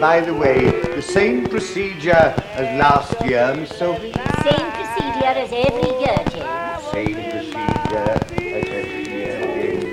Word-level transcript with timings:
by 0.00 0.20
the 0.20 0.32
way, 0.32 0.70
the 0.94 1.02
same 1.02 1.46
procedure 1.46 2.34
as 2.54 2.78
last 2.78 3.20
year, 3.26 3.54
Miss 3.56 3.70
Sophie? 3.76 4.12
Same 4.12 4.70
procedure 4.76 5.34
as 5.44 5.50
every 5.52 5.90
year, 6.02 6.18
James. 6.32 6.82
Same 6.92 7.14
procedure 7.14 8.10
as 8.14 8.64
every 8.78 9.04
year, 9.16 9.38
James. 9.56 9.84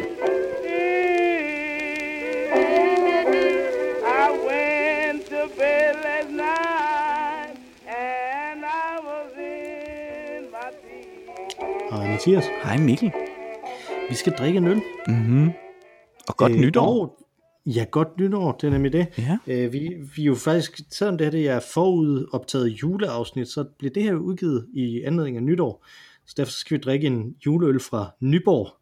I 4.05 4.25
went 4.47 5.25
to 5.27 5.49
bed 5.57 5.95
last 6.03 6.29
night 6.29 7.55
and 7.87 8.63
I 8.63 8.99
was 9.09 9.31
in 9.37 10.51
my 10.51 10.69
teens. 10.81 11.91
Hej 11.91 12.07
Mathias. 12.11 12.45
Hej 12.63 12.77
Mikkel. 12.77 13.11
Vi 14.09 14.15
skal 14.15 14.33
drikke 14.33 14.57
en 14.57 14.67
øl. 14.67 14.81
Mm-hmm. 15.07 15.51
Og 16.27 16.37
godt 16.37 16.51
øh, 16.51 16.57
nytår. 16.57 16.81
Og, 17.01 17.17
ja, 17.65 17.85
godt 17.91 18.17
nytår, 18.19 18.51
det 18.51 18.67
er 18.67 18.71
nemlig 18.71 18.93
det. 18.93 19.07
Ja. 19.17 19.37
Øh, 19.47 19.73
vi, 19.73 19.89
vi 20.15 20.21
er 20.21 20.25
jo 20.25 20.35
faktisk, 20.35 20.81
selvom 20.91 21.17
det 21.17 21.25
her 21.25 21.31
det 21.31 21.47
er 21.47 21.59
forudoptaget 21.73 22.67
juleafsnit, 22.67 23.47
så 23.47 23.65
bliver 23.79 23.93
det 23.93 24.03
her 24.03 24.11
jo 24.11 24.19
udgivet 24.19 24.67
i 24.73 25.01
anledning 25.01 25.37
af 25.37 25.43
nytår. 25.43 25.85
Så 26.25 26.33
derfor 26.37 26.51
skal 26.51 26.77
vi 26.77 26.81
drikke 26.81 27.07
en 27.07 27.35
juleøl 27.45 27.79
fra 27.79 28.11
Nyborg. 28.19 28.73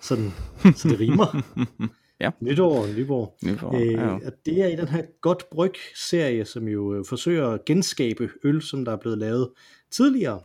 Sådan, 0.00 0.30
så 0.76 0.88
det 0.88 1.00
rimer. 1.00 1.26
Ja. 2.20 2.30
Nytår 2.40 2.82
og 2.82 2.88
Nyborg. 2.96 3.36
Nyborg, 3.44 3.74
øh, 3.74 3.92
ja. 3.92 4.14
og 4.14 4.32
det 4.46 4.62
er 4.62 4.66
i 4.66 4.76
den 4.76 4.88
her 4.88 5.02
Godt 5.20 5.50
Bryg-serie, 5.50 6.44
som 6.44 6.68
jo 6.68 6.94
øh, 6.94 7.04
forsøger 7.08 7.48
at 7.48 7.64
genskabe 7.64 8.30
øl, 8.44 8.62
som 8.62 8.84
der 8.84 8.92
er 8.92 8.96
blevet 8.96 9.18
lavet 9.18 9.50
tidligere 9.90 10.40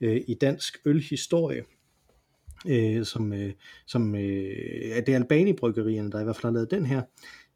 øh, 0.00 0.20
i 0.28 0.34
dansk 0.34 0.78
ølhistorie. 0.84 1.62
Øh, 2.66 3.04
som, 3.04 3.32
øh, 3.32 3.52
som 3.86 4.14
øh, 4.14 4.90
er 4.92 5.00
det 5.00 5.14
Albani-bryggerierne, 5.14 6.10
der 6.10 6.20
i 6.20 6.24
hvert 6.24 6.36
fald 6.36 6.44
har 6.44 6.50
lavet 6.50 6.70
den 6.70 6.86
her, 6.86 7.02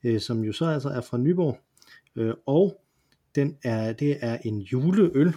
øh, 0.05 0.21
som 0.21 0.45
jo 0.45 0.53
så 0.53 0.65
altså 0.65 0.89
er 0.89 1.01
fra 1.01 1.19
Nyborg. 1.19 1.59
Øh, 2.17 2.35
og 2.47 2.81
den 3.35 3.57
er, 3.65 3.93
det 3.93 4.17
er 4.21 4.39
en 4.45 4.59
juleøl, 4.59 5.33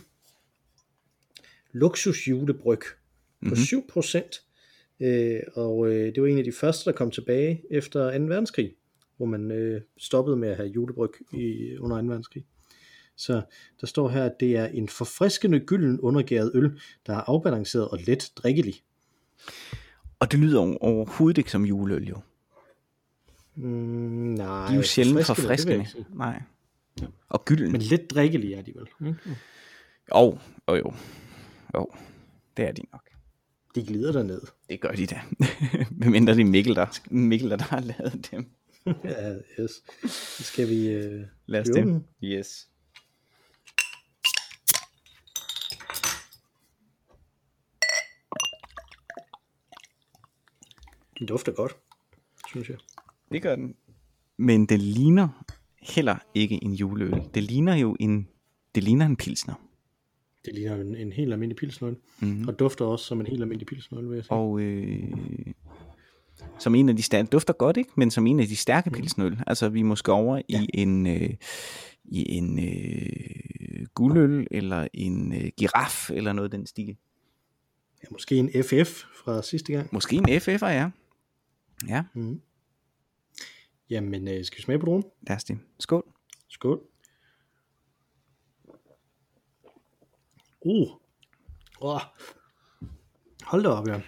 luksusjulebryg 1.72 2.80
på 3.48 3.56
Mhm. 3.56 3.56
7%. 3.56 4.42
Øh, 5.00 5.40
og 5.54 5.88
øh, 5.88 6.16
det 6.16 6.22
var 6.24 6.28
en 6.28 6.38
af 6.38 6.44
de 6.44 6.52
første, 6.52 6.90
der 6.92 6.98
kom 6.98 7.12
tilbage 7.12 7.62
efter 7.72 8.18
2. 8.18 8.24
verdenskrig, 8.26 8.74
hvor 9.18 9.26
man 9.26 9.52
øh, 9.52 9.82
stoppede 9.98 10.38
med 10.38 10.50
at 10.50 10.56
have 10.56 10.70
julebryg 10.70 11.12
i, 11.34 11.78
under 11.78 12.02
2. 12.02 12.08
verdenskrig. 12.08 12.46
Så 13.18 13.42
der 13.82 13.88
står 13.88 14.10
her, 14.10 14.24
at 14.24 14.34
det 14.40 14.56
er 14.58 14.66
en 14.66 14.90
forfriskende 14.90 15.60
gylden 15.60 16.00
undergæret 16.00 16.52
øl, 16.54 16.80
der 17.08 17.14
er 17.14 17.22
afbalanceret 17.28 17.88
og 17.88 18.00
let 18.08 18.32
drikkelig. 18.36 18.76
Og 20.20 20.32
det 20.32 20.40
lyder 20.40 20.60
over- 20.60 20.78
overhovedet 20.84 21.38
ikke 21.38 21.52
som 21.52 21.66
juleøl, 21.66 22.08
jo. 22.08 22.18
Mm, 23.56 23.64
nej, 24.34 24.68
De 24.68 24.72
er 24.74 24.76
jo 24.76 24.82
sjældent 24.84 25.26
forfriskende. 25.26 25.86
Nej. 26.14 26.42
Og 27.30 27.46
gylden. 27.46 27.72
Men 27.72 27.82
lidt 27.82 28.10
drikkelig 28.12 28.54
er 28.54 28.62
de 28.62 28.74
vel. 28.76 29.08
Ikke? 29.08 29.20
Jo, 30.16 30.38
jo, 30.70 30.76
jo. 30.76 30.94
Jo, 31.76 31.88
det 32.58 32.68
er 32.68 32.72
de 32.72 32.82
nok. 32.94 33.10
De 33.76 33.84
glider 33.86 34.12
derned. 34.12 34.42
Det 34.70 34.82
gør 34.82 34.92
de 34.92 35.06
da. 35.06 35.22
Medmindre 36.00 36.34
det 36.36 36.42
er 36.42 36.46
Mikkel, 36.46 36.76
der, 36.76 37.00
Mikkel, 37.10 37.50
der 37.50 37.58
har 37.64 37.80
lavet 37.80 38.28
dem. 38.32 38.46
ja, 39.04 39.34
yes. 39.60 39.72
Skal 40.46 40.70
vi 40.70 40.88
øh, 40.88 41.22
Lad 41.46 41.62
os 41.62 41.68
den. 41.68 42.06
Yes. 42.24 42.68
Den 51.20 51.28
dufter 51.28 51.52
godt, 51.52 51.78
synes 52.48 52.70
jeg. 52.70 52.78
Det 53.32 53.42
gør 53.42 53.56
den. 53.56 53.76
Men 54.38 54.66
det 54.66 54.82
ligner 54.82 55.46
heller 55.82 56.16
ikke 56.34 56.64
en 56.64 56.74
juleøl. 56.74 57.22
Det 57.34 57.44
ligner 57.44 57.76
jo 57.76 57.96
en, 58.00 58.28
det 58.76 58.84
ligner 58.84 59.06
en 59.06 59.16
pilsner. 59.16 59.54
Det 60.46 60.54
ligner 60.54 60.76
en, 60.76 60.96
en 60.96 61.12
helt 61.12 61.34
almindelig 61.34 61.58
pilsnøl. 61.58 61.92
Mhm. 62.20 62.30
Mm-hmm. 62.30 62.48
Og 62.48 62.60
dufter 62.60 62.86
også 62.86 63.06
som 63.06 63.20
en 63.20 63.26
helt 63.26 63.42
almindelig 63.42 63.68
pilsnøl, 63.68 64.10
vil 64.10 64.16
jeg 64.16 64.26
sige. 64.26 64.34
Og 64.34 64.60
øh, 64.60 65.04
som 66.60 66.76
en 66.76 66.90
af 66.90 66.96
de 66.96 67.02
stærke, 67.02 67.28
dufter 67.28 67.54
godt, 67.54 67.78
ikke? 67.78 67.90
Men 67.96 68.12
som 68.12 68.28
en 68.28 68.40
af 68.40 68.48
de 68.48 68.56
stærke 68.56 68.90
pilsnøl. 68.90 69.38
Altså 69.48 69.70
vi 69.70 69.80
er 69.80 69.84
måske 69.84 70.12
over 70.12 70.42
ja. 70.50 70.62
i 70.62 70.70
en, 70.74 71.08
øh, 71.08 71.30
i 72.06 72.38
en 72.38 72.60
øh, 72.60 73.86
guldøl, 73.94 74.48
eller 74.52 74.88
en 74.94 75.34
øh, 75.34 75.52
giraf, 75.58 76.12
eller 76.12 76.34
noget 76.34 76.54
af 76.54 76.58
den 76.58 76.68
stil. 76.68 76.98
Ja, 78.04 78.08
måske 78.12 78.36
en 78.36 78.50
FF 78.64 79.04
fra 79.24 79.42
sidste 79.42 79.74
gang. 79.74 79.90
Måske 79.92 80.16
en 80.16 80.30
FF'er, 80.30 80.68
ja. 80.68 80.90
Ja, 81.88 82.04
Mm. 82.14 82.42
Jamen, 83.90 84.28
øh, 84.28 84.46
skal 84.46 84.58
vi 84.58 84.64
smage 84.64 84.80
på 84.80 84.86
druen? 84.86 85.04
lad 85.28 85.36
os 85.36 85.44
det. 85.44 85.60
Skål. 85.80 86.04
Skål. 86.50 86.82
Uh. 90.62 90.88
Oh. 91.82 92.02
Hold 93.44 93.64
da 93.64 93.70
op, 93.70 93.88
ja. 93.88 94.02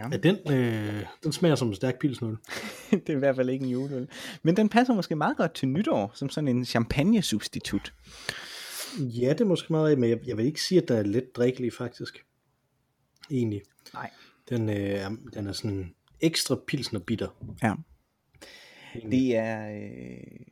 Ja. 0.00 0.08
ja 0.12 0.16
den, 0.16 0.52
øh, 0.52 1.06
den 1.24 1.32
smager 1.32 1.54
som 1.54 1.68
en 1.68 1.74
stærk 1.74 1.98
pilsnøl. 1.98 2.36
det 2.90 3.08
er 3.08 3.16
i 3.16 3.18
hvert 3.18 3.36
fald 3.36 3.50
ikke 3.50 3.64
en 3.64 3.70
juleøl. 3.70 4.08
Men 4.42 4.56
den 4.56 4.68
passer 4.68 4.94
måske 4.94 5.16
meget 5.16 5.36
godt 5.36 5.54
til 5.54 5.68
nytår, 5.68 6.10
som 6.14 6.28
sådan 6.28 6.48
en 6.48 6.64
champagne-substitut. 6.64 7.94
Ja, 8.98 9.28
det 9.28 9.40
er 9.40 9.44
måske 9.44 9.72
meget, 9.72 9.98
men 9.98 10.10
jeg, 10.10 10.18
jeg 10.26 10.36
vil 10.36 10.46
ikke 10.46 10.62
sige, 10.62 10.82
at 10.82 10.88
der 10.88 10.96
er 10.96 11.02
let 11.02 11.36
drikkelig 11.36 11.72
faktisk. 11.72 12.24
Egentlig. 13.30 13.62
Nej. 13.94 14.10
Den, 14.48 14.68
øh, 14.68 14.76
er- 14.76 15.16
den 15.34 15.46
er 15.46 15.52
sådan 15.52 15.94
ekstra 16.20 16.56
pilsner 16.66 17.00
bitter. 17.00 17.28
Ja. 17.62 17.74
Det 19.10 19.36
er, 19.36 19.70
øh, 19.70 20.46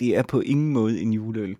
det 0.00 0.16
er 0.16 0.22
på 0.22 0.40
ingen 0.40 0.72
måde 0.72 1.00
en 1.00 1.12
juleøl. 1.12 1.56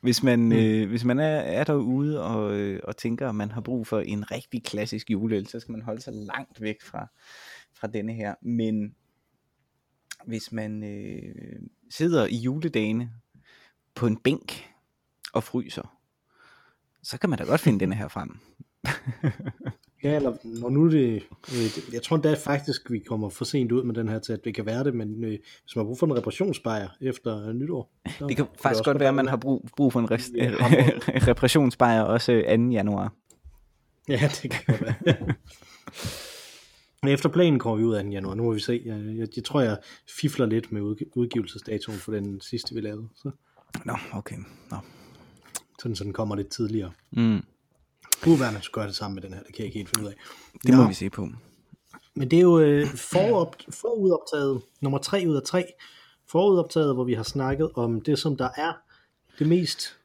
Hvis 0.00 0.22
man, 0.22 0.40
mm. 0.40 0.52
øh, 0.52 0.88
hvis 0.88 1.04
man 1.04 1.18
er, 1.18 1.36
er 1.36 1.64
derude 1.64 2.24
og, 2.24 2.56
øh, 2.56 2.80
og 2.84 2.96
tænker, 2.96 3.28
at 3.28 3.34
man 3.34 3.50
har 3.50 3.60
brug 3.60 3.86
for 3.86 4.00
en 4.00 4.30
rigtig 4.30 4.64
klassisk 4.64 5.10
juleøl, 5.10 5.46
så 5.46 5.60
skal 5.60 5.72
man 5.72 5.82
holde 5.82 6.00
sig 6.00 6.12
langt 6.12 6.60
væk 6.60 6.82
fra, 6.82 7.06
fra 7.74 7.86
denne 7.86 8.12
her. 8.12 8.34
Men 8.42 8.94
hvis 10.26 10.52
man 10.52 10.84
øh, 10.84 11.60
sidder 11.90 12.26
i 12.26 12.36
juledagene 12.36 13.10
på 13.94 14.06
en 14.06 14.16
bænk 14.16 14.68
og 15.32 15.44
fryser, 15.44 15.98
så 17.02 17.18
kan 17.18 17.30
man 17.30 17.38
da 17.38 17.44
godt 17.44 17.60
finde 17.60 17.80
denne 17.80 17.94
her 17.94 18.08
frem. 18.08 18.38
Ja, 20.04 20.16
eller 20.16 20.32
når 20.44 20.70
nu 20.70 20.90
det, 20.90 21.22
øh, 21.52 21.94
jeg 21.94 22.02
tror 22.02 22.16
da 22.16 22.34
faktisk, 22.34 22.90
vi 22.90 22.98
kommer 22.98 23.28
for 23.28 23.44
sent 23.44 23.72
ud 23.72 23.84
med 23.84 23.94
den 23.94 24.08
her 24.08 24.18
til, 24.18 24.32
at 24.32 24.44
det 24.44 24.54
kan 24.54 24.66
være 24.66 24.84
det, 24.84 24.94
men 24.94 25.24
øh, 25.24 25.30
hvis 25.30 25.76
man 25.76 25.82
har 25.82 25.84
brug 25.84 25.98
for 25.98 26.06
en 26.06 26.16
reparationsbejer 26.16 26.88
efter 27.00 27.48
øh, 27.48 27.54
nytår. 27.54 27.92
Så 28.18 28.26
Det 28.26 28.36
kan 28.36 28.46
faktisk 28.46 28.66
også 28.80 28.84
godt 28.84 29.00
være, 29.00 29.08
at 29.08 29.14
man 29.14 29.28
har 29.28 29.36
brug, 29.36 29.68
brug 29.76 29.92
for 29.92 30.00
en 30.00 30.10
rest, 30.10 30.30
Ja, 30.36 30.50
reparationsbejer 31.30 32.02
også 32.02 32.32
2. 32.32 32.38
januar. 32.70 33.12
Ja, 34.08 34.30
det 34.42 34.50
kan 34.50 34.62
godt 34.66 34.82
være. 34.82 35.34
Efter 37.12 37.28
planen 37.28 37.58
kommer 37.58 37.76
vi 37.78 37.84
ud 37.84 37.94
af 37.94 38.02
den 38.04 38.12
januar. 38.12 38.34
Nu 38.34 38.42
må 38.42 38.52
vi 38.52 38.60
se. 38.60 38.82
Jeg, 38.84 39.02
jeg, 39.18 39.28
jeg 39.36 39.44
tror, 39.44 39.60
jeg 39.60 39.78
fifler 40.20 40.46
lidt 40.46 40.72
med 40.72 40.80
udg- 40.82 41.10
udgivelsesdatoen 41.16 41.98
for 41.98 42.12
den 42.12 42.40
sidste, 42.40 42.74
vi 42.74 42.80
lavede. 42.80 43.08
Så, 43.16 43.30
Nå, 43.84 43.92
okay. 44.12 44.36
Nå. 44.70 44.76
sådan, 45.82 45.96
så 45.96 46.04
den 46.04 46.12
kommer 46.12 46.36
lidt 46.36 46.48
tidligere. 46.48 46.92
Mm, 47.10 47.40
Kunne 48.22 48.40
være, 48.40 48.52
man 48.52 48.62
skulle 48.62 48.82
gøre 48.82 48.86
det 48.88 48.96
sammen 48.96 49.14
med 49.14 49.22
den 49.22 49.32
her. 49.32 49.42
Det 49.42 49.54
kan 49.54 49.58
jeg 49.58 49.66
ikke 49.66 49.78
helt 49.78 49.88
finde 49.88 50.06
ud 50.06 50.12
af. 50.12 50.16
det 50.66 50.74
må 50.74 50.82
Nå, 50.82 50.88
vi 50.88 50.94
se 50.94 51.10
på. 51.10 51.28
Men 52.14 52.30
det 52.30 52.36
er 52.36 52.42
jo 52.42 52.58
øh, 52.58 52.86
forop, 52.86 53.56
forudoptaget, 53.70 54.62
nummer 54.80 54.98
3 54.98 55.24
ud 55.28 55.36
af 55.36 55.42
3. 55.42 55.64
Forudoptaget, 56.30 56.94
hvor 56.94 57.04
vi 57.04 57.14
har 57.14 57.22
snakket 57.22 57.70
om 57.74 58.00
det, 58.00 58.18
som 58.18 58.36
der 58.36 58.48
er 58.56 58.72
det 59.38 59.48
mest 59.48 59.96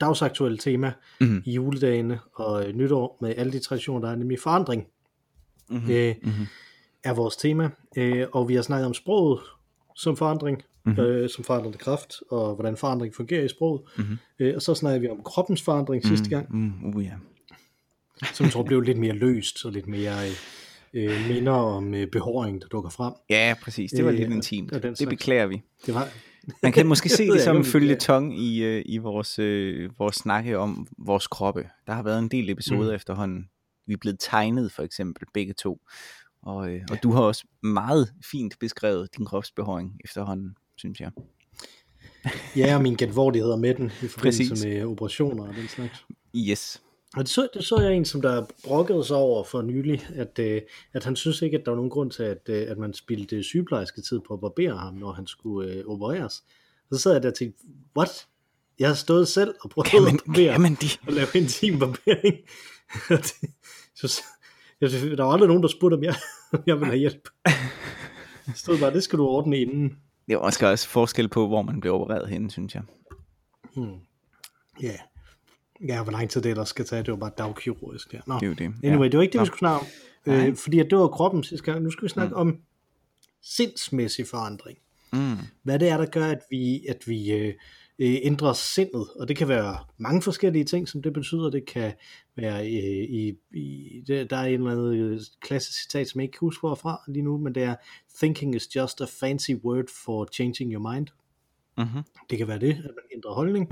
dagsaktuelle 0.00 0.58
tema 0.58 0.92
mm-hmm. 1.20 1.42
i 1.46 1.52
juledagene 1.52 2.20
og 2.34 2.68
øh, 2.68 2.74
nytår 2.74 3.18
med 3.20 3.34
alle 3.36 3.52
de 3.52 3.58
traditioner, 3.58 4.00
der 4.00 4.10
er, 4.12 4.16
nemlig 4.16 4.40
forandring. 4.40 4.86
Mm-hmm. 5.68 5.90
Øh, 5.90 6.14
mm-hmm. 6.22 6.46
er 7.04 7.14
vores 7.14 7.36
tema. 7.36 7.70
Øh, 7.96 8.26
og 8.32 8.48
vi 8.48 8.54
har 8.54 8.62
snakket 8.62 8.86
om 8.86 8.94
sproget 8.94 9.40
som 9.96 10.16
forandring, 10.16 10.62
mm-hmm. 10.86 11.00
øh, 11.02 11.30
som 11.30 11.44
forandrende 11.44 11.78
kraft, 11.78 12.14
og 12.30 12.54
hvordan 12.54 12.76
forandring 12.76 13.14
fungerer 13.14 13.44
i 13.44 13.48
sproget. 13.48 13.82
Mm-hmm. 13.98 14.18
Øh, 14.38 14.52
og 14.56 14.62
så 14.62 14.74
snakkede 14.74 15.00
vi 15.00 15.08
om 15.08 15.22
kroppens 15.24 15.62
forandring 15.62 16.02
mm-hmm. 16.04 16.16
sidste 16.16 16.36
gang, 16.36 16.46
Mm, 16.56 16.96
uh, 16.96 17.04
ja. 17.04 17.12
som 18.34 18.44
jeg 18.44 18.52
tror 18.52 18.62
blev 18.62 18.80
lidt 18.80 18.98
mere 18.98 19.12
løst, 19.12 19.64
og 19.64 19.72
lidt 19.72 19.86
mere 19.88 20.12
øh, 20.94 21.04
øh, 21.04 21.28
minder 21.28 21.52
om 21.52 21.94
øh, 21.94 22.06
behåring, 22.06 22.62
der 22.62 22.68
dukker 22.68 22.90
frem. 22.90 23.12
ja, 23.30 23.54
præcis. 23.62 23.90
Det 23.90 24.04
var 24.04 24.10
Øh, 24.10 24.16
lidt 24.18 24.28
og- 24.28 24.34
intimt. 24.34 24.72
og 24.72 24.82
den 24.82 24.94
Det 24.94 25.08
beklager 25.08 25.46
vi. 25.46 25.62
Det 25.86 25.94
var, 25.94 26.08
Man 26.62 26.72
kan 26.72 26.86
måske 26.86 27.08
se 27.18 27.26
det 27.26 27.40
som 27.40 27.56
en 27.56 27.62
kan. 27.62 27.72
følgetong 27.72 28.38
i, 28.40 28.62
øh, 28.64 28.82
i 28.86 28.98
vores, 28.98 29.38
øh, 29.38 29.90
vores 29.98 30.16
snakke 30.16 30.58
om 30.58 30.86
vores 30.98 31.26
kroppe. 31.26 31.68
Der 31.86 31.92
har 31.92 32.02
været 32.02 32.18
en 32.18 32.28
del 32.28 32.50
episoder 32.50 32.90
mm. 32.90 32.94
efterhånden. 32.96 33.48
Vi 33.86 33.92
er 33.92 33.96
blevet 34.00 34.16
tegnet 34.20 34.72
for 34.72 34.82
eksempel, 34.82 35.26
begge 35.34 35.52
to. 35.52 35.80
Og, 36.42 36.70
øh, 36.70 36.80
og 36.90 37.02
du 37.02 37.12
har 37.12 37.20
også 37.22 37.44
meget 37.62 38.12
fint 38.30 38.54
beskrevet 38.60 39.08
din 39.16 39.24
kropsbehåring 39.26 40.00
efterhånden, 40.04 40.54
synes 40.80 41.00
jeg. 41.00 41.10
ja, 42.56 42.76
og 42.76 42.82
min 42.82 42.96
genvordighed 42.96 43.56
med 43.56 43.74
den 43.74 43.92
i 44.02 44.06
forbindelse 44.06 44.48
Præcis. 44.48 44.64
med 44.64 44.84
operationer 44.84 45.48
og 45.48 45.54
den 45.54 45.68
slags. 45.68 46.04
Yes. 46.36 46.82
Og 47.16 47.22
det 47.22 47.28
så, 47.28 47.48
det 47.54 47.64
så 47.64 47.80
jeg 47.80 47.94
en, 47.94 48.04
som 48.04 48.22
der 48.22 48.46
brokkede 48.64 49.04
sig 49.04 49.16
over 49.16 49.44
for 49.44 49.62
nylig, 49.62 50.06
at, 50.14 50.38
øh, 50.38 50.62
at 50.92 51.04
han 51.04 51.16
synes 51.16 51.42
ikke, 51.42 51.58
at 51.58 51.64
der 51.64 51.70
var 51.70 51.76
nogen 51.76 51.90
grund 51.90 52.10
til, 52.10 52.22
at, 52.22 52.48
øh, 52.48 52.70
at 52.70 52.78
man 52.78 52.94
spildte 52.94 53.42
sygeplejerske 53.42 54.02
tid 54.02 54.20
på 54.28 54.34
at 54.34 54.40
barbere 54.40 54.76
ham, 54.76 54.94
når 54.94 55.12
han 55.12 55.26
skulle 55.26 55.72
øh, 55.72 55.84
opereres. 55.86 56.42
Så 56.92 56.98
sad 56.98 57.12
jeg 57.12 57.22
der 57.22 57.28
og 57.28 57.34
tænkte, 57.34 57.62
what? 57.96 58.26
Jeg 58.78 58.88
har 58.88 58.94
stået 58.94 59.28
selv 59.28 59.54
og 59.60 59.70
prøvet 59.70 59.86
Kan 59.86 60.02
man, 60.02 60.14
at 60.14 60.20
barbere 60.26 60.52
kan 60.52 60.60
man 60.60 60.74
de? 60.74 60.86
og 61.06 61.12
lave 61.12 61.26
intim 61.34 61.78
barbering. 61.78 62.36
Så, 64.00 64.22
jeg, 64.80 64.90
der 64.90 65.22
var 65.24 65.32
aldrig 65.32 65.48
nogen, 65.48 65.62
der 65.62 65.68
spurgte, 65.68 65.94
om 65.94 66.02
jeg, 66.02 66.14
om 66.52 66.62
jeg 66.66 66.76
ville 66.76 66.86
have 66.86 66.98
hjælp. 66.98 67.28
Det 68.46 68.56
stod 68.56 68.78
bare, 68.78 68.92
det 68.94 69.02
skal 69.02 69.18
du 69.18 69.26
ordne 69.26 69.58
inden. 69.58 69.98
Det 70.30 70.36
er 70.36 70.40
også 70.40 70.66
også 70.66 70.88
forskel 70.88 71.28
på, 71.28 71.46
hvor 71.46 71.62
man 71.62 71.80
bliver 71.80 71.94
opereret 71.94 72.28
henne, 72.28 72.50
synes 72.50 72.74
jeg. 72.74 72.82
Ja. 74.82 74.96
Ja, 75.88 76.02
hvor 76.02 76.12
lang 76.12 76.30
tid 76.30 76.42
det 76.42 76.56
der 76.56 76.64
skal 76.64 76.84
tage, 76.84 77.02
det 77.02 77.10
var 77.10 77.16
bare 77.16 77.30
dagkirurgisk 77.38 78.12
der. 78.12 78.20
Nå. 78.26 78.34
Det 78.34 78.42
er 78.42 78.46
jo 78.46 78.54
det. 78.54 78.74
Anyway, 78.84 79.10
det 79.10 79.16
var 79.16 79.22
ikke 79.22 79.32
det, 79.32 79.40
vi 79.40 79.46
skulle 79.46 79.58
snakke 79.58 79.86
om. 80.26 80.32
Øh, 80.32 80.56
fordi 80.56 80.78
at 80.78 80.86
det 80.90 80.98
var 80.98 81.08
kroppen 81.08 81.42
sidste 81.42 81.64
gang. 81.64 81.82
Nu 81.82 81.90
skal 81.90 82.04
vi 82.04 82.08
snakke 82.08 82.34
mm. 82.34 82.40
om 82.40 82.58
sindsmæssig 83.42 84.26
forandring. 84.26 84.78
Mm. 85.12 85.36
Hvad 85.62 85.78
det 85.78 85.88
er, 85.88 85.96
der 85.96 86.06
gør, 86.06 86.26
at 86.26 86.40
vi, 86.50 86.86
at 86.86 86.98
vi 87.06 87.32
øh, 87.32 87.54
øh, 88.00 88.18
ændrer 88.22 88.52
sindet. 88.52 89.06
Og 89.16 89.28
det 89.28 89.36
kan 89.36 89.48
være 89.48 89.78
mange 89.98 90.22
forskellige 90.22 90.64
ting, 90.64 90.88
som 90.88 91.02
det 91.02 91.12
betyder. 91.12 91.50
Det 91.50 91.66
kan 91.66 91.92
være 92.36 92.60
øh, 92.60 93.04
i, 93.10 93.34
i 93.54 94.00
det, 94.06 94.30
der 94.30 94.36
er 94.36 94.44
en 94.44 94.54
eller 94.54 94.70
anden 94.70 94.94
øh, 94.94 95.20
klassisk 95.40 95.82
citat, 95.82 96.08
som 96.08 96.20
jeg 96.20 96.24
ikke 96.24 96.32
kan 96.32 96.46
huske 96.46 96.60
hvorfra 96.60 97.04
lige 97.08 97.22
nu, 97.22 97.38
men 97.38 97.54
det 97.54 97.62
er 97.62 97.74
Thinking 98.18 98.54
is 98.56 98.76
just 98.76 99.00
a 99.00 99.04
fancy 99.20 99.50
word 99.64 99.84
for 100.04 100.28
changing 100.32 100.72
your 100.72 100.92
mind. 100.92 101.06
Mm-hmm. 101.78 102.02
Det 102.30 102.38
kan 102.38 102.48
være 102.48 102.58
det, 102.58 102.72
at 102.72 102.84
man 102.84 103.04
ændrer 103.14 103.32
holdning. 103.32 103.70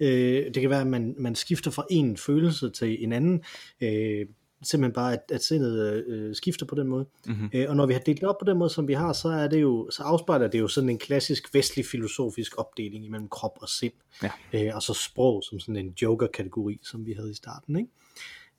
Øh, 0.00 0.44
det 0.44 0.60
kan 0.60 0.70
være, 0.70 0.80
at 0.80 0.86
man, 0.86 1.14
man 1.18 1.34
skifter 1.34 1.70
fra 1.70 1.86
en 1.90 2.16
følelse 2.16 2.70
til 2.70 3.04
en 3.04 3.12
anden. 3.12 3.44
Øh, 3.80 4.26
simpelthen 4.62 4.94
bare, 4.94 5.12
at, 5.12 5.22
at 5.32 5.44
sindet 5.44 6.04
øh, 6.06 6.34
skifter 6.34 6.66
på 6.66 6.74
den 6.74 6.88
måde. 6.88 7.06
Mhm. 7.26 7.50
Øh, 7.52 7.66
og 7.68 7.76
når 7.76 7.86
vi 7.86 7.92
har 7.92 8.00
delt 8.00 8.20
det 8.20 8.28
op 8.28 8.38
på 8.38 8.44
den 8.44 8.58
måde, 8.58 8.70
som 8.70 8.88
vi 8.88 8.92
har, 8.92 9.12
så, 9.12 9.28
er 9.28 9.48
det 9.48 9.60
jo, 9.60 9.90
så 9.90 10.02
afspejler 10.02 10.48
det 10.48 10.58
jo 10.58 10.68
sådan 10.68 10.90
en 10.90 10.98
klassisk 10.98 11.54
vestlig 11.54 11.86
filosofisk 11.86 12.58
opdeling 12.58 13.04
imellem 13.04 13.28
krop 13.28 13.58
og 13.60 13.68
sind. 13.68 13.92
Ja. 14.22 14.30
Øh, 14.52 14.74
og 14.74 14.82
så 14.82 14.94
sprog 14.94 15.42
som 15.48 15.60
sådan 15.60 15.76
en 15.76 15.94
joker-kategori, 16.02 16.80
som 16.82 17.06
vi 17.06 17.12
havde 17.12 17.30
i 17.30 17.34
starten. 17.34 17.76
Ikke? 17.76 17.90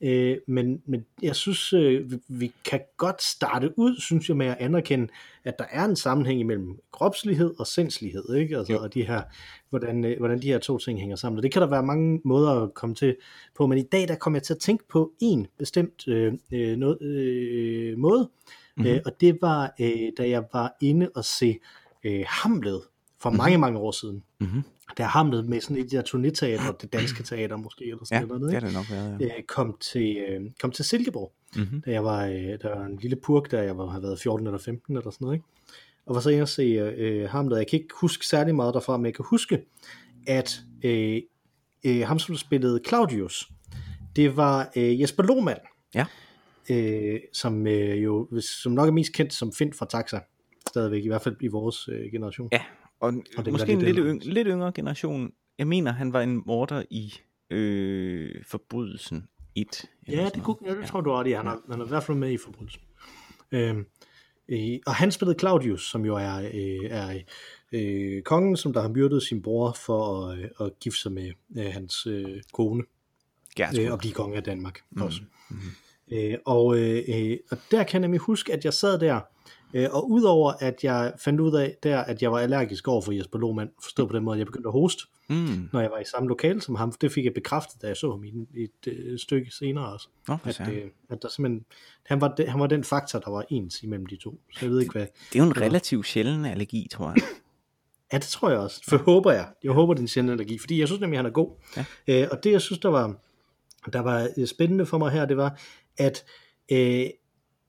Øh, 0.01 0.37
men, 0.47 0.81
men 0.85 1.05
jeg 1.21 1.35
synes, 1.35 1.73
øh, 1.73 2.11
vi, 2.11 2.17
vi 2.27 2.53
kan 2.65 2.79
godt 2.97 3.21
starte 3.21 3.79
ud, 3.79 3.99
synes 3.99 4.29
jeg, 4.29 4.37
med 4.37 4.47
at 4.47 4.57
anerkende, 4.59 5.07
at 5.43 5.59
der 5.59 5.65
er 5.71 5.85
en 5.85 5.95
sammenhæng 5.95 6.39
imellem 6.39 6.79
kropslighed 6.91 7.53
og 7.59 7.67
sindslighed, 7.67 8.35
ikke? 8.35 8.57
Altså, 8.57 8.73
Jo. 8.73 8.79
og 8.79 8.93
de 8.93 9.03
her, 9.03 9.21
hvordan, 9.69 10.05
øh, 10.05 10.17
hvordan 10.17 10.41
de 10.41 10.47
her 10.47 10.57
to 10.57 10.77
ting 10.77 10.99
hænger 10.99 11.15
sammen. 11.15 11.37
Og 11.37 11.43
det 11.43 11.51
kan 11.51 11.61
der 11.61 11.67
være 11.67 11.83
mange 11.83 12.21
måder 12.25 12.51
at 12.51 12.73
komme 12.73 12.95
til 12.95 13.15
på, 13.55 13.67
men 13.67 13.77
i 13.77 13.83
dag 13.83 14.07
der 14.07 14.15
kommer 14.15 14.37
jeg 14.37 14.43
til 14.43 14.53
at 14.53 14.59
tænke 14.59 14.83
på 14.87 15.11
en 15.21 15.47
bestemt 15.57 16.07
øh, 16.07 16.33
øh, 16.51 16.77
noget, 16.77 17.01
øh, 17.01 17.97
måde, 17.97 18.29
mm-hmm. 18.77 18.91
øh, 18.91 19.01
og 19.05 19.21
det 19.21 19.37
var, 19.41 19.73
øh, 19.79 20.11
da 20.17 20.29
jeg 20.29 20.43
var 20.53 20.77
inde 20.81 21.09
og 21.15 21.25
se 21.25 21.59
øh, 22.03 22.23
Hamlet 22.27 22.81
for 23.19 23.29
mm-hmm. 23.29 23.37
mange, 23.37 23.57
mange 23.57 23.79
år 23.79 23.91
siden. 23.91 24.23
Mhm. 24.39 24.63
Der 24.97 25.03
Hamlet 25.03 25.45
med 25.49 25.61
sådan 25.61 25.77
et 25.77 25.83
af 25.83 25.89
de 25.89 25.95
der 25.95 26.03
turnéteater, 26.03 26.77
det 26.81 26.93
danske 26.93 27.23
teater 27.23 27.55
måske, 27.57 27.83
eller 27.85 27.97
Ja, 27.99 28.05
sådan 28.05 28.27
noget, 28.27 28.41
det 28.41 28.47
ikke? 28.47 28.55
er 28.57 28.59
det 28.59 28.73
nok 28.73 28.85
været, 28.91 29.21
ja. 29.21 29.25
øh, 29.37 29.43
kom, 29.47 29.77
til, 29.81 30.17
øh, 30.29 30.41
kom 30.61 30.71
til 30.71 30.85
Silkeborg, 30.85 31.31
Mhm. 31.55 31.81
da 31.81 31.91
jeg 31.91 32.03
var, 32.03 32.25
øh, 32.25 32.33
der 32.35 32.75
var 32.77 32.85
en 32.85 32.97
lille 33.01 33.15
purk, 33.15 33.51
da 33.51 33.63
jeg 33.63 33.77
var, 33.77 33.85
havde 33.87 34.03
været 34.03 34.19
14 34.19 34.47
eller 34.47 34.59
15 34.59 34.97
eller 34.97 35.11
sådan 35.11 35.25
noget, 35.25 35.35
ikke? 35.35 35.45
og 36.05 36.15
var 36.15 36.21
så 36.21 36.29
inde 36.29 36.41
og 36.41 36.49
se 36.49 36.63
øh, 36.63 37.29
ham, 37.29 37.49
der 37.49 37.57
jeg 37.57 37.67
kan 37.67 37.79
ikke 37.79 37.93
huske 38.01 38.27
særlig 38.27 38.55
meget 38.55 38.73
derfra, 38.73 38.97
men 38.97 39.05
jeg 39.05 39.13
kan 39.15 39.25
huske, 39.29 39.61
at 40.27 40.61
øh, 40.83 41.21
øh, 41.85 42.07
ham, 42.07 42.19
som 42.19 42.35
spillede 42.35 42.81
Claudius, 42.87 43.49
det 44.15 44.37
var 44.37 44.71
øh, 44.75 45.01
Jesper 45.01 45.23
Lohmann, 45.23 45.59
Ja. 45.95 46.05
øh, 46.69 47.19
som 47.33 47.67
øh, 47.67 48.03
jo 48.03 48.27
som 48.41 48.71
nok 48.71 48.87
er 48.87 48.91
mest 48.91 49.13
kendt 49.13 49.33
som 49.33 49.53
Finn 49.53 49.73
fra 49.73 49.85
Taxa, 49.89 50.19
stadigvæk, 50.69 51.03
i 51.03 51.07
hvert 51.07 51.21
fald 51.21 51.35
i 51.41 51.47
vores 51.47 51.87
øh, 51.91 52.11
generation. 52.11 52.49
Ja, 52.51 52.61
og, 52.99 53.13
Og 53.37 53.45
den 53.45 53.53
måske 53.53 53.71
en 53.71 53.81
lidt 53.81 53.97
yng, 53.97 54.25
lidt 54.25 54.47
yngre 54.47 54.71
generation. 54.71 55.31
Jeg 55.57 55.67
mener, 55.67 55.91
han 55.91 56.13
var 56.13 56.21
en 56.21 56.43
morder 56.45 56.83
i 56.89 57.13
øh, 57.49 58.35
Forbrydelsen 58.47 59.27
1. 59.55 59.85
eller 60.07 60.23
Ja, 60.23 60.29
det, 60.29 60.43
kunne, 60.43 60.55
ja, 60.65 60.75
det 60.75 60.87
tror 60.87 61.01
du 61.01 61.11
ret 61.11 61.27
i. 61.27 61.31
Han 61.31 61.47
er, 61.47 61.55
han 61.71 61.81
er 61.81 61.85
i 61.85 61.89
hvert 61.89 62.03
fald 62.03 62.17
med 62.17 62.31
i 62.31 62.37
forbrydelsen. 62.37 62.81
Øhm, 63.51 63.85
øh, 64.49 64.79
og 64.85 64.95
han 64.95 65.11
spillede 65.11 65.39
Claudius, 65.39 65.89
som 65.91 66.05
jo 66.05 66.15
er, 66.15 66.35
øh, 66.35 66.89
er 66.89 67.19
øh, 67.71 68.21
kongen, 68.21 68.57
som 68.57 68.73
der 68.73 68.81
har 68.81 68.89
myrdet 68.89 69.23
sin 69.23 69.41
bror 69.41 69.71
for 69.85 70.27
at, 70.27 70.39
øh, 70.39 70.49
at 70.59 70.79
gifte 70.79 71.01
sig 71.01 71.11
med 71.11 71.31
øh, 71.57 71.73
hans 71.73 72.07
øh, 72.07 72.41
kone 72.53 72.83
Gertrud. 73.55 73.79
øh, 73.79 73.91
og 73.91 73.99
blive 73.99 74.13
konge 74.13 74.37
af 74.37 74.43
Danmark 74.43 74.79
mm. 74.91 75.01
også. 75.01 75.21
Øh, 76.11 76.37
og, 76.45 76.77
øh, 76.77 77.03
øh, 77.07 77.37
og 77.51 77.57
der 77.71 77.83
kan 77.83 77.93
jeg 77.93 77.99
nemlig 78.01 78.19
huske, 78.19 78.53
at 78.53 78.65
jeg 78.65 78.73
sad 78.73 78.99
der, 78.99 79.21
øh, 79.73 79.87
og 79.91 80.11
udover 80.11 80.53
at 80.59 80.83
jeg 80.83 81.13
fandt 81.17 81.39
ud 81.39 81.55
af 81.55 81.77
der, 81.83 81.99
at 81.99 82.21
jeg 82.21 82.31
var 82.31 82.39
allergisk 82.39 82.87
over 82.87 83.01
for 83.01 83.11
Jesper 83.11 83.39
Lohmann, 83.39 83.69
forstået 83.83 84.09
på 84.09 84.15
den 84.15 84.23
måde, 84.23 84.35
at 84.35 84.39
jeg 84.39 84.45
begyndte 84.45 84.67
at 84.67 84.73
hoste, 84.73 85.03
Mm. 85.31 85.69
når 85.73 85.79
jeg 85.81 85.91
var 85.91 85.99
i 85.99 86.03
samme 86.11 86.29
lokale 86.29 86.61
som 86.61 86.75
ham. 86.75 86.91
Det 86.91 87.11
fik 87.11 87.25
jeg 87.25 87.33
bekræftet, 87.33 87.81
da 87.81 87.87
jeg 87.87 87.97
så 87.97 88.11
ham 88.11 88.23
i, 88.23 88.27
i 88.55 88.63
et 88.63 88.87
øh, 88.87 89.19
stykke 89.19 89.51
senere 89.51 89.93
også 89.93 90.07
for 90.25 90.41
at, 90.43 90.61
øh, 90.73 90.83
at 91.09 91.21
der 91.21 91.29
simpelthen, 91.29 91.65
han 92.05 92.21
var, 92.21 92.27
de, 92.27 92.45
han 92.47 92.59
var 92.59 92.67
den 92.67 92.83
faktor, 92.83 93.19
der 93.19 93.29
var 93.31 93.45
ens 93.49 93.83
imellem 93.83 94.05
de 94.05 94.15
to. 94.15 94.39
Så 94.53 94.59
jeg 94.65 94.69
ved 94.71 94.79
ikke 94.81 94.91
hvad. 94.91 95.01
Det 95.33 95.39
er 95.39 95.43
jo 95.43 95.49
en 95.49 95.61
relativt 95.61 96.07
sjælden 96.07 96.45
allergi, 96.45 96.87
tror 96.91 97.09
jeg. 97.09 97.15
Ja, 98.13 98.17
det 98.17 98.27
tror 98.27 98.49
jeg 98.49 98.59
også. 98.59 98.81
For 98.89 98.97
håber 98.97 99.31
jeg. 99.31 99.47
Jeg 99.63 99.71
håber, 99.71 99.93
det 99.93 99.99
er 99.99 100.03
en 100.03 100.07
sjælden 100.07 100.31
allergi, 100.31 100.57
fordi 100.59 100.79
jeg 100.79 100.87
synes 100.87 101.01
nemlig, 101.01 101.19
han 101.19 101.25
er 101.25 101.29
god. 101.29 101.51
Ja. 101.77 101.85
Øh, 102.07 102.27
og 102.31 102.43
det, 102.43 102.51
jeg 102.51 102.61
synes, 102.61 102.79
der 102.79 102.89
var, 102.89 103.15
der 103.93 103.99
var 103.99 104.29
øh, 104.37 104.47
spændende 104.47 104.85
for 104.85 104.97
mig 104.97 105.11
her, 105.11 105.25
det 105.25 105.37
var, 105.37 105.59
at 105.97 106.25
øh, 106.71 107.05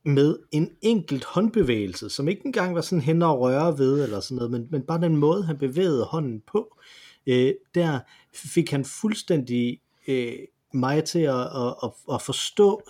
med 0.04 0.36
en 0.52 0.70
enkelt 0.82 1.24
håndbevægelse, 1.24 2.10
som 2.10 2.28
ikke 2.28 2.46
engang 2.46 2.74
var 2.74 2.80
sådan 2.80 3.02
hen 3.02 3.22
og 3.22 3.40
røre 3.40 3.78
ved, 3.78 4.04
eller 4.04 4.20
sådan 4.20 4.36
noget, 4.36 4.50
men, 4.50 4.66
men 4.70 4.82
bare 4.82 5.00
den 5.00 5.16
måde, 5.16 5.44
han 5.44 5.58
bevægede 5.58 6.04
hånden 6.04 6.42
på, 6.46 6.76
øh, 7.26 7.54
der 7.74 8.00
fik 8.34 8.70
han 8.70 8.84
fuldstændig 8.84 9.80
øh, 10.08 10.38
mig 10.74 11.04
til 11.04 11.18
at, 11.18 11.40
at, 11.40 11.74
at, 11.82 11.90
at 12.12 12.22
forstå 12.22 12.82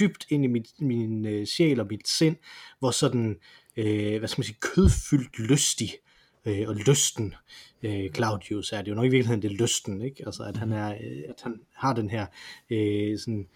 dybt 0.00 0.26
ind 0.28 0.44
i 0.44 0.46
mit, 0.46 0.68
min 0.80 1.26
øh, 1.26 1.46
sjæl 1.46 1.80
og 1.80 1.86
mit 1.90 2.08
sind, 2.08 2.36
hvor 2.78 2.90
sådan, 2.90 3.36
øh, 3.76 4.18
hvad 4.18 4.28
skal 4.28 4.40
man 4.40 4.44
sige, 4.44 4.58
kødfyldt 4.60 5.38
lystig 5.38 5.90
øh, 6.44 6.68
og 6.68 6.74
lysten 6.74 7.34
øh, 7.82 8.10
Claudius 8.10 8.72
er 8.72 8.82
det 8.82 8.90
jo 8.90 8.94
nok 8.94 9.04
i 9.04 9.08
virkeligheden 9.08 9.42
det 9.42 9.50
er 9.50 9.62
lysten, 9.62 10.02
ikke? 10.02 10.22
Altså 10.26 10.42
at 10.42 10.56
han 10.56 10.72
er, 10.72 10.88
øh, 10.88 11.22
at 11.28 11.40
han 11.42 11.60
har 11.74 11.94
den 11.94 12.10
her 12.10 12.26
øh, 12.70 13.18
sådan 13.18 13.48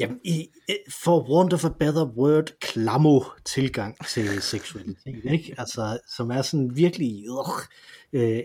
Jamen, 0.00 0.20
i, 0.24 0.48
for 0.90 1.30
want 1.30 1.52
of 1.52 1.64
a 1.64 1.68
better 1.68 2.04
word, 2.04 2.58
klamo 2.60 3.20
tilgang 3.44 4.06
til 4.06 4.42
seksualitet, 4.42 5.24
ikke? 5.24 5.54
Altså, 5.58 5.98
som 6.16 6.30
er 6.30 6.42
sådan 6.42 6.76
virkelig, 6.76 7.24
øh, 8.12 8.38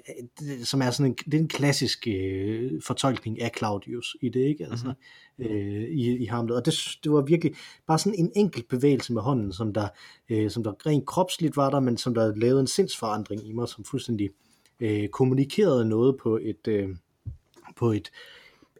øh, 0.43 0.63
som 0.63 0.81
er 0.81 0.91
sådan 0.91 1.11
en, 1.11 1.15
det 1.15 1.33
er 1.33 1.41
en 1.41 1.47
klassisk 1.47 2.07
øh, 2.07 2.81
fortolkning 2.81 3.41
af 3.41 3.51
Claudius 3.57 4.17
i 4.21 4.29
det, 4.29 4.39
ikke? 4.39 4.65
Altså, 4.65 4.93
mm-hmm. 5.37 5.55
øh, 5.55 5.89
i, 5.89 6.17
i 6.17 6.25
Hamlet. 6.25 6.57
Og 6.57 6.65
det, 6.65 6.73
det 7.03 7.11
var 7.11 7.21
virkelig 7.21 7.53
bare 7.87 7.99
sådan 7.99 8.19
en 8.19 8.31
enkelt 8.35 8.67
bevægelse 8.67 9.13
med 9.13 9.21
hånden, 9.21 9.53
som 9.53 9.73
der, 9.73 9.87
øh, 10.29 10.51
som 10.51 10.63
der 10.63 10.85
rent 10.85 11.05
kropsligt 11.05 11.57
var 11.57 11.69
der, 11.69 11.79
men 11.79 11.97
som 11.97 12.13
der 12.13 12.35
lavede 12.35 12.59
en 12.61 12.67
sindsforandring 12.67 13.47
i 13.47 13.51
mig, 13.51 13.69
som 13.69 13.83
fuldstændig 13.83 14.29
øh, 14.79 15.07
kommunikerede 15.07 15.85
noget 15.85 16.17
på 16.17 16.39
et, 16.41 16.67
øh, 16.67 16.89
på 17.75 17.91
et 17.91 18.11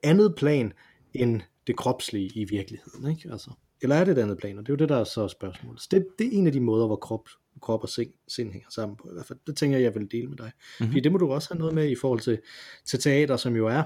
andet 0.04 0.36
plan, 0.36 0.74
end 1.14 1.42
det 1.70 1.78
kropslige 1.78 2.32
i 2.36 2.44
virkeligheden. 2.44 3.12
Ikke? 3.12 3.32
Altså, 3.32 3.52
eller 3.82 3.96
er 3.96 4.04
det 4.04 4.18
et 4.18 4.22
andet 4.22 4.38
plan? 4.38 4.58
Og 4.58 4.64
det 4.64 4.70
er 4.70 4.74
jo 4.74 4.78
det, 4.78 4.90
der 4.90 4.98
er 4.98 5.04
så 5.04 5.28
spørgsmålet. 5.28 5.82
Så 5.82 5.88
det, 5.92 6.08
det 6.20 6.28
er 6.28 6.32
en 6.32 6.48
af 6.48 6.54
de 6.54 6.60
måder, 6.60 6.88
hvor 6.88 6.96
krop, 6.96 7.30
krop 7.62 7.84
og 7.84 7.90
sind, 7.90 8.12
sind 8.28 8.52
hænger 8.52 8.70
sammen 8.70 8.98
på. 8.98 9.10
I 9.10 9.14
hvert 9.14 9.26
fald. 9.26 9.40
Det 9.48 9.58
tænker 9.58 9.78
jeg, 9.78 9.84
jeg 9.84 9.96
vil 9.96 10.12
dele 10.12 10.28
med 10.28 10.38
dig. 10.38 10.52
Mm-hmm. 10.56 10.92
Fordi 10.92 11.00
det 11.00 11.12
må 11.12 11.18
du 11.18 11.32
også 11.32 11.54
have 11.54 11.60
noget 11.60 11.74
med 11.74 11.90
i 11.90 11.96
forhold 11.96 12.20
til, 12.20 12.40
til 12.86 13.00
teater, 13.00 13.38
som 13.38 13.56
jo 13.56 13.68
er 13.68 13.84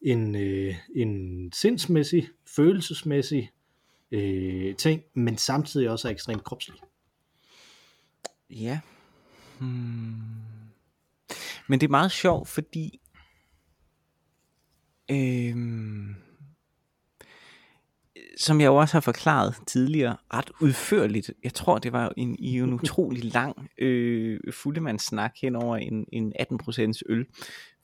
en, 0.00 0.36
øh, 0.36 0.74
en 0.96 1.52
sindsmæssig, 1.52 2.28
følelsesmæssig 2.46 3.50
øh, 4.10 4.76
ting, 4.76 5.02
men 5.14 5.38
samtidig 5.38 5.90
også 5.90 6.08
er 6.08 6.12
ekstremt 6.12 6.44
kropslig. 6.44 6.76
Ja. 8.50 8.80
Hmm. 9.58 10.14
Men 11.68 11.80
det 11.80 11.86
er 11.86 11.90
meget 11.90 12.12
sjovt, 12.12 12.48
fordi 12.48 13.00
øhm, 15.10 16.14
som 18.40 18.60
jeg 18.60 18.66
jo 18.66 18.76
også 18.76 18.94
har 18.94 19.00
forklaret 19.00 19.54
tidligere, 19.66 20.16
ret 20.34 20.50
udførligt. 20.60 21.30
Jeg 21.44 21.54
tror, 21.54 21.78
det 21.78 21.92
var 21.92 22.12
en, 22.16 22.36
i 22.38 22.58
en 22.58 22.72
utrolig 22.72 23.24
lang 23.34 23.70
øh, 23.78 24.40
fuldemandssnak 24.52 25.32
hen 25.42 25.56
over 25.56 25.76
en, 25.76 26.06
en 26.12 26.32
18% 26.40 27.00
øl 27.08 27.26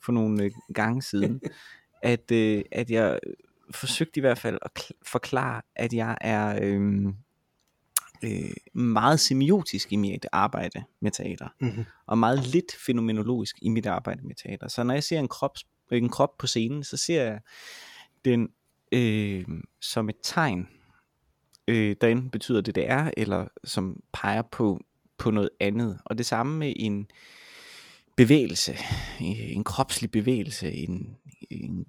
for 0.03 0.11
nogle 0.11 0.43
øh, 0.43 0.51
gange 0.73 1.01
siden, 1.01 1.41
at, 2.01 2.31
øh, 2.31 2.63
at 2.71 2.91
jeg 2.91 3.19
forsøgte 3.71 4.17
i 4.17 4.21
hvert 4.21 4.37
fald 4.37 4.57
at 4.61 4.71
kl- 4.79 4.99
forklare, 5.05 5.61
at 5.75 5.93
jeg 5.93 6.17
er 6.21 6.59
øh, 6.61 7.05
øh, 8.23 8.81
meget 8.81 9.19
semiotisk 9.19 9.93
i 9.93 9.95
mit 9.95 10.25
arbejde 10.31 10.83
med 11.01 11.11
teater, 11.11 11.47
Mm-hmm. 11.59 11.85
og 12.07 12.17
meget 12.17 12.47
lidt 12.47 12.75
fænomenologisk 12.85 13.55
i 13.61 13.69
mit 13.69 13.85
arbejde 13.85 14.27
med 14.27 14.35
teater. 14.35 14.67
Så 14.67 14.83
når 14.83 14.93
jeg 14.93 15.03
ser 15.03 15.19
en 15.19 15.27
krop, 15.27 15.57
en 15.91 16.09
krop 16.09 16.37
på 16.39 16.47
scenen, 16.47 16.83
så 16.83 16.97
ser 16.97 17.23
jeg 17.23 17.39
den 18.25 18.49
øh, 18.91 19.45
som 19.81 20.09
et 20.09 20.15
tegn, 20.23 20.67
øh, 21.67 21.95
der 22.01 22.07
enten 22.07 22.29
betyder 22.29 22.61
det, 22.61 22.75
det 22.75 22.89
er, 22.89 23.11
eller 23.17 23.47
som 23.63 24.03
peger 24.13 24.41
på, 24.41 24.85
på 25.17 25.31
noget 25.31 25.49
andet. 25.59 25.99
Og 26.05 26.17
det 26.17 26.25
samme 26.25 26.57
med 26.57 26.73
en 26.75 27.07
bevægelse, 28.17 28.71
øh, 29.21 29.51
en 29.51 29.63
kropslig 29.63 30.11
bevægelse, 30.11 30.71
en, 30.71 31.17
en 31.49 31.85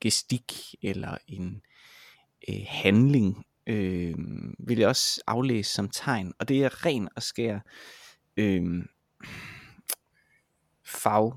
gestik 0.00 0.74
eller 0.82 1.18
en 1.28 1.62
øh, 2.48 2.64
handling, 2.68 3.46
øh, 3.66 4.14
vil 4.58 4.78
jeg 4.78 4.88
også 4.88 5.22
aflæse 5.26 5.74
som 5.74 5.88
tegn. 5.88 6.32
Og 6.38 6.48
det 6.48 6.64
er 6.64 6.86
ren 6.86 7.08
og 7.16 7.22
skær 7.22 7.58
øh, 8.36 8.84
fag 10.84 11.32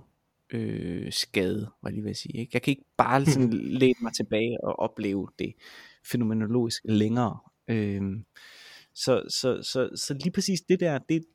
øh, 0.54 1.12
skade, 1.12 1.72
var 1.82 1.90
jeg 1.90 1.94
lige 1.94 2.04
ved 2.04 2.10
at 2.10 2.18
sige. 2.18 2.40
Ikke? 2.40 2.52
Jeg 2.54 2.62
kan 2.62 2.72
ikke 2.72 2.86
bare 2.98 3.26
sådan 3.26 3.54
læne 3.54 4.00
mig 4.02 4.14
tilbage 4.14 4.64
og 4.64 4.80
opleve 4.80 5.28
det 5.40 5.54
fænomenologisk 6.06 6.82
længere. 6.86 7.40
Øh, 7.68 8.02
så, 8.94 9.24
så, 9.30 9.64
så, 9.64 9.90
så 9.96 10.14
lige 10.14 10.32
præcis 10.32 10.62
det 10.62 10.80
der, 10.80 10.98
det, 10.98 11.26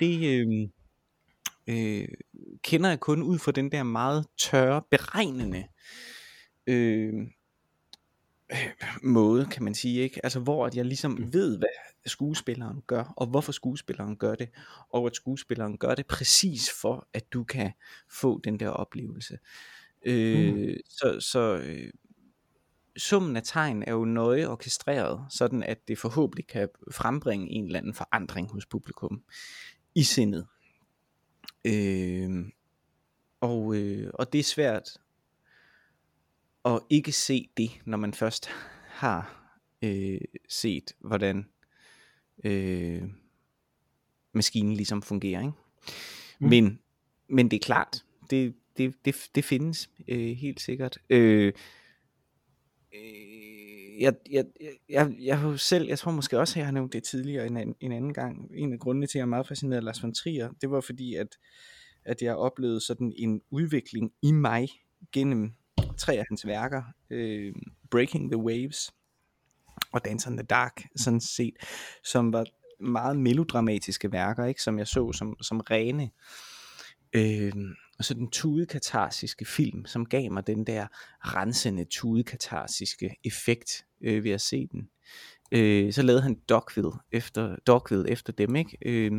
det 0.00 0.40
øh, 0.40 0.68
øh, 1.68 2.08
kender 2.62 2.88
jeg 2.88 3.00
kun 3.00 3.22
ud 3.22 3.38
fra 3.38 3.52
den 3.52 3.72
der 3.72 3.82
meget 3.82 4.26
tørre, 4.38 4.82
beregnende 4.90 5.64
øh, 6.66 7.12
måde, 9.02 9.46
kan 9.46 9.64
man 9.64 9.74
sige, 9.74 10.02
ikke? 10.02 10.20
Altså 10.24 10.40
hvor 10.40 10.66
at 10.66 10.74
jeg 10.74 10.84
ligesom 10.84 11.32
ved, 11.32 11.58
hvad 11.58 11.68
skuespilleren 12.06 12.82
gør, 12.86 13.12
og 13.16 13.26
hvorfor 13.26 13.52
skuespilleren 13.52 14.16
gør 14.16 14.34
det, 14.34 14.48
og 14.90 15.06
at 15.06 15.16
skuespilleren 15.16 15.78
gør 15.78 15.94
det 15.94 16.06
præcis 16.06 16.70
for, 16.80 17.08
at 17.12 17.32
du 17.32 17.44
kan 17.44 17.72
få 18.10 18.40
den 18.44 18.60
der 18.60 18.68
oplevelse. 18.68 19.38
Øh, 20.06 20.54
mm. 20.54 20.74
Så, 20.88 21.16
så 21.20 21.56
øh, 21.56 21.92
summen 22.96 23.36
af 23.36 23.42
tegn 23.44 23.82
er 23.82 23.92
jo 23.92 24.04
nøje 24.04 24.46
orkestreret, 24.46 25.20
sådan 25.30 25.62
at 25.62 25.88
det 25.88 25.98
forhåbentlig 25.98 26.46
kan 26.46 26.68
frembringe 26.92 27.50
en 27.50 27.66
eller 27.66 27.78
anden 27.78 27.94
forandring 27.94 28.50
hos 28.50 28.66
publikum 28.66 29.22
i 29.94 30.02
sindet. 30.02 30.46
Øh, 31.64 32.30
og, 33.40 33.74
øh, 33.76 34.10
og 34.14 34.32
det 34.32 34.38
er 34.38 34.44
svært 34.44 34.98
at 36.64 36.80
ikke 36.90 37.12
se 37.12 37.48
det, 37.56 37.70
når 37.84 37.98
man 37.98 38.14
først 38.14 38.50
har 38.86 39.52
øh, 39.82 40.20
set, 40.48 40.92
hvordan 40.98 41.46
øh, 42.44 43.02
maskinen 44.32 44.74
ligesom 44.74 45.02
fungerer. 45.02 45.40
Ikke? 45.40 45.52
Mm. 46.40 46.48
Men, 46.48 46.78
men 47.28 47.50
det 47.50 47.56
er 47.56 47.64
klart, 47.64 48.04
det, 48.30 48.54
det, 48.76 48.94
det, 49.04 49.30
det 49.34 49.44
findes 49.44 49.90
øh, 50.08 50.36
helt 50.36 50.60
sikkert. 50.60 50.98
Øh, 51.10 51.52
øh, 52.94 54.02
jeg, 54.02 54.14
jeg, 54.30 54.44
jeg, 54.88 55.14
jeg 55.20 55.60
selv, 55.60 55.88
jeg 55.88 55.98
tror 55.98 56.12
måske 56.12 56.38
også, 56.38 56.52
at 56.52 56.56
jeg 56.56 56.66
har 56.66 56.72
nævnt 56.72 56.92
det 56.92 57.02
tidligere 57.02 57.46
en, 57.46 57.56
anden, 57.56 57.76
en 57.80 57.92
anden 57.92 58.14
gang, 58.14 58.50
en 58.54 58.72
af 58.72 58.78
grundene 58.78 59.06
til, 59.06 59.18
at 59.18 59.20
jeg 59.20 59.22
er 59.22 59.26
meget 59.26 59.48
fascineret 59.48 59.76
af 59.76 59.84
Lars 59.84 60.02
von 60.02 60.14
Trier, 60.14 60.50
det 60.60 60.70
var 60.70 60.80
fordi, 60.80 61.14
at, 61.14 61.38
at 62.04 62.22
jeg 62.22 62.36
oplevede 62.36 62.80
sådan 62.80 63.12
en 63.16 63.42
udvikling 63.50 64.12
i 64.22 64.32
mig 64.32 64.68
gennem 65.12 65.52
tre 65.98 66.12
af 66.12 66.24
hans 66.28 66.46
værker, 66.46 66.82
øh, 67.10 67.54
Breaking 67.90 68.30
the 68.32 68.38
Waves 68.40 68.90
og 69.92 70.04
Dancer 70.04 70.30
in 70.30 70.36
the 70.36 70.46
Dark, 70.46 70.82
sådan 70.96 71.20
set, 71.20 71.54
som 72.04 72.32
var 72.32 72.46
meget 72.80 73.16
melodramatiske 73.16 74.12
værker, 74.12 74.44
ikke, 74.44 74.62
som 74.62 74.78
jeg 74.78 74.86
så 74.86 75.12
som, 75.12 75.36
som 75.42 75.60
rene 75.60 76.10
øh, 77.12 77.52
og 77.98 78.04
så 78.04 78.14
den 78.14 78.30
tudekatarsiske 78.30 79.44
film, 79.44 79.86
som 79.86 80.06
gav 80.06 80.32
mig 80.32 80.46
den 80.46 80.64
der 80.66 80.86
rensende 81.20 81.84
tudekatarsiske 81.84 83.16
effekt 83.24 83.84
øh, 84.00 84.24
ved 84.24 84.30
at 84.30 84.40
se 84.40 84.66
den. 84.72 84.88
Øh, 85.52 85.92
så 85.92 86.02
lavede 86.02 86.22
han 86.22 86.40
Dogville 86.48 86.92
efter, 87.12 87.56
Dogville 87.66 88.10
efter 88.10 88.32
dem, 88.32 88.56
ikke? 88.56 88.78
Øh, 88.86 89.12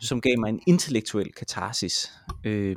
som 0.00 0.20
gav 0.20 0.38
mig 0.38 0.48
en 0.48 0.60
intellektuel 0.66 1.32
katarsis. 1.32 2.12
Øh, 2.44 2.76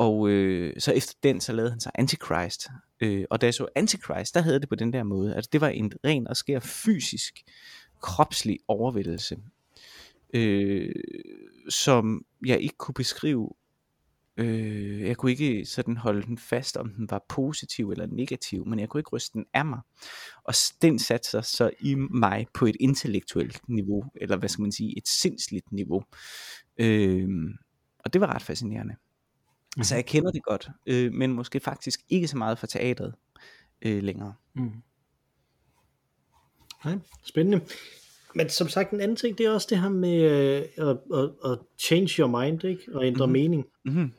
og 0.00 0.28
øh, 0.28 0.74
så 0.78 0.92
efter 0.92 1.14
den, 1.22 1.40
så 1.40 1.52
lavede 1.52 1.70
han 1.70 1.80
sig 1.80 1.92
Antichrist. 1.94 2.68
Øh, 3.00 3.24
og 3.30 3.40
da 3.40 3.46
jeg 3.46 3.54
så 3.54 3.66
Antichrist, 3.74 4.34
der 4.34 4.40
havde 4.40 4.60
det 4.60 4.68
på 4.68 4.74
den 4.74 4.92
der 4.92 5.02
måde. 5.02 5.34
Altså 5.34 5.48
det 5.52 5.60
var 5.60 5.68
en 5.68 5.92
ren 6.04 6.28
og 6.28 6.36
skær 6.36 6.60
fysisk, 6.60 7.42
kropslig 8.02 8.58
overvældelse. 8.68 9.38
Øh, 10.34 10.94
som 11.68 12.24
jeg 12.46 12.60
ikke 12.60 12.76
kunne 12.76 12.94
beskrive. 12.94 13.50
Øh, 14.36 15.00
jeg 15.00 15.16
kunne 15.16 15.30
ikke 15.30 15.64
sådan 15.64 15.96
holde 15.96 16.22
den 16.22 16.38
fast, 16.38 16.76
om 16.76 16.90
den 16.90 17.10
var 17.10 17.24
positiv 17.28 17.90
eller 17.90 18.06
negativ, 18.06 18.66
men 18.66 18.78
jeg 18.78 18.88
kunne 18.88 19.00
ikke 19.00 19.10
ryste 19.10 19.32
den 19.32 19.46
af 19.54 19.64
mig. 19.64 19.80
Og 20.44 20.54
den 20.82 20.98
satte 20.98 21.30
sig 21.30 21.44
så 21.44 21.70
i 21.80 21.94
mig 21.94 22.46
på 22.54 22.66
et 22.66 22.76
intellektuelt 22.80 23.60
niveau, 23.68 24.04
eller 24.20 24.36
hvad 24.36 24.48
skal 24.48 24.62
man 24.62 24.72
sige, 24.72 24.98
et 24.98 25.08
sindsligt 25.08 25.72
niveau. 25.72 26.04
Øh, 26.78 27.28
og 27.98 28.12
det 28.12 28.20
var 28.20 28.34
ret 28.34 28.42
fascinerende. 28.42 28.94
Mm. 29.76 29.82
Så 29.84 29.94
jeg 29.94 30.06
kender 30.06 30.30
det 30.30 30.42
godt, 30.42 30.68
øh, 30.86 31.12
men 31.12 31.32
måske 31.32 31.60
faktisk 31.60 32.00
ikke 32.08 32.28
så 32.28 32.36
meget 32.36 32.58
fra 32.58 32.66
teatret 32.66 33.14
øh, 33.82 34.02
længere. 34.02 34.34
Mm. 34.54 34.72
Nej, 36.84 36.98
spændende. 37.24 37.60
Men 38.34 38.48
som 38.48 38.68
sagt, 38.68 38.90
en 38.90 39.00
anden 39.00 39.16
ting, 39.16 39.38
det 39.38 39.46
er 39.46 39.50
også 39.50 39.66
det 39.70 39.80
her 39.80 39.88
med 39.88 40.20
øh, 40.20 40.88
at, 40.88 40.96
at, 41.18 41.30
at 41.44 41.58
change 41.78 42.10
your 42.18 42.40
mind, 42.40 42.64
ikke? 42.64 42.82
Og 42.94 43.06
ændre 43.06 43.26
mm-hmm. 43.26 43.32
mening. 43.32 43.64
Mm-hmm. 43.84 44.12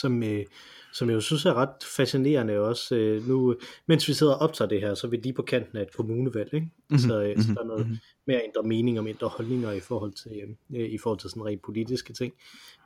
Som, 0.00 0.22
øh, 0.22 0.44
som 0.92 1.08
jeg 1.08 1.14
jo 1.14 1.20
synes 1.20 1.44
er 1.44 1.54
ret 1.54 1.84
fascinerende 1.96 2.60
også. 2.60 2.94
Øh, 2.94 3.28
nu, 3.28 3.56
mens 3.86 4.08
vi 4.08 4.12
sidder 4.12 4.34
og 4.34 4.40
optager 4.40 4.68
det 4.68 4.80
her, 4.80 4.94
så 4.94 5.06
er 5.06 5.10
vi 5.10 5.16
lige 5.16 5.32
på 5.32 5.42
kanten 5.42 5.78
af 5.78 5.82
et 5.82 5.96
kommunevalg, 5.96 6.54
ikke? 6.54 6.66
Mm-hmm. 6.66 6.98
Så, 6.98 7.22
øh, 7.22 7.42
så 7.42 7.48
der 7.54 7.60
er 7.60 7.66
noget 7.66 7.86
mm-hmm. 7.86 7.98
mere 8.26 8.40
ændre 8.44 8.62
mening 8.62 8.98
og 8.98 9.04
mindre 9.04 9.28
holdninger 9.28 9.72
i 9.72 9.80
forhold 9.80 10.12
til, 10.12 10.56
øh, 10.76 10.90
i 10.90 10.98
forhold 10.98 11.18
til 11.18 11.30
sådan 11.30 11.44
rent 11.44 11.62
politiske 11.62 12.12
ting. 12.12 12.32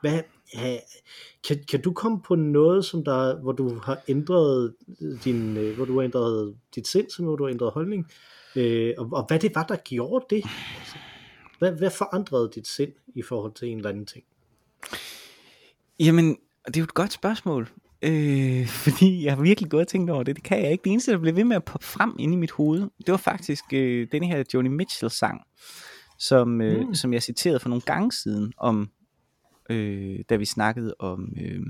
Hvad, 0.01 0.19
ha, 0.53 0.77
kan, 1.47 1.63
kan 1.69 1.81
du 1.81 1.93
komme 1.93 2.21
på 2.21 2.35
noget, 2.35 2.85
som 2.85 3.03
der, 3.03 3.41
hvor 3.41 3.51
du 3.51 3.79
har 3.83 3.99
ændret 4.07 4.73
din, 5.23 5.57
øh, 5.57 5.75
hvor 5.75 5.85
du 5.85 5.95
har 5.95 6.03
ændret 6.03 6.55
dit 6.75 6.87
sind, 6.87 7.09
som 7.09 7.25
hvor 7.25 7.35
du 7.35 7.43
har 7.43 7.51
ændret 7.51 7.71
holdning, 7.71 8.07
øh, 8.55 8.93
og, 8.97 9.09
og 9.11 9.25
hvad 9.27 9.39
det 9.39 9.51
var, 9.55 9.63
der 9.63 9.75
gjorde 9.75 10.25
det? 10.29 10.43
Altså, 10.79 10.95
hvad, 11.59 11.71
hvad 11.71 11.91
forandrede 11.91 12.51
dit 12.55 12.67
sind 12.67 12.91
i 13.15 13.21
forhold 13.21 13.53
til 13.53 13.67
en 13.67 13.77
eller 13.77 13.89
anden 13.89 14.05
ting? 14.05 14.23
Jamen, 15.99 16.37
det 16.67 16.77
er 16.77 16.79
jo 16.79 16.83
et 16.83 16.93
godt 16.93 17.13
spørgsmål. 17.13 17.69
Øh, 18.01 18.67
fordi 18.85 19.25
jeg 19.25 19.35
har 19.35 19.41
virkelig 19.41 19.71
gået 19.71 19.81
og 19.81 19.87
tænkt 19.87 20.09
over 20.09 20.23
det. 20.23 20.35
Det 20.35 20.43
kan 20.43 20.61
jeg 20.61 20.71
ikke. 20.71 20.83
Det 20.83 20.91
eneste, 20.91 21.11
der 21.11 21.17
blev 21.17 21.35
ved 21.35 21.43
med 21.43 21.55
at 21.55 21.63
poppe 21.63 21.85
frem 21.85 22.15
ind 22.19 22.33
i 22.33 22.35
mit 22.35 22.51
hoved, 22.51 22.81
det 22.81 23.11
var 23.11 23.17
faktisk 23.17 23.63
øh, 23.73 24.07
den 24.11 24.23
her 24.23 24.43
Joni 24.53 24.69
Mitchell 24.69 25.11
sang, 25.11 25.41
som, 26.19 26.61
øh, 26.61 26.87
mm. 26.87 26.95
som 26.95 27.13
jeg 27.13 27.23
citerede 27.23 27.59
for 27.59 27.69
nogle 27.69 27.81
gange 27.81 28.11
siden, 28.11 28.53
om 28.57 28.89
øh, 29.69 30.19
da 30.29 30.35
vi 30.35 30.45
snakkede 30.45 30.95
om 30.99 31.33
øh, 31.41 31.61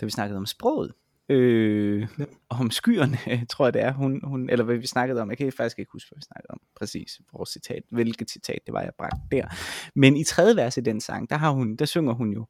da 0.00 0.06
vi 0.06 0.10
snakkede 0.10 0.38
om 0.38 0.46
sproget. 0.46 0.92
Øh, 1.28 2.08
ja. 2.18 2.24
om 2.48 2.70
skyerne, 2.70 3.18
tror 3.50 3.66
jeg 3.66 3.74
det 3.74 3.82
er, 3.82 3.92
hun, 3.92 4.20
hun, 4.24 4.50
eller 4.50 4.64
hvad 4.64 4.76
vi 4.76 4.86
snakkede 4.86 5.22
om, 5.22 5.30
jeg 5.30 5.38
kan 5.38 5.52
faktisk 5.52 5.78
ikke 5.78 5.92
huske, 5.92 6.08
hvad 6.10 6.16
vi 6.16 6.22
snakkede 6.22 6.50
om, 6.50 6.60
præcis, 6.76 7.20
vores 7.32 7.50
citat, 7.50 7.82
hvilket 7.90 8.30
citat 8.30 8.58
det 8.66 8.72
var, 8.72 8.80
jeg 8.80 8.92
bragte 8.98 9.16
der. 9.30 9.46
Men 9.94 10.16
i 10.16 10.24
tredje 10.24 10.56
vers 10.56 10.76
i 10.76 10.80
den 10.80 11.00
sang, 11.00 11.30
der, 11.30 11.36
har 11.36 11.50
hun, 11.50 11.76
der 11.76 11.84
synger 11.84 12.12
hun 12.12 12.32
jo 12.32 12.46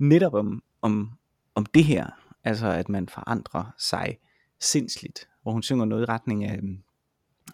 netop 0.00 0.34
om, 0.34 0.62
om, 0.82 1.10
om 1.54 1.66
det 1.66 1.84
her, 1.84 2.06
altså 2.44 2.66
at 2.66 2.88
man 2.88 3.08
forandrer 3.08 3.64
sig 3.78 4.18
sindsligt, 4.60 5.28
hvor 5.42 5.52
hun 5.52 5.62
synger 5.62 5.84
noget 5.84 6.02
i 6.02 6.04
retning 6.04 6.44
af, 6.44 6.60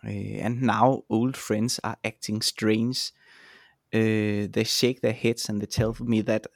uh, 0.04 0.44
and 0.44 0.60
now 0.60 1.04
old 1.08 1.34
friends 1.34 1.78
are 1.78 1.96
acting 2.04 2.44
strange, 2.44 3.12
uh, 3.94 4.50
they 4.52 4.64
shake 4.64 5.00
their 5.02 5.14
heads 5.14 5.48
and 5.48 5.60
they 5.60 5.66
tell 5.70 6.08
me 6.08 6.22
that 6.22 6.46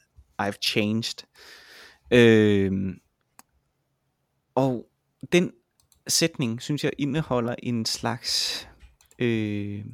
I've 0.43 0.59
changed. 0.63 1.25
Uh, 2.15 2.95
og 4.55 4.87
den 5.33 5.53
sætning, 6.09 6.63
synes 6.63 6.85
jeg, 6.85 6.93
indeholder 6.99 7.55
en 7.63 7.87
slags, 7.87 8.69
øh, 9.19 9.85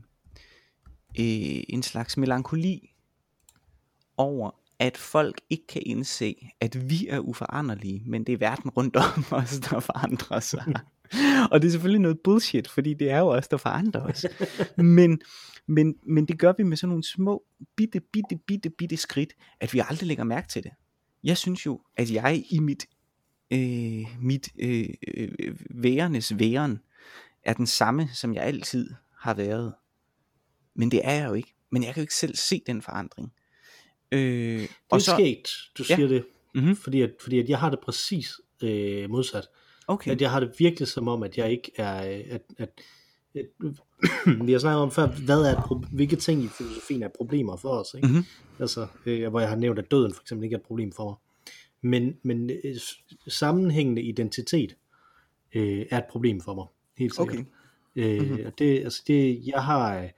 øh, 1.18 1.62
en 1.68 1.82
slags 1.82 2.16
melankoli 2.16 2.94
over, 4.16 4.50
at 4.78 4.96
folk 4.96 5.40
ikke 5.50 5.66
kan 5.66 5.82
indse, 5.86 6.48
at 6.60 6.90
vi 6.90 7.06
er 7.08 7.18
uforanderlige, 7.18 8.02
men 8.06 8.24
det 8.24 8.32
er 8.32 8.36
verden 8.36 8.70
rundt 8.70 8.96
om 8.96 9.24
os, 9.42 9.58
der 9.58 9.80
forandrer 9.80 10.40
sig. 10.40 10.74
og 11.52 11.62
det 11.62 11.68
er 11.68 11.70
selvfølgelig 11.70 12.00
noget 12.00 12.18
bullshit, 12.24 12.68
fordi 12.68 12.94
det 12.94 13.10
er 13.10 13.18
jo 13.18 13.26
os, 13.26 13.48
der 13.48 13.56
forandrer 13.56 14.00
os. 14.00 14.26
Men, 14.76 15.20
men, 15.68 15.94
men 16.06 16.26
det 16.28 16.38
gør 16.38 16.52
vi 16.58 16.62
med 16.62 16.76
sådan 16.76 16.88
nogle 16.88 17.04
små, 17.04 17.42
bitte, 17.76 18.00
bitte, 18.00 18.36
bitte, 18.46 18.70
bitte 18.70 18.96
skridt, 18.96 19.32
at 19.60 19.74
vi 19.74 19.82
aldrig 19.88 20.06
lægger 20.06 20.24
mærke 20.24 20.48
til 20.48 20.62
det. 20.62 20.72
Jeg 21.24 21.38
synes 21.38 21.66
jo, 21.66 21.80
at 21.96 22.10
jeg 22.10 22.44
i 22.50 22.58
mit, 22.58 22.86
øh, 23.50 24.04
mit 24.20 24.48
øh, 24.58 24.88
øh, 25.14 25.56
værenes 25.70 26.38
væren 26.38 26.78
er 27.42 27.52
den 27.52 27.66
samme, 27.66 28.08
som 28.08 28.34
jeg 28.34 28.42
altid 28.42 28.90
har 29.18 29.34
været. 29.34 29.74
Men 30.74 30.90
det 30.90 31.00
er 31.04 31.12
jeg 31.12 31.28
jo 31.28 31.34
ikke. 31.34 31.54
Men 31.70 31.84
jeg 31.84 31.94
kan 31.94 32.00
jo 32.00 32.04
ikke 32.04 32.14
selv 32.14 32.36
se 32.36 32.62
den 32.66 32.82
forandring. 32.82 33.32
Øh, 34.12 34.20
det 34.20 34.64
er 34.64 34.68
og 34.90 35.00
så, 35.00 35.14
sket, 35.18 35.48
du 35.78 35.84
siger 35.84 36.00
ja. 36.00 36.08
det. 36.08 36.24
Mm-hmm. 36.54 36.76
Fordi, 36.76 37.02
at, 37.02 37.10
fordi 37.20 37.38
at 37.38 37.48
jeg 37.48 37.58
har 37.58 37.70
det 37.70 37.80
præcis 37.80 38.32
øh, 38.62 39.10
modsat. 39.10 39.48
Okay. 39.86 40.10
At 40.10 40.20
jeg 40.20 40.30
har 40.30 40.40
det 40.40 40.54
virkelig 40.58 40.88
som 40.88 41.08
om, 41.08 41.22
at 41.22 41.38
jeg 41.38 41.50
ikke 41.50 41.72
er... 41.76 41.92
At, 42.30 42.42
at, 42.58 42.70
at, 43.34 43.44
vi 44.46 44.52
har 44.52 44.58
snakket 44.58 44.80
om 44.80 44.90
før, 44.90 45.06
hvad 45.06 45.42
er 45.42 45.84
hvilke 45.92 46.16
ting 46.16 46.44
i 46.44 46.48
filosofien 46.48 47.02
er 47.02 47.08
problemer 47.16 47.56
for 47.56 47.68
os. 47.68 47.94
Ikke? 47.94 48.08
Mhm. 48.08 48.24
Altså, 48.60 48.86
øh, 49.06 49.28
hvor 49.28 49.40
jeg 49.40 49.48
har 49.48 49.56
nævnt, 49.56 49.78
at 49.78 49.90
døden 49.90 50.14
for 50.14 50.22
eksempel 50.22 50.44
ikke 50.44 50.54
er 50.54 50.58
et 50.58 50.66
problem 50.66 50.92
for 50.92 51.04
mig. 51.04 51.16
Men, 51.90 52.16
men 52.22 52.50
øh, 52.50 52.76
sammenhængende 53.28 54.02
identitet 54.02 54.76
øh, 55.54 55.86
er 55.90 55.98
et 55.98 56.04
problem 56.10 56.40
for 56.40 56.54
mig. 56.54 56.66
Helt 56.98 57.14
sikkert. 57.14 57.38
Okay. 57.38 57.44
Øh, 57.96 58.20
mm-hmm. 58.20 58.46
og 58.46 58.58
det, 58.58 58.84
altså 58.84 59.02
det, 59.06 59.42
jeg 59.46 59.64
har, 59.64 60.08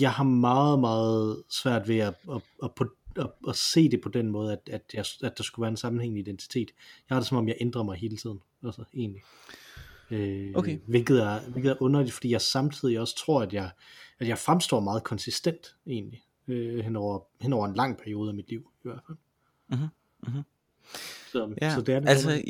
jeg 0.00 0.12
har 0.12 0.24
meget, 0.24 0.80
meget 0.80 1.42
svært 1.50 1.88
ved 1.88 1.98
at, 1.98 2.14
at, 2.30 2.42
at, 2.62 2.70
at, 2.80 2.86
at, 3.20 3.30
at 3.48 3.56
se 3.56 3.88
det 3.90 4.00
på 4.00 4.08
den 4.08 4.30
måde, 4.30 4.52
at, 4.52 4.68
at, 4.72 4.82
jeg, 4.94 5.04
at 5.22 5.38
der 5.38 5.44
skulle 5.44 5.62
være 5.62 5.70
en 5.70 5.76
sammenhængende 5.76 6.20
identitet. 6.20 6.70
Jeg 7.08 7.14
har 7.16 7.20
det 7.20 7.28
som 7.28 7.38
om, 7.38 7.48
jeg 7.48 7.56
ændrer 7.60 7.82
mig 7.82 7.96
hele 7.96 8.16
tiden, 8.16 8.40
altså 8.64 8.84
egentlig. 8.94 9.22
Øh, 10.10 10.50
Okay. 10.54 10.78
hvilket, 10.86 11.22
er, 11.22 11.40
hvilket 11.50 11.70
er 11.70 11.82
underligt, 11.82 12.12
fordi 12.12 12.30
jeg 12.30 12.40
samtidig 12.40 13.00
også 13.00 13.16
tror, 13.16 13.42
at 13.42 13.52
jeg, 13.52 13.70
at 14.18 14.28
jeg 14.28 14.38
fremstår 14.38 14.80
meget 14.80 15.04
konsistent, 15.04 15.76
egentlig, 15.86 16.22
øh, 16.48 16.84
hen, 16.84 16.96
over, 16.96 17.20
hen 17.40 17.52
over 17.52 17.66
en 17.66 17.74
lang 17.74 17.98
periode 17.98 18.28
af 18.28 18.34
mit 18.34 18.48
liv, 18.48 18.70
i 18.84 18.88
hvert 18.88 19.00
fald. 19.06 19.18
Mhm, 19.68 19.88
mhm. 20.32 20.42
Så, 21.32 21.54
Ja, 21.62 21.74
så 21.74 21.80
det 21.80 21.94
er 21.94 22.00
det 22.00 22.08
altså, 22.08 22.28
underligt. 22.28 22.48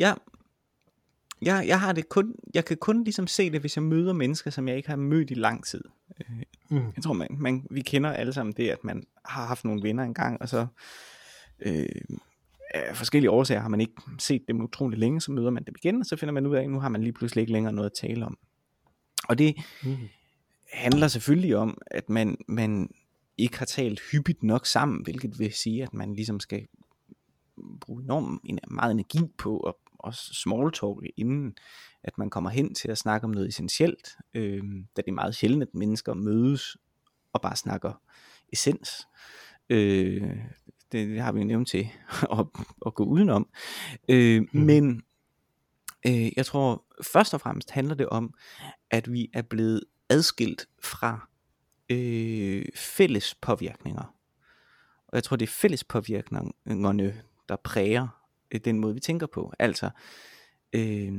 Jeg, 1.42 1.64
jeg, 1.66 1.80
har 1.80 1.92
det 1.92 2.09
kun, 2.09 2.35
jeg 2.54 2.64
kan 2.64 2.76
kun 2.76 3.04
ligesom 3.04 3.26
se 3.26 3.50
det, 3.50 3.61
hvis 3.61 3.76
jeg 3.76 3.82
møder 3.82 4.12
mennesker, 4.12 4.50
som 4.50 4.68
jeg 4.68 4.76
ikke 4.76 4.88
har 4.88 4.97
mødt 4.97 5.30
i 5.30 5.35
lang 5.35 5.64
tid. 5.66 5.82
Øh, 6.20 6.42
Mm. 6.73 6.76
Jeg 6.97 7.02
tror, 7.04 7.12
man, 7.12 7.28
man, 7.38 7.66
vi 7.70 7.80
kender 7.80 8.11
alle 8.12 8.32
sammen 8.32 8.54
det, 8.56 8.68
at 8.68 8.85
man 8.85 9.04
har 9.25 9.47
haft 9.47 9.64
nogle 9.64 9.82
venner 9.82 10.02
engang, 10.04 10.42
og 10.42 10.49
så 10.49 10.66
øh, 11.61 11.87
af 12.75 12.97
forskellige 12.97 13.30
årsager 13.30 13.61
har 13.61 13.68
man 13.68 13.80
ikke 13.80 13.92
set 14.18 14.42
dem 14.49 14.61
utrolig 14.61 14.99
længe, 14.99 15.20
så 15.20 15.32
møder 15.32 15.50
man 15.50 15.64
dem 15.64 15.75
igen, 15.82 16.00
og 16.00 16.06
så 16.06 16.16
finder 16.16 16.32
man 16.32 16.47
ud 16.47 16.56
af, 16.56 16.62
at 16.62 16.70
nu 16.70 16.80
har 16.80 16.88
man 16.88 17.02
lige 17.02 17.12
pludselig 17.12 17.40
ikke 17.42 17.52
længere 17.52 17.73
noget 17.73 17.90
at 17.90 17.97
tale 18.09 18.26
om. 18.26 18.38
Og 19.28 19.38
det 19.38 19.54
Mm. 19.85 19.97
handler 20.73 21.09
selvfølgelig 21.09 21.56
om, 21.56 21.78
at 21.87 22.09
man, 22.11 22.37
man 22.49 22.90
ikke 23.38 23.59
har 23.59 23.66
talt 23.66 24.00
hyppigt 24.12 24.42
nok 24.42 24.66
sammen, 24.66 25.02
hvilket 25.02 25.38
vil 25.38 25.52
sige, 25.52 25.82
at 25.82 25.94
man 25.94 26.14
ligesom 26.14 26.40
skal 26.40 26.66
bruge 27.80 28.02
enormt 28.02 28.40
en- 28.44 28.59
meget 28.70 28.90
energi 28.92 29.20
på 29.38 29.59
at 29.59 29.75
også 30.04 30.35
small 30.35 30.73
talk, 30.73 31.04
inden 31.16 31.57
at 32.02 32.19
man 32.19 32.30
kommer 32.30 32.50
hen 32.50 32.75
til 32.75 32.90
at 32.90 32.99
snakke 32.99 33.25
om 33.25 33.30
noget 33.30 33.49
essentielt, 33.49 34.09
øh, 34.35 34.62
da 34.97 35.02
det 35.02 35.09
er 35.09 35.12
meget 35.12 35.35
sjældent, 35.35 35.62
at 35.62 35.75
mennesker 35.75 36.14
mødes 36.14 36.76
og 37.33 37.40
bare 37.40 37.57
snakker 37.57 37.92
essens. 38.52 38.90
Øh, 39.71 40.37
det, 40.92 41.09
det 41.09 41.21
har 41.21 41.33
vi 41.33 41.38
jo 41.40 41.47
nævnt 41.47 41.69
til 41.69 41.88
at, 42.38 42.47
at 42.87 42.95
gå 42.95 43.04
udenom. 43.04 43.49
Øh, 44.09 44.40
mm. 44.52 44.61
Men 44.61 45.02
øh, 46.07 46.30
jeg 46.37 46.47
tror 46.47 46.85
først 47.12 47.35
og 47.35 47.40
fremmest 47.40 47.71
handler 47.71 47.95
det 47.95 48.09
om, 48.09 48.35
at 48.90 49.12
vi 49.12 49.30
er 49.33 49.42
blevet 49.42 49.85
adskilt 50.09 50.69
fra 50.83 51.28
øh, 51.90 52.64
fælles 52.75 53.35
påvirkninger. 53.35 54.14
Og 55.09 55.14
jeg 55.14 55.25
tror, 55.25 55.37
det 55.37 55.47
er 55.47 55.52
fælles 55.52 55.85
påvirkningerne, 55.85 57.23
der 57.49 57.57
præger 57.57 58.19
øh, 58.50 58.61
den 58.64 58.78
måde, 58.78 58.95
vi 58.95 59.00
tænker 59.00 59.26
på. 59.26 59.52
Altså, 59.59 59.90
øh, 60.73 61.12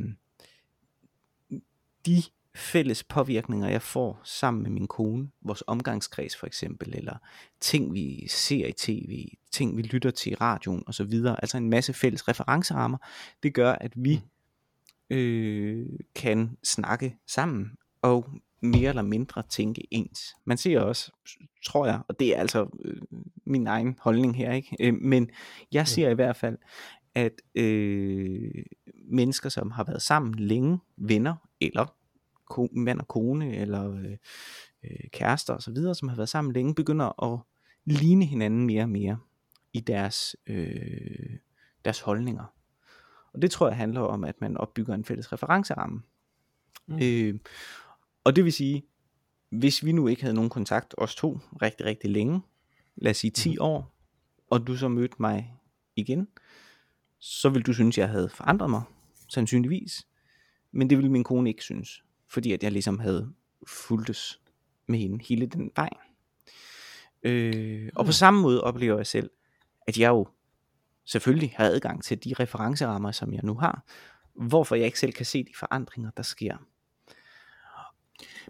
de 2.05 2.23
fælles 2.55 3.03
påvirkninger, 3.03 3.69
jeg 3.69 3.81
får 3.81 4.21
sammen 4.23 4.63
med 4.63 4.71
min 4.71 4.87
kone, 4.87 5.29
vores 5.41 5.63
omgangskreds 5.67 6.37
for 6.37 6.47
eksempel, 6.47 6.95
eller 6.95 7.17
ting, 7.59 7.93
vi 7.93 8.27
ser 8.27 8.67
i 8.67 8.71
tv, 8.71 9.27
ting, 9.51 9.77
vi 9.77 9.81
lytter 9.81 10.11
til 10.11 10.31
i 10.31 10.35
radioen 10.35 10.83
osv., 10.87 11.25
altså 11.25 11.57
en 11.57 11.69
masse 11.69 11.93
fælles 11.93 12.27
referencerammer, 12.27 12.97
det 13.43 13.53
gør, 13.53 13.71
at 13.71 13.91
vi 13.95 14.21
øh, 15.09 15.85
kan 16.15 16.57
snakke 16.63 17.17
sammen, 17.27 17.71
og 18.01 18.29
mere 18.61 18.89
eller 18.89 19.01
mindre 19.01 19.43
tænke 19.49 19.87
ens. 19.91 20.35
Man 20.45 20.57
ser 20.57 20.79
også, 20.79 21.11
tror 21.65 21.85
jeg, 21.85 22.01
og 22.07 22.19
det 22.19 22.35
er 22.35 22.39
altså 22.39 22.67
øh, 22.85 23.01
min 23.45 23.67
egen 23.67 23.95
holdning 23.99 24.37
her, 24.37 24.53
ikke? 24.53 24.75
Øh, 24.79 24.93
men 24.93 25.29
jeg 25.71 25.87
ser 25.87 26.09
i 26.09 26.13
hvert 26.13 26.35
fald, 26.35 26.57
at 27.15 27.41
øh, 27.55 28.63
mennesker, 29.11 29.49
som 29.49 29.71
har 29.71 29.83
været 29.83 30.01
sammen 30.01 30.35
længe, 30.35 30.79
venner, 30.97 31.35
eller 31.61 31.95
ko- 32.45 32.69
mand 32.71 32.99
og 32.99 33.07
kone, 33.07 33.55
eller 33.55 33.91
øh, 33.91 34.17
øh, 34.83 35.09
kærester 35.13 35.53
osv., 35.53 35.75
som 35.93 36.07
har 36.07 36.15
været 36.15 36.29
sammen 36.29 36.53
længe, 36.53 36.75
begynder 36.75 37.33
at 37.33 37.39
ligne 37.85 38.25
hinanden 38.25 38.65
mere 38.65 38.83
og 38.83 38.89
mere 38.89 39.17
i 39.73 39.79
deres, 39.79 40.35
øh, 40.47 41.37
deres 41.85 41.99
holdninger. 41.99 42.53
Og 43.33 43.41
det 43.41 43.51
tror 43.51 43.67
jeg 43.67 43.77
handler 43.77 44.01
om, 44.01 44.23
at 44.23 44.41
man 44.41 44.57
opbygger 44.57 44.93
en 44.93 45.05
fælles 45.05 45.33
referenceramme. 45.33 46.01
Mm. 46.87 46.99
Øh, 47.03 47.39
og 48.23 48.35
det 48.35 48.43
vil 48.43 48.53
sige, 48.53 48.83
hvis 49.49 49.85
vi 49.85 49.91
nu 49.91 50.07
ikke 50.07 50.21
havde 50.21 50.35
nogen 50.35 50.49
kontakt, 50.49 50.95
os 50.97 51.15
to, 51.15 51.39
rigtig, 51.61 51.85
rigtig 51.85 52.09
længe, 52.09 52.41
lad 52.95 53.11
os 53.11 53.17
sige 53.17 53.31
10 53.31 53.57
år, 53.57 53.95
og 54.49 54.67
du 54.67 54.77
så 54.77 54.87
mødte 54.87 55.15
mig 55.19 55.53
igen, 55.95 56.27
så 57.21 57.49
vil 57.49 57.61
du 57.61 57.73
synes, 57.73 57.97
jeg 57.97 58.09
havde 58.09 58.29
forandret 58.29 58.69
mig, 58.69 58.81
sandsynligvis. 59.29 60.07
Men 60.71 60.89
det 60.89 60.97
ville 60.97 61.11
min 61.11 61.23
kone 61.23 61.49
ikke 61.49 61.63
synes, 61.63 62.03
fordi 62.29 62.51
at 62.51 62.63
jeg 62.63 62.71
ligesom 62.71 62.99
havde 62.99 63.33
fulgtes 63.67 64.39
med 64.87 64.99
hende 64.99 65.25
hele 65.29 65.45
den 65.45 65.71
vej. 65.75 65.89
Øh, 67.23 67.89
og 67.95 68.05
på 68.05 68.11
samme 68.11 68.41
måde 68.41 68.63
oplever 68.63 68.97
jeg 68.97 69.07
selv, 69.07 69.29
at 69.87 69.97
jeg 69.97 70.09
jo 70.09 70.27
selvfølgelig 71.05 71.53
har 71.55 71.65
adgang 71.65 72.03
til 72.03 72.23
de 72.23 72.33
referencerammer, 72.39 73.11
som 73.11 73.33
jeg 73.33 73.41
nu 73.43 73.53
har, 73.53 73.83
hvorfor 74.33 74.75
jeg 74.75 74.85
ikke 74.85 74.99
selv 74.99 75.13
kan 75.13 75.25
se 75.25 75.43
de 75.43 75.51
forandringer, 75.59 76.11
der 76.17 76.23
sker. 76.23 76.57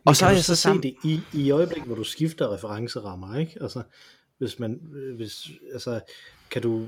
Og 0.06 0.16
så 0.16 0.26
kan 0.26 0.36
jeg 0.36 0.44
så, 0.44 0.56
så 0.56 0.62
se 0.62 0.82
det 0.82 0.96
i, 1.04 1.20
i 1.34 1.52
øjeblikket, 1.52 1.86
hvor 1.86 1.96
du 1.96 2.04
skifter 2.04 2.54
referencerammer, 2.54 3.36
ikke? 3.36 3.58
Altså, 3.62 3.84
hvis 4.38 4.60
man, 4.60 4.80
øh, 4.94 5.16
hvis, 5.16 5.50
altså, 5.74 6.02
kan 6.52 6.62
du, 6.62 6.88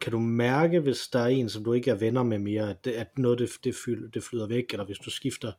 kan 0.00 0.12
du 0.12 0.18
mærke, 0.18 0.80
hvis 0.80 1.08
der 1.08 1.18
er 1.18 1.26
en, 1.26 1.48
som 1.48 1.64
du 1.64 1.72
ikke 1.72 1.90
er 1.90 1.94
venner 1.94 2.22
med 2.22 2.38
mere, 2.38 2.70
at, 2.70 2.84
det, 2.84 2.90
at 2.90 3.18
noget 3.18 3.38
det, 3.38 3.50
det, 3.64 3.74
fly, 3.84 3.96
det 4.14 4.22
flyder 4.22 4.46
væk, 4.46 4.64
eller 4.70 4.84
hvis 4.84 4.98
du 4.98 5.10
skifter 5.10 5.52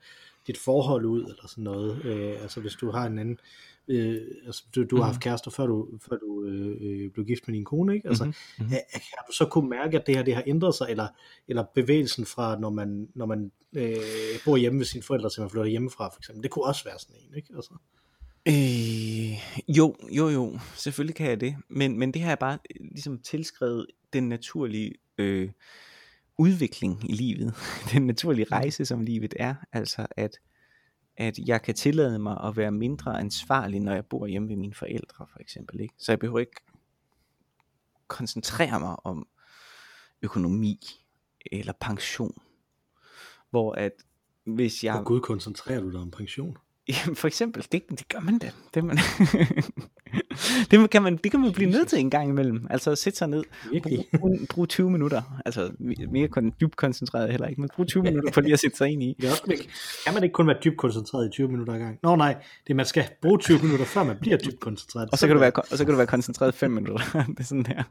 dit 0.47 0.57
forhold 0.57 1.05
ud, 1.05 1.23
eller 1.23 1.47
sådan 1.47 1.63
noget, 1.63 2.05
øh, 2.05 2.41
altså 2.41 2.61
hvis 2.61 2.73
du 2.73 2.91
har 2.91 3.05
en 3.05 3.19
anden, 3.19 3.39
øh, 3.87 4.21
altså 4.45 4.63
du, 4.75 4.83
du 4.83 4.97
har 4.97 5.03
haft 5.03 5.21
kærester, 5.21 5.51
før 5.51 5.65
du, 5.65 5.87
før 6.09 6.17
du 6.17 6.45
øh, 6.45 6.77
øh, 6.81 7.11
blev 7.11 7.25
gift 7.25 7.47
med 7.47 7.55
din 7.55 7.65
kone, 7.65 7.95
ikke? 7.95 8.07
Altså, 8.07 8.25
mm-hmm. 8.25 8.69
kan 8.91 9.23
du 9.27 9.33
så 9.33 9.45
kunne 9.45 9.69
mærke, 9.69 9.99
at 9.99 10.07
det 10.07 10.15
her 10.15 10.23
det 10.23 10.35
har 10.35 10.43
ændret 10.47 10.75
sig, 10.75 10.87
eller, 10.89 11.07
eller 11.47 11.63
bevægelsen 11.75 12.25
fra, 12.25 12.59
når 12.59 12.69
man, 12.69 13.07
når 13.15 13.25
man 13.25 13.51
øh, 13.73 13.95
bor 14.45 14.57
hjemme 14.57 14.79
ved 14.79 14.85
sine 14.85 15.03
forældre, 15.03 15.29
til 15.29 15.41
man 15.41 15.49
flytter 15.49 15.65
hjemmefra, 15.69 16.09
for 16.09 16.19
eksempel, 16.19 16.43
det 16.43 16.51
kunne 16.51 16.65
også 16.65 16.83
være 16.83 16.99
sådan 16.99 17.15
en, 17.29 17.35
ikke? 17.35 17.53
Altså. 17.55 17.73
Øh, 18.47 19.33
jo, 19.67 19.95
jo, 20.09 20.29
jo, 20.29 20.59
selvfølgelig 20.75 21.15
kan 21.15 21.29
jeg 21.29 21.41
det, 21.41 21.55
men, 21.67 21.99
men 21.99 22.13
det 22.13 22.21
har 22.21 22.29
jeg 22.29 22.39
bare 22.39 22.53
øh, 22.53 22.87
ligesom 22.91 23.19
tilskrevet 23.19 23.87
den 24.13 24.29
naturlige 24.29 24.93
øh, 25.17 25.51
udvikling 26.37 27.09
i 27.09 27.13
livet, 27.13 27.53
den 27.93 28.07
naturlige 28.07 28.45
rejse, 28.51 28.85
som 28.85 29.01
livet 29.01 29.33
er, 29.39 29.55
altså 29.71 30.07
at, 30.11 30.39
at 31.17 31.39
jeg 31.39 31.61
kan 31.61 31.75
tillade 31.75 32.19
mig 32.19 32.43
at 32.43 32.57
være 32.57 32.71
mindre 32.71 33.19
ansvarlig, 33.19 33.79
når 33.79 33.93
jeg 33.93 34.05
bor 34.05 34.27
hjemme 34.27 34.49
ved 34.49 34.55
mine 34.55 34.73
forældre, 34.73 35.27
for 35.31 35.39
eksempel, 35.39 35.79
ikke? 35.79 35.93
så 35.97 36.11
jeg 36.11 36.19
behøver 36.19 36.39
ikke 36.39 36.61
koncentrere 38.07 38.79
mig 38.79 39.05
om 39.05 39.27
økonomi 40.21 40.79
eller 41.51 41.73
pension, 41.79 42.41
hvor 43.49 43.73
at 43.73 43.91
hvis 44.43 44.83
jeg... 44.83 44.93
Hvor 44.93 45.03
Gud 45.03 45.21
koncentrerer 45.21 45.81
du 45.81 45.91
dig 45.91 45.99
om 45.99 46.11
pension? 46.11 46.57
Jamen 46.87 47.15
for 47.15 47.27
eksempel, 47.27 47.65
det, 47.71 47.83
det 47.89 48.07
gør 48.07 48.19
man 48.19 48.37
da. 48.37 48.51
Det, 48.73 48.83
man, 48.83 48.97
det, 50.71 50.89
kan 50.89 51.03
man, 51.03 51.17
det 51.17 51.31
kan 51.31 51.39
man 51.39 51.53
blive 51.53 51.71
nødt 51.71 51.87
til 51.87 51.99
en 51.99 52.09
gang 52.09 52.29
imellem. 52.29 52.67
Altså 52.69 52.95
sætte 52.95 53.17
sig 53.17 53.27
ned, 53.27 53.43
Virkelig? 53.71 54.05
brug, 54.19 54.39
brug 54.49 54.69
20 54.69 54.91
minutter. 54.91 55.21
Altså 55.45 55.71
mere 56.11 56.27
kon, 56.27 56.53
dybt 56.61 56.75
koncentreret 56.75 57.31
heller 57.31 57.47
ikke, 57.47 57.61
men 57.61 57.69
brug 57.75 57.87
20 57.87 58.03
minutter 58.03 58.31
på 58.31 58.41
lige 58.41 58.53
at 58.53 58.59
sætte 58.59 58.77
sig 58.77 58.89
ind 58.89 59.03
i. 59.03 59.15
Det 59.21 59.27
er 59.27 59.31
også, 59.31 59.43
kan 60.05 60.13
man 60.13 60.23
ikke 60.23 60.33
kun 60.33 60.47
være 60.47 60.57
dybt 60.63 60.77
koncentreret 60.77 61.27
i 61.27 61.29
20 61.29 61.47
minutter 61.47 61.73
ad 61.73 61.79
gang? 61.79 61.99
Nå 62.03 62.15
nej, 62.15 62.35
det 62.67 62.75
man 62.75 62.85
skal 62.85 63.05
bruge 63.21 63.37
20 63.37 63.59
minutter, 63.59 63.85
før 63.85 64.03
man 64.03 64.17
bliver 64.21 64.37
dybt 64.37 64.59
koncentreret. 64.59 65.09
Og 65.11 65.17
så 65.17 65.27
kan 65.27 65.35
du 65.35 65.39
være, 65.39 65.51
og 65.51 65.77
så 65.77 65.85
kan 65.85 65.91
du 65.91 65.97
være 65.97 66.07
koncentreret 66.07 66.53
5 66.53 66.71
minutter. 66.71 67.05
det 67.27 67.39
er 67.39 67.43
sådan 67.43 67.65
her. 67.65 67.83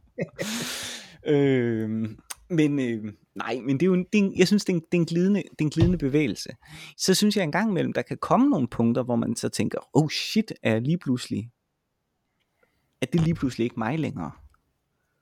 øhm, 1.34 2.16
men 2.50 2.78
øh, 2.78 3.12
nej, 3.34 3.60
men 3.60 3.80
det 3.80 3.82
er 3.82 3.86
jo 3.86 3.94
en, 3.94 4.06
det 4.12 4.18
er 4.20 4.24
en, 4.24 4.38
jeg 4.38 4.46
synes, 4.46 4.64
det 4.64 4.72
er, 4.72 4.76
en, 4.76 4.82
det, 4.92 4.98
er 4.98 5.00
en 5.00 5.06
glidende, 5.06 5.42
det 5.42 5.60
er 5.60 5.64
en 5.64 5.70
glidende 5.70 5.98
bevægelse. 5.98 6.50
Så 6.96 7.14
synes 7.14 7.36
jeg 7.36 7.44
en 7.44 7.52
gang 7.52 7.70
imellem, 7.70 7.92
der 7.92 8.02
kan 8.02 8.18
komme 8.18 8.48
nogle 8.48 8.68
punkter, 8.68 9.02
hvor 9.02 9.16
man 9.16 9.36
så 9.36 9.48
tænker, 9.48 9.78
oh 9.92 10.08
shit, 10.08 10.52
er 10.62 10.72
jeg 10.72 10.82
lige 10.82 10.98
pludselig, 10.98 11.50
er 13.00 13.06
det 13.06 13.20
lige 13.20 13.34
pludselig 13.34 13.64
ikke 13.64 13.78
mig 13.78 13.98
længere? 13.98 14.30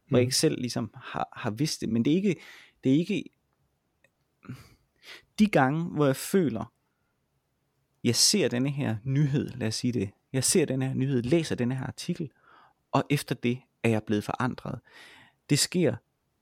Hvor 0.08 0.18
jeg 0.18 0.22
ikke 0.22 0.36
selv 0.36 0.60
ligesom 0.60 0.90
har, 0.94 1.28
har 1.36 1.50
vidst 1.50 1.80
det, 1.80 1.88
men 1.88 2.04
det 2.04 2.10
er 2.10 2.16
ikke, 2.16 2.36
det 2.84 2.92
er 2.92 2.96
ikke 2.96 3.24
de 5.38 5.46
gange, 5.46 5.84
hvor 5.84 6.06
jeg 6.06 6.16
føler, 6.16 6.72
jeg 8.04 8.16
ser 8.16 8.48
denne 8.48 8.70
her 8.70 8.96
nyhed, 9.04 9.48
lad 9.48 9.68
os 9.68 9.74
sige 9.74 9.92
det, 9.92 10.10
jeg 10.32 10.44
ser 10.44 10.64
denne 10.64 10.86
her 10.86 10.94
nyhed, 10.94 11.22
læser 11.22 11.54
denne 11.54 11.76
her 11.76 11.86
artikel, 11.86 12.30
og 12.92 13.04
efter 13.10 13.34
det 13.34 13.60
er 13.82 13.88
jeg 13.88 14.02
blevet 14.02 14.24
forandret. 14.24 14.80
Det 15.50 15.58
sker, 15.58 15.96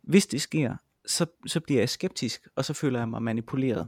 hvis 0.08 0.26
det 0.26 0.40
sker, 0.42 0.76
så, 1.06 1.26
så 1.46 1.60
bliver 1.60 1.80
jeg 1.80 1.88
skeptisk, 1.88 2.48
og 2.56 2.64
så 2.64 2.72
føler 2.74 2.98
jeg 2.98 3.08
mig 3.08 3.22
manipuleret. 3.22 3.86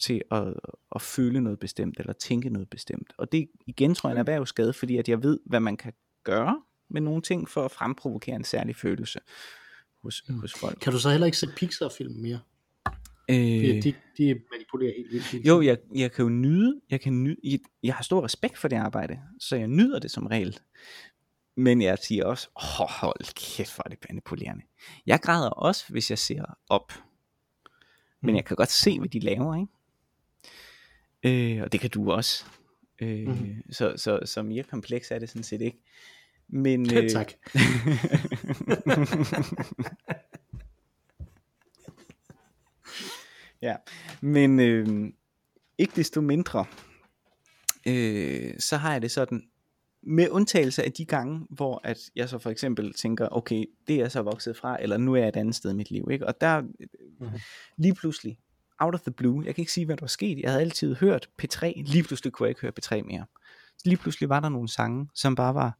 til 0.00 0.22
at, 0.30 0.54
at 0.94 1.02
føle 1.02 1.40
noget 1.40 1.58
bestemt, 1.58 2.00
eller 2.00 2.12
tænke 2.12 2.50
noget 2.50 2.70
bestemt. 2.70 3.12
Og 3.18 3.32
det 3.32 3.48
igen 3.66 3.94
tror 3.94 4.08
jeg 4.10 4.12
er 4.12 4.16
en 4.16 4.28
erhvervsskade, 4.28 4.72
fordi 4.72 4.96
at 4.96 5.08
jeg 5.08 5.22
ved, 5.22 5.40
hvad 5.46 5.60
man 5.60 5.76
kan 5.76 5.92
gøre 6.24 6.62
med 6.90 7.00
nogle 7.00 7.22
ting, 7.22 7.48
for 7.48 7.64
at 7.64 7.70
fremprovokere 7.70 8.36
en 8.36 8.44
særlig 8.44 8.76
følelse 8.76 9.20
hos, 10.02 10.24
mm. 10.28 10.40
hos 10.40 10.52
folk. 10.52 10.78
Kan 10.80 10.92
du 10.92 10.98
så 10.98 11.10
heller 11.10 11.26
ikke 11.26 11.38
se 11.38 11.46
Pixar-film 11.56 12.14
mere? 12.14 12.40
Øh, 13.30 13.60
Fordi 13.60 13.80
de, 13.80 13.94
de 14.18 14.40
manipulerer 14.52 14.92
helt 14.96 15.12
vildt. 15.32 15.46
jo, 15.46 15.62
jeg, 15.62 15.78
jeg 15.94 16.12
kan 16.12 16.22
jo 16.22 16.28
nyde, 16.28 16.80
jeg 16.90 17.00
kan 17.00 17.22
nyde, 17.22 17.36
jeg, 17.44 17.58
jeg 17.82 17.94
har 17.94 18.02
stor 18.02 18.24
respekt 18.24 18.58
for 18.58 18.68
det 18.68 18.76
arbejde, 18.76 19.18
så 19.40 19.56
jeg 19.56 19.68
nyder 19.68 19.98
det 19.98 20.10
som 20.10 20.26
regel. 20.26 20.58
Men 21.56 21.82
jeg 21.82 21.98
siger 21.98 22.24
også, 22.24 22.48
oh, 22.54 22.88
hold 22.88 23.34
kæft, 23.34 23.74
hvor 23.74 23.82
er 23.86 23.88
det 23.88 23.98
manipulerende. 24.08 24.64
Jeg 25.06 25.20
græder 25.20 25.50
også, 25.50 25.84
hvis 25.88 26.10
jeg 26.10 26.18
ser 26.18 26.44
op. 26.68 26.92
Men 28.20 28.30
Mhm. 28.30 28.36
jeg 28.36 28.44
kan 28.44 28.56
godt 28.56 28.70
se, 28.70 28.98
hvad 28.98 29.08
de 29.08 29.20
laver, 29.20 29.56
ikke? 29.56 29.72
Øh, 31.56 31.62
og 31.62 31.72
det 31.72 31.80
kan 31.80 31.90
du 31.90 32.12
også. 32.12 32.44
Øh, 32.98 33.28
Mhm. 33.28 33.62
så, 33.72 33.94
så, 33.96 34.20
så 34.24 34.42
mere 34.42 34.62
kompleks 34.62 35.10
er 35.10 35.18
det 35.18 35.28
sådan 35.28 35.42
set 35.42 35.60
ikke. 35.60 35.78
Men, 36.48 36.90
øh, 36.94 37.10
tak. 37.10 37.32
ja, 43.62 43.76
men 44.20 44.60
øh, 44.60 45.12
ikke 45.78 45.92
desto 45.96 46.20
mindre, 46.20 46.64
øh, 47.86 48.54
så 48.58 48.76
har 48.76 48.92
jeg 48.92 49.02
det 49.02 49.10
sådan, 49.10 49.48
med 50.02 50.28
undtagelse 50.30 50.82
af 50.84 50.92
de 50.92 51.04
gange, 51.04 51.46
hvor 51.50 51.80
at 51.84 51.98
jeg 52.16 52.28
så 52.28 52.38
for 52.38 52.50
eksempel 52.50 52.92
tænker, 52.94 53.28
okay, 53.30 53.64
det 53.88 53.94
er 53.96 54.00
jeg 54.00 54.12
så 54.12 54.22
vokset 54.22 54.56
fra, 54.56 54.82
eller 54.82 54.96
nu 54.96 55.12
er 55.14 55.18
jeg 55.18 55.28
et 55.28 55.36
andet 55.36 55.54
sted 55.54 55.70
i 55.70 55.74
mit 55.74 55.90
liv, 55.90 56.08
ikke? 56.10 56.26
og 56.26 56.40
der 56.40 56.60
Mhm. 57.20 57.30
lige 57.76 57.94
pludselig, 57.94 58.38
out 58.78 58.94
of 58.94 59.00
the 59.00 59.10
blue, 59.10 59.44
jeg 59.46 59.54
kan 59.54 59.62
ikke 59.62 59.72
sige, 59.72 59.86
hvad 59.86 59.96
der 59.96 60.02
var 60.02 60.08
sket, 60.08 60.38
jeg 60.38 60.50
havde 60.50 60.60
altid 60.62 60.94
hørt 60.94 61.28
P3, 61.42 61.82
lige 61.86 62.02
pludselig 62.02 62.32
kunne 62.32 62.44
jeg 62.44 62.50
ikke 62.50 62.60
høre 62.60 62.72
P3 62.80 63.02
mere. 63.06 63.24
Lige 63.84 63.96
pludselig 63.96 64.28
var 64.28 64.40
der 64.40 64.48
nogle 64.48 64.68
sange, 64.68 65.08
som 65.14 65.34
bare 65.34 65.54
var 65.54 65.78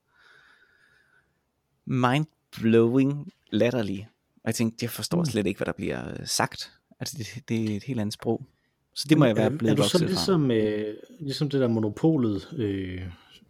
mind-blowing 1.86 3.32
latterlige, 3.50 4.08
og 4.34 4.40
jeg 4.44 4.54
tænkte, 4.54 4.78
jeg 4.84 4.90
forstår 4.90 5.18
Mm. 5.18 5.24
slet 5.24 5.46
ikke, 5.46 5.58
hvad 5.58 5.66
der 5.66 5.72
bliver 5.72 6.08
øh, 6.10 6.26
sagt. 6.26 6.72
Altså, 7.00 7.18
det, 7.18 7.48
det 7.48 7.72
er 7.72 7.76
et 7.76 7.82
helt 7.84 8.00
andet 8.00 8.12
sprog. 8.12 8.46
Så 8.94 9.06
det 9.08 9.18
må 9.18 9.24
jeg 9.24 9.36
være 9.36 9.50
blevet 9.50 9.72
er 9.72 9.76
du 9.76 9.82
så 9.82 9.98
vokset 9.98 10.00
fra. 10.00 10.06
ligesom, 10.06 10.50
øh, 10.50 10.94
ligesom 11.20 11.50
det 11.50 11.60
der 11.60 11.68
Monopolet 11.68 12.52
øh, 12.56 13.02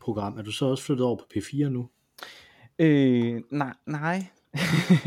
program, 0.02 0.38
er 0.38 0.42
du 0.42 0.52
så 0.52 0.66
også 0.66 0.84
flyttet 0.84 1.06
over 1.06 1.16
på 1.16 1.24
P4 1.36 1.68
nu? 1.68 1.88
Øh, 2.78 3.40
nej, 3.50 3.74
nej. 3.86 4.26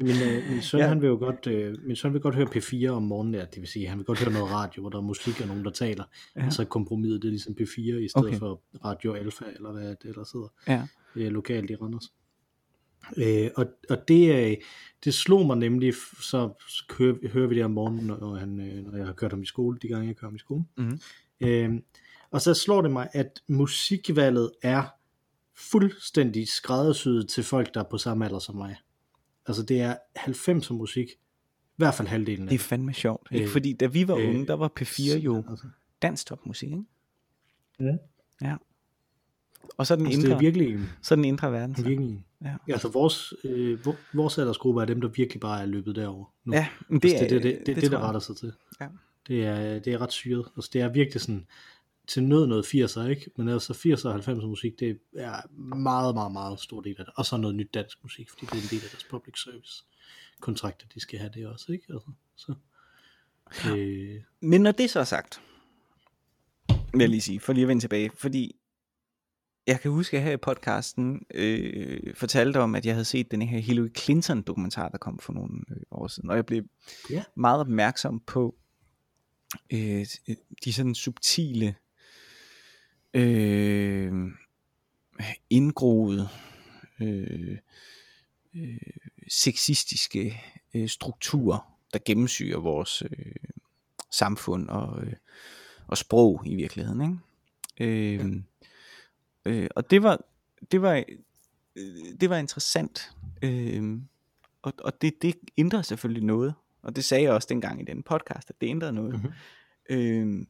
Min, 0.00 0.08
øh, 0.10 0.50
min 0.50 0.62
søn, 0.62 0.80
Ja. 0.80 0.86
han 0.88 1.00
vil 1.02 1.06
jo 1.08 1.16
godt, 1.16 1.46
øh, 1.46 1.74
min 1.86 1.96
søn 1.96 2.12
vil 2.12 2.20
godt 2.20 2.34
høre 2.34 2.46
P4 2.46 2.86
om 2.88 3.02
morgenen, 3.02 3.34
ja, 3.34 3.40
det 3.40 3.60
vil 3.60 3.68
sige, 3.68 3.86
han 3.88 3.98
vil 3.98 4.06
godt 4.06 4.18
høre 4.24 4.32
noget 4.32 4.50
radio, 4.50 4.80
hvor 4.82 4.90
der 4.90 4.98
er 4.98 5.02
musik 5.02 5.40
og 5.40 5.46
nogen, 5.46 5.64
der 5.64 5.70
taler. 5.70 6.04
Ja. 6.36 6.44
Altså 6.44 6.64
kompromiset, 6.64 7.22
det 7.22 7.28
er 7.28 7.32
ligesom 7.32 7.54
P4 7.60 7.80
i 7.80 8.08
stedet 8.08 8.26
Okay. 8.26 8.38
for 8.38 8.60
Radio 8.84 9.12
Alfa, 9.14 9.44
eller 9.56 9.72
hvad 9.72 9.88
det 9.88 9.98
ellers 10.04 10.32
hedder, 10.32 10.48
ja. 10.68 10.82
øh, 11.16 11.32
lokalt 11.32 11.70
i 11.70 11.74
Randers. 11.76 12.12
Øh, 13.16 13.50
og, 13.56 13.66
og 13.90 14.08
det, 14.08 14.50
øh, 14.50 14.56
det 15.04 15.14
slog 15.14 15.46
mig 15.46 15.56
nemlig, 15.56 15.94
så 16.20 16.50
hører, 16.98 17.28
hører 17.28 17.46
vi 17.48 17.54
det 17.54 17.64
om 17.64 17.70
morgenen, 17.70 18.06
når, 18.06 18.34
han, 18.36 18.60
øh, 18.60 18.84
når 18.84 18.96
jeg 18.96 19.06
har 19.06 19.12
kørt 19.12 19.32
ham 19.32 19.42
i 19.42 19.46
skole, 19.46 19.78
de 19.82 19.88
gange 19.88 20.06
jeg 20.06 20.16
kører 20.16 20.30
ham 20.30 20.36
i 20.36 20.38
skole. 20.38 20.64
Mhm. 20.76 21.00
Øh, 21.40 21.74
og 22.30 22.40
så 22.40 22.54
slår 22.54 22.82
det 22.82 22.90
mig, 22.90 23.08
at 23.12 23.40
musikvalget 23.48 24.50
er 24.62 24.82
fuldstændig 25.54 26.48
skræddersyet 26.48 27.28
til 27.28 27.44
folk, 27.44 27.74
der 27.74 27.80
er 27.80 27.84
på 27.90 27.98
samme 27.98 28.24
alder 28.24 28.38
som 28.38 28.56
mig. 28.56 28.76
Altså 29.46 29.62
det 29.62 29.80
er 29.80 29.96
90'er 30.18 30.72
musik, 30.72 31.08
i 31.10 31.76
hvert 31.76 31.94
fald 31.94 32.08
halvdelen 32.08 32.42
af 32.42 32.48
Det 32.48 32.54
er 32.54 32.58
fandme 32.58 32.92
sjovt. 32.94 33.28
Ikke? 33.30 33.44
Øh, 33.44 33.50
Fordi 33.50 33.72
da 33.72 33.86
vi 33.86 34.08
var 34.08 34.16
øh, 34.16 34.28
unge, 34.28 34.46
der 34.46 34.54
var 34.54 34.72
P4 34.80 35.16
jo 35.16 35.44
Altså, 35.50 35.66
dansk 36.02 36.26
topmusik, 36.26 36.68
ikke? 36.70 36.84
Ja. 37.80 37.92
Ja. 38.42 38.56
Og 39.76 39.86
så 39.86 39.94
er 39.94 39.96
den 39.98 40.06
altså 40.06 40.20
det 40.20 40.24
indre, 40.26 40.36
er 40.36 40.40
virkelig, 40.40 40.78
så 41.02 41.16
den 41.16 41.24
indre 41.24 41.52
verden. 41.52 41.76
Så. 41.76 41.82
virkelig 41.84 42.24
Ja. 42.44 42.56
altså 42.68 42.88
vores, 42.88 43.34
øh, 43.44 43.86
vor- 43.86 43.96
vores 44.14 44.38
aldersgruppe 44.38 44.80
er 44.82 44.84
dem, 44.84 45.00
der 45.00 45.08
virkelig 45.08 45.40
bare 45.40 45.62
er 45.62 45.66
løbet 45.66 45.96
derover 45.96 46.24
nu. 46.44 46.52
Ja, 46.54 46.68
men 46.88 47.00
det, 47.00 47.02
det, 47.02 47.16
altså, 47.16 47.34
det, 47.34 47.42
det, 47.42 47.50
er, 47.52 47.58
det, 47.58 47.66
det, 47.66 47.66
det, 47.66 47.82
det 47.82 47.82
der 47.82 47.88
tror 47.88 47.98
jeg. 47.98 48.06
retter 48.06 48.20
sig 48.20 48.36
til. 48.36 48.52
Ja. 48.80 48.88
Det 49.28 49.44
er, 49.46 49.78
det 49.78 49.92
er 49.92 49.98
ret 50.00 50.12
syret. 50.12 50.44
Altså, 50.56 50.70
det 50.72 50.80
er 50.80 50.88
virkelig 50.88 51.20
sådan, 51.20 51.46
til 52.08 52.22
nød 52.22 52.46
noget 52.46 52.64
80'er, 52.64 53.00
ikke? 53.00 53.30
Men 53.36 53.48
altså 53.48 53.72
80'er 53.72 54.08
og 54.08 54.14
90'er 54.16 54.46
musik, 54.46 54.78
det 54.80 54.98
er 55.16 55.54
meget, 55.76 56.14
meget, 56.14 56.32
meget 56.32 56.60
stor 56.60 56.80
del 56.80 56.96
af 56.98 57.04
det. 57.04 57.14
Og 57.16 57.26
så 57.26 57.36
noget 57.36 57.56
nyt 57.56 57.74
dansk 57.74 57.98
musik, 58.02 58.30
fordi 58.30 58.46
det 58.46 58.52
er 58.52 58.62
en 58.62 58.68
del 58.70 58.84
af 58.84 58.90
deres 58.90 59.04
public 59.10 59.42
service 59.42 59.84
kontrakter, 60.40 60.86
de 60.94 61.00
skal 61.00 61.18
have 61.18 61.30
det 61.34 61.46
også, 61.46 61.72
ikke? 61.72 61.84
Altså, 61.90 62.10
så. 62.36 62.54
Øh, 63.70 64.20
Men 64.40 64.60
når 64.60 64.72
det 64.72 64.90
så 64.90 65.00
er 65.00 65.04
sagt, 65.04 65.40
vil 66.68 67.00
jeg 67.00 67.08
lige 67.08 67.20
sige, 67.20 67.40
for 67.40 67.52
lige 67.52 67.62
at 67.62 67.68
vende 67.68 67.82
tilbage, 67.82 68.10
fordi 68.14 68.56
jeg 69.66 69.80
kan 69.80 69.90
huske, 69.90 70.16
at 70.16 70.22
her 70.22 70.32
i 70.32 70.36
podcasten 70.36 71.26
øh, 71.34 72.14
fortalte 72.14 72.60
om, 72.60 72.74
at 72.74 72.86
jeg 72.86 72.94
havde 72.94 73.04
set 73.04 73.30
den 73.30 73.42
her 73.42 73.58
Hillary 73.58 73.88
Clinton 73.98 74.42
dokumentar, 74.42 74.88
der 74.88 74.98
kom 74.98 75.18
for 75.18 75.32
nogle 75.32 75.60
øh, 75.70 75.76
år 75.90 76.06
siden, 76.06 76.30
og 76.30 76.36
jeg 76.36 76.46
blev 76.46 76.64
Ja. 77.10 77.22
meget 77.34 77.60
opmærksom 77.60 78.20
på 78.20 78.56
øh, 79.72 80.06
de 80.64 80.72
sådan 80.72 80.94
subtile 80.94 81.74
øh, 83.16 84.12
indgroede 85.50 86.28
øh, 87.00 87.58
øh, 88.54 88.78
sexistiske 89.28 90.42
øh, 90.74 90.88
strukturer, 90.88 91.78
der 91.92 91.98
gennemsyrer 92.04 92.60
vores 92.60 93.02
øh, 93.02 93.32
samfund 94.10 94.68
og, 94.68 95.04
øh, 95.04 95.12
og 95.86 95.98
sprog 95.98 96.42
i 96.46 96.54
virkeligheden. 96.54 97.20
Ikke? 97.78 98.20
Øh, 98.20 98.42
øh, 99.44 99.68
og 99.76 99.90
det 99.90 100.02
var, 100.02 100.20
det 100.72 100.82
var, 100.82 101.04
øh, 101.76 101.94
det 102.20 102.30
var 102.30 102.36
interessant. 102.36 103.12
Øh, 103.42 103.98
og 104.62 104.72
og 104.78 105.02
det, 105.02 105.22
det 105.22 105.34
ændrede 105.58 105.84
selvfølgelig 105.84 106.24
noget. 106.24 106.54
Og 106.82 106.96
det 106.96 107.04
sagde 107.04 107.24
jeg 107.24 107.32
også 107.32 107.48
dengang 107.50 107.80
i 107.80 107.84
den 107.84 108.02
podcast, 108.02 108.50
at 108.50 108.60
det 108.60 108.66
ændrede 108.66 108.92
noget. 108.92 109.22
Mhm. 109.22 109.32
Øh, 109.90 110.46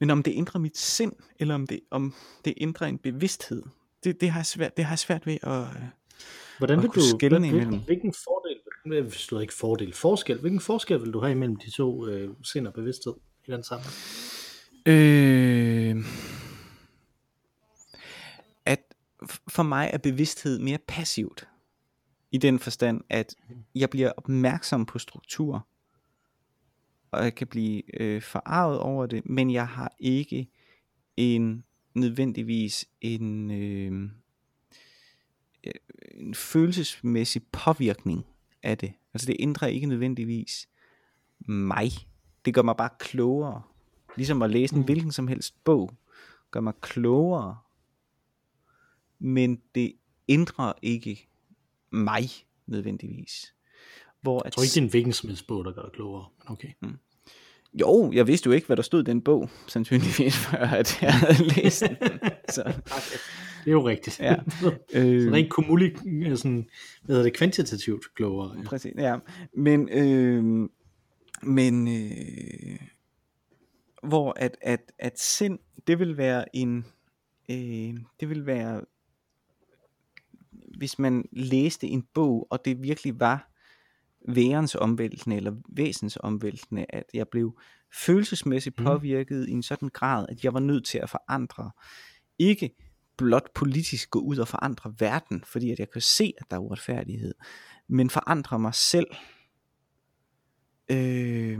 men 0.00 0.10
om 0.10 0.22
det 0.22 0.32
ændrer 0.36 0.60
mit 0.60 0.78
sind, 0.78 1.12
eller 1.38 1.54
om 1.54 1.66
det, 1.66 1.80
om 1.90 2.14
det 2.44 2.54
ændrer 2.56 2.86
en 2.86 2.98
bevidsthed, 2.98 3.62
det, 4.04 4.20
det, 4.20 4.30
har 4.30 4.38
jeg 4.40 4.46
svært, 4.46 4.76
det 4.76 4.84
har 4.84 4.92
jeg 4.92 4.98
svært 4.98 5.26
ved 5.26 5.38
at... 5.42 5.64
hvordan 6.58 6.78
at 6.78 6.82
vil 6.82 6.90
kunne 6.90 7.02
du, 7.02 7.16
skelne 7.18 7.38
hvil- 7.38 7.48
imellem. 7.48 7.68
hvilken, 7.68 7.86
hvilken 7.86 8.14
fordel, 8.24 9.02
hvis 9.02 9.26
du 9.26 9.38
ikke 9.38 9.54
fordel, 9.54 9.92
forskel, 9.92 10.38
hvilken 10.40 10.60
forskel 10.60 11.00
vil 11.02 11.12
du 11.12 11.20
have 11.20 11.32
imellem 11.32 11.56
de 11.56 11.70
to 11.70 12.06
øh, 12.06 12.30
sind 12.42 12.66
og 12.66 12.72
bevidsthed 12.74 13.12
i 13.46 13.50
den 13.50 13.64
sammenhæng? 13.64 13.94
Øh, 14.86 16.04
at 18.64 18.82
for 19.48 19.62
mig 19.62 19.90
er 19.92 19.98
bevidsthed 19.98 20.58
mere 20.58 20.78
passivt. 20.88 21.48
I 22.32 22.38
den 22.38 22.58
forstand, 22.58 23.00
at 23.08 23.34
jeg 23.74 23.90
bliver 23.90 24.12
opmærksom 24.16 24.86
på 24.86 24.98
struktur, 24.98 25.66
og 27.10 27.24
jeg 27.24 27.34
kan 27.34 27.46
blive 27.46 28.00
øh, 28.00 28.22
forarvet 28.22 28.78
over 28.78 29.06
det, 29.06 29.26
men 29.26 29.50
jeg 29.50 29.68
har 29.68 29.94
ikke 29.98 30.48
en 31.16 31.64
nødvendigvis 31.94 32.88
en, 33.00 33.50
øh, 33.50 34.10
øh, 35.64 35.72
en 36.14 36.34
følelsesmæssig 36.34 37.42
påvirkning 37.52 38.26
af 38.62 38.78
det. 38.78 38.92
Altså 39.14 39.26
det 39.26 39.36
ændrer 39.38 39.68
ikke 39.68 39.86
nødvendigvis 39.86 40.68
mig. 41.38 41.90
Det 42.44 42.54
gør 42.54 42.62
mig 42.62 42.76
bare 42.76 42.90
klogere. 42.98 43.62
Ligesom 44.16 44.42
at 44.42 44.50
læse 44.50 44.76
en 44.76 44.82
hvilken 44.82 45.12
som 45.12 45.28
helst 45.28 45.64
bog, 45.64 45.94
gør 46.50 46.60
mig 46.60 46.74
klogere. 46.80 47.58
Men 49.18 49.62
det 49.74 49.92
ændrer 50.28 50.72
ikke 50.82 51.28
mig 51.90 52.24
nødvendigvis. 52.66 53.54
Hvor 54.22 54.38
Jeg 54.38 54.46
at 54.46 54.52
tror 54.52 54.62
ikke, 54.62 54.70
det 54.70 54.76
er 54.76 54.82
en 54.82 54.90
hvilken 54.90 55.12
som 55.12 55.28
helst 55.28 55.46
bog, 55.46 55.64
der 55.64 55.72
gør 55.72 55.82
dig 55.82 55.92
klogere, 55.92 56.24
men 56.38 56.52
okay. 56.52 56.68
Jo, 57.74 58.12
jeg 58.12 58.26
vidste 58.26 58.46
jo 58.46 58.52
ikke, 58.52 58.66
hvad 58.66 58.76
der 58.76 58.82
stod 58.82 59.00
i 59.00 59.04
den 59.04 59.22
bog, 59.22 59.50
sandsynligvis, 59.66 60.36
før 60.46 60.58
at 60.58 61.02
jeg 61.02 61.14
havde 61.14 61.44
læst 61.44 61.80
den. 61.80 61.96
Så, 62.54 62.62
Det 63.64 63.66
er 63.66 63.72
jo 63.72 63.88
rigtigt. 63.88 64.20
Ja. 64.20 64.36
så 64.60 64.74
øh, 64.94 65.32
rent 65.32 65.50
kumulik, 65.50 65.96
sådan, 66.34 66.68
hvad 67.02 67.16
hedder 67.16 67.22
det, 67.22 67.36
kvantitativt 67.36 68.14
klogere. 68.14 68.58
Ja. 68.58 68.62
Præcis, 68.64 68.92
ja. 68.98 69.16
Men, 69.56 69.88
øh, 69.88 70.68
men 71.42 71.88
øh, 71.88 72.78
hvor 74.02 74.32
at, 74.36 74.56
at, 74.60 74.92
at 74.98 75.20
sind, 75.20 75.58
det 75.86 75.98
vil 75.98 76.16
være 76.16 76.56
en, 76.56 76.86
øh, 77.50 77.94
det 78.20 78.28
vil 78.28 78.46
være, 78.46 78.80
hvis 80.78 80.98
man 80.98 81.24
læste 81.32 81.86
en 81.86 82.06
bog, 82.14 82.46
og 82.50 82.64
det 82.64 82.82
virkelig 82.82 83.20
var 83.20 83.49
værens 84.28 84.74
omvæltende, 84.74 85.36
eller 85.36 85.52
væsens 85.68 86.18
omvæltende, 86.20 86.86
at 86.88 87.04
jeg 87.14 87.28
blev 87.28 87.58
følelsesmæssigt 87.94 88.78
Mhm. 88.78 88.86
påvirket 88.86 89.48
i 89.48 89.52
en 89.52 89.62
sådan 89.62 89.88
grad, 89.88 90.26
at 90.28 90.44
jeg 90.44 90.54
var 90.54 90.60
nødt 90.60 90.84
til 90.86 90.98
at 90.98 91.10
forandre, 91.10 91.70
ikke 92.38 92.70
blot 93.18 93.54
politisk 93.54 94.10
gå 94.10 94.18
ud 94.20 94.38
og 94.38 94.48
forandre 94.48 94.94
verden, 94.98 95.44
fordi 95.44 95.70
at 95.70 95.78
jeg 95.78 95.90
kan 95.90 96.00
se, 96.02 96.32
at 96.38 96.46
der 96.50 96.56
er 96.56 96.60
uretfærdighed, 96.60 97.34
men 97.88 98.10
forandre 98.10 98.58
mig 98.58 98.74
selv 98.74 99.06
Øh, 100.92 101.58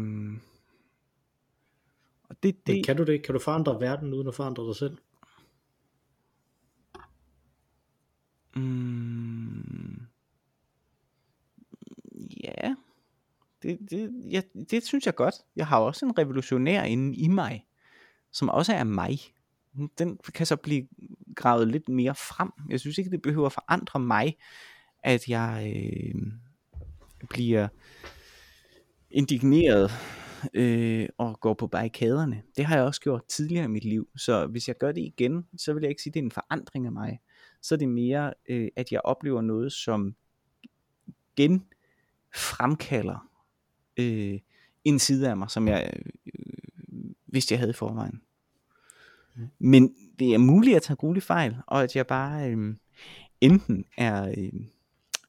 og 2.29 2.37
det, 2.43 2.57
Men 2.67 2.77
det, 2.77 2.87
kan 2.87 2.97
du 2.97 3.05
det? 3.05 3.23
Kan 3.23 3.33
du 3.35 3.39
forandre 3.39 3.81
verden 3.81 4.15
uden 4.15 4.29
at 4.29 4.35
forandre 4.35 4.67
dig 4.67 4.77
selv? 4.77 4.99
Mm, 8.57 9.70
ja, 12.45 12.75
det, 13.63 13.79
det, 13.91 14.11
ja, 14.31 14.43
det 14.71 14.85
synes 14.85 15.07
jeg 15.07 15.15
godt. 15.15 15.35
Jeg 15.57 15.67
har 15.67 15.79
også 15.79 16.07
en 16.07 16.19
revolutionær 16.19 16.83
inde 16.83 17.17
i 17.17 17.29
mig, 17.29 17.67
som 18.33 18.49
også 18.49 18.73
er 18.73 18.85
mig. 18.85 19.19
Den 19.99 20.19
kan 20.35 20.47
så 20.47 20.57
blive 20.57 20.89
gravet 21.37 21.69
lidt 21.69 21.89
mere 21.89 22.15
frem. 22.15 22.51
Jeg 22.69 22.81
synes 22.81 22.99
ikke, 22.99 23.11
det 23.11 23.23
behøver 23.23 23.47
at 23.47 23.53
forandre 23.53 24.01
mig, 24.01 24.37
at 25.05 25.29
jeg 25.29 25.73
øh, 25.77 26.23
bliver 27.31 27.69
indigneret 29.11 29.91
øh, 30.55 31.09
og 31.19 31.41
går 31.41 31.55
på 31.55 31.67
barrikaderne. 31.67 32.43
Det 32.57 32.65
har 32.65 32.77
jeg 32.77 32.85
også 32.85 33.01
gjort 33.01 33.25
tidligere 33.29 33.65
i 33.65 33.69
mit 33.69 33.85
liv. 33.85 34.09
Så 34.17 34.47
hvis 34.47 34.69
jeg 34.69 34.79
gør 34.79 34.93
det 34.93 35.01
igen, 35.01 35.47
så 35.57 35.73
vil 35.73 35.81
jeg 35.81 35.91
ikke 35.91 36.03
sige, 36.03 36.11
at 36.11 36.15
det 36.15 36.21
er 36.21 36.25
en 36.25 36.31
forandring 36.31 36.87
af 36.87 36.93
mig. 36.93 37.21
Så 37.63 37.75
er 37.75 37.79
det 37.79 37.89
mere, 37.89 38.35
øh, 38.49 38.69
at 38.77 38.93
jeg 38.93 39.01
oplever 39.05 39.41
noget, 39.41 39.73
som 39.73 40.15
gen 41.37 41.65
fremkalder 42.35 43.29
øh, 43.97 44.39
en 44.85 44.99
side 44.99 45.31
af 45.31 45.37
mig, 45.37 45.51
som 45.51 45.69
jeg 45.69 45.93
øh, 46.27 47.11
vidste, 47.27 47.53
jeg 47.53 47.59
havde 47.59 47.71
i 47.71 47.75
forvejen. 47.75 48.23
Men 49.59 49.95
det 50.19 50.35
er 50.35 50.39
muligt 50.39 50.77
at 50.77 50.83
tage 50.83 50.97
grueligt 50.97 51.27
fejl, 51.27 51.57
og 51.67 51.83
at 51.83 51.97
jeg 51.97 52.07
bare 52.07 52.51
øh, 52.51 52.77
enten 53.41 53.85
er 53.97 54.35
øh, 54.39 54.53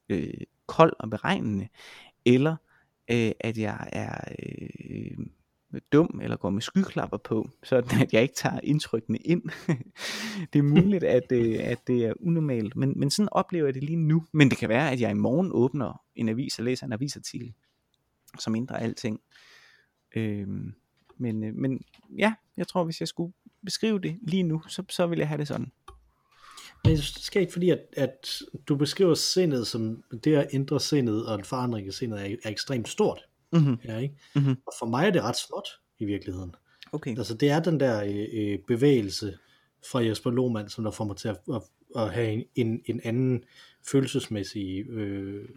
øh, 0.09 0.33
kold 0.65 0.93
og 0.99 1.09
beregnende, 1.09 1.67
eller 2.25 2.55
øh, 3.11 3.31
at 3.39 3.57
jeg 3.57 3.89
er 3.91 4.33
øh, 4.39 5.25
dum, 5.79 6.19
eller 6.23 6.37
går 6.37 6.49
med 6.49 6.61
skyklapper 6.61 7.17
på, 7.17 7.49
så 7.63 7.75
at 7.75 8.13
jeg 8.13 8.21
ikke 8.21 8.35
tager 8.35 8.59
indtrykkene 8.63 9.17
ind. 9.17 9.43
det 10.53 10.59
er 10.59 10.63
muligt, 10.63 11.03
at, 11.03 11.31
øh, 11.31 11.59
at 11.59 11.87
det 11.87 12.05
er 12.05 12.13
unormalt, 12.19 12.75
men, 12.75 12.93
men 12.95 13.11
sådan 13.11 13.29
oplever 13.31 13.67
jeg 13.67 13.73
det 13.73 13.83
lige 13.83 13.95
nu. 13.97 14.25
Men 14.33 14.49
det 14.49 14.57
kan 14.57 14.69
være, 14.69 14.91
at 14.91 15.01
jeg 15.01 15.11
i 15.11 15.13
morgen 15.13 15.49
åbner 15.51 16.01
en 16.15 16.29
avis 16.29 16.59
og 16.59 16.65
læser 16.65 16.85
en 16.85 16.93
avisartikel, 16.93 17.53
som 18.39 18.55
ændrer 18.55 18.77
alting. 18.77 19.19
Øh, 20.15 20.47
men, 21.17 21.43
øh, 21.43 21.55
men 21.55 21.81
ja, 22.17 22.33
jeg 22.57 22.67
tror, 22.67 22.83
hvis 22.83 22.99
jeg 22.99 23.07
skulle 23.07 23.33
beskrive 23.65 23.99
det 23.99 24.17
lige 24.21 24.43
nu, 24.43 24.61
så, 24.67 24.83
så 24.89 25.07
vil 25.07 25.19
jeg 25.19 25.27
have 25.27 25.37
det 25.37 25.47
sådan. 25.47 25.71
Men 26.83 26.95
det 26.95 27.03
sker 27.03 27.39
ikke 27.39 27.53
fordi, 27.53 27.69
at, 27.69 27.79
at 27.97 28.41
du 28.67 28.75
beskriver 28.75 29.13
sindet 29.13 29.67
som 29.67 30.03
det 30.23 30.35
at 30.35 30.47
ændre 30.53 30.79
sindet 30.79 31.25
og 31.25 31.35
en 31.35 31.43
forandring 31.43 31.87
af 31.87 31.93
sindet 31.93 32.31
er, 32.31 32.35
er 32.43 32.49
ekstremt 32.49 32.89
stort. 32.89 33.27
Mm-hmm. 33.53 33.77
Ja, 33.85 33.97
ikke? 33.97 34.15
Mhm. 34.35 34.49
Og 34.67 34.73
for 34.79 34.85
mig 34.85 35.07
er 35.07 35.11
det 35.11 35.21
ret 35.23 35.37
småt 35.37 35.67
i 35.99 36.05
virkeligheden. 36.05 36.55
Okay. 36.91 37.17
Altså 37.17 37.33
det 37.33 37.49
er 37.49 37.59
den 37.59 37.79
der 37.79 38.03
øh, 38.03 38.27
øh, 38.33 38.59
bevægelse 38.67 39.37
fra 39.91 39.99
Jesper 40.05 40.31
Lohmann, 40.31 40.69
som 40.69 40.83
der 40.83 40.91
får 40.91 41.05
mig 41.05 41.17
til 41.17 41.27
at, 41.27 41.37
at, 41.53 41.61
at 41.95 42.13
have 42.13 42.31
en, 42.31 42.43
en, 42.55 42.81
en 42.85 43.01
anden 43.03 43.43
følelsesmæssig 43.87 44.89
øh, 44.89 45.49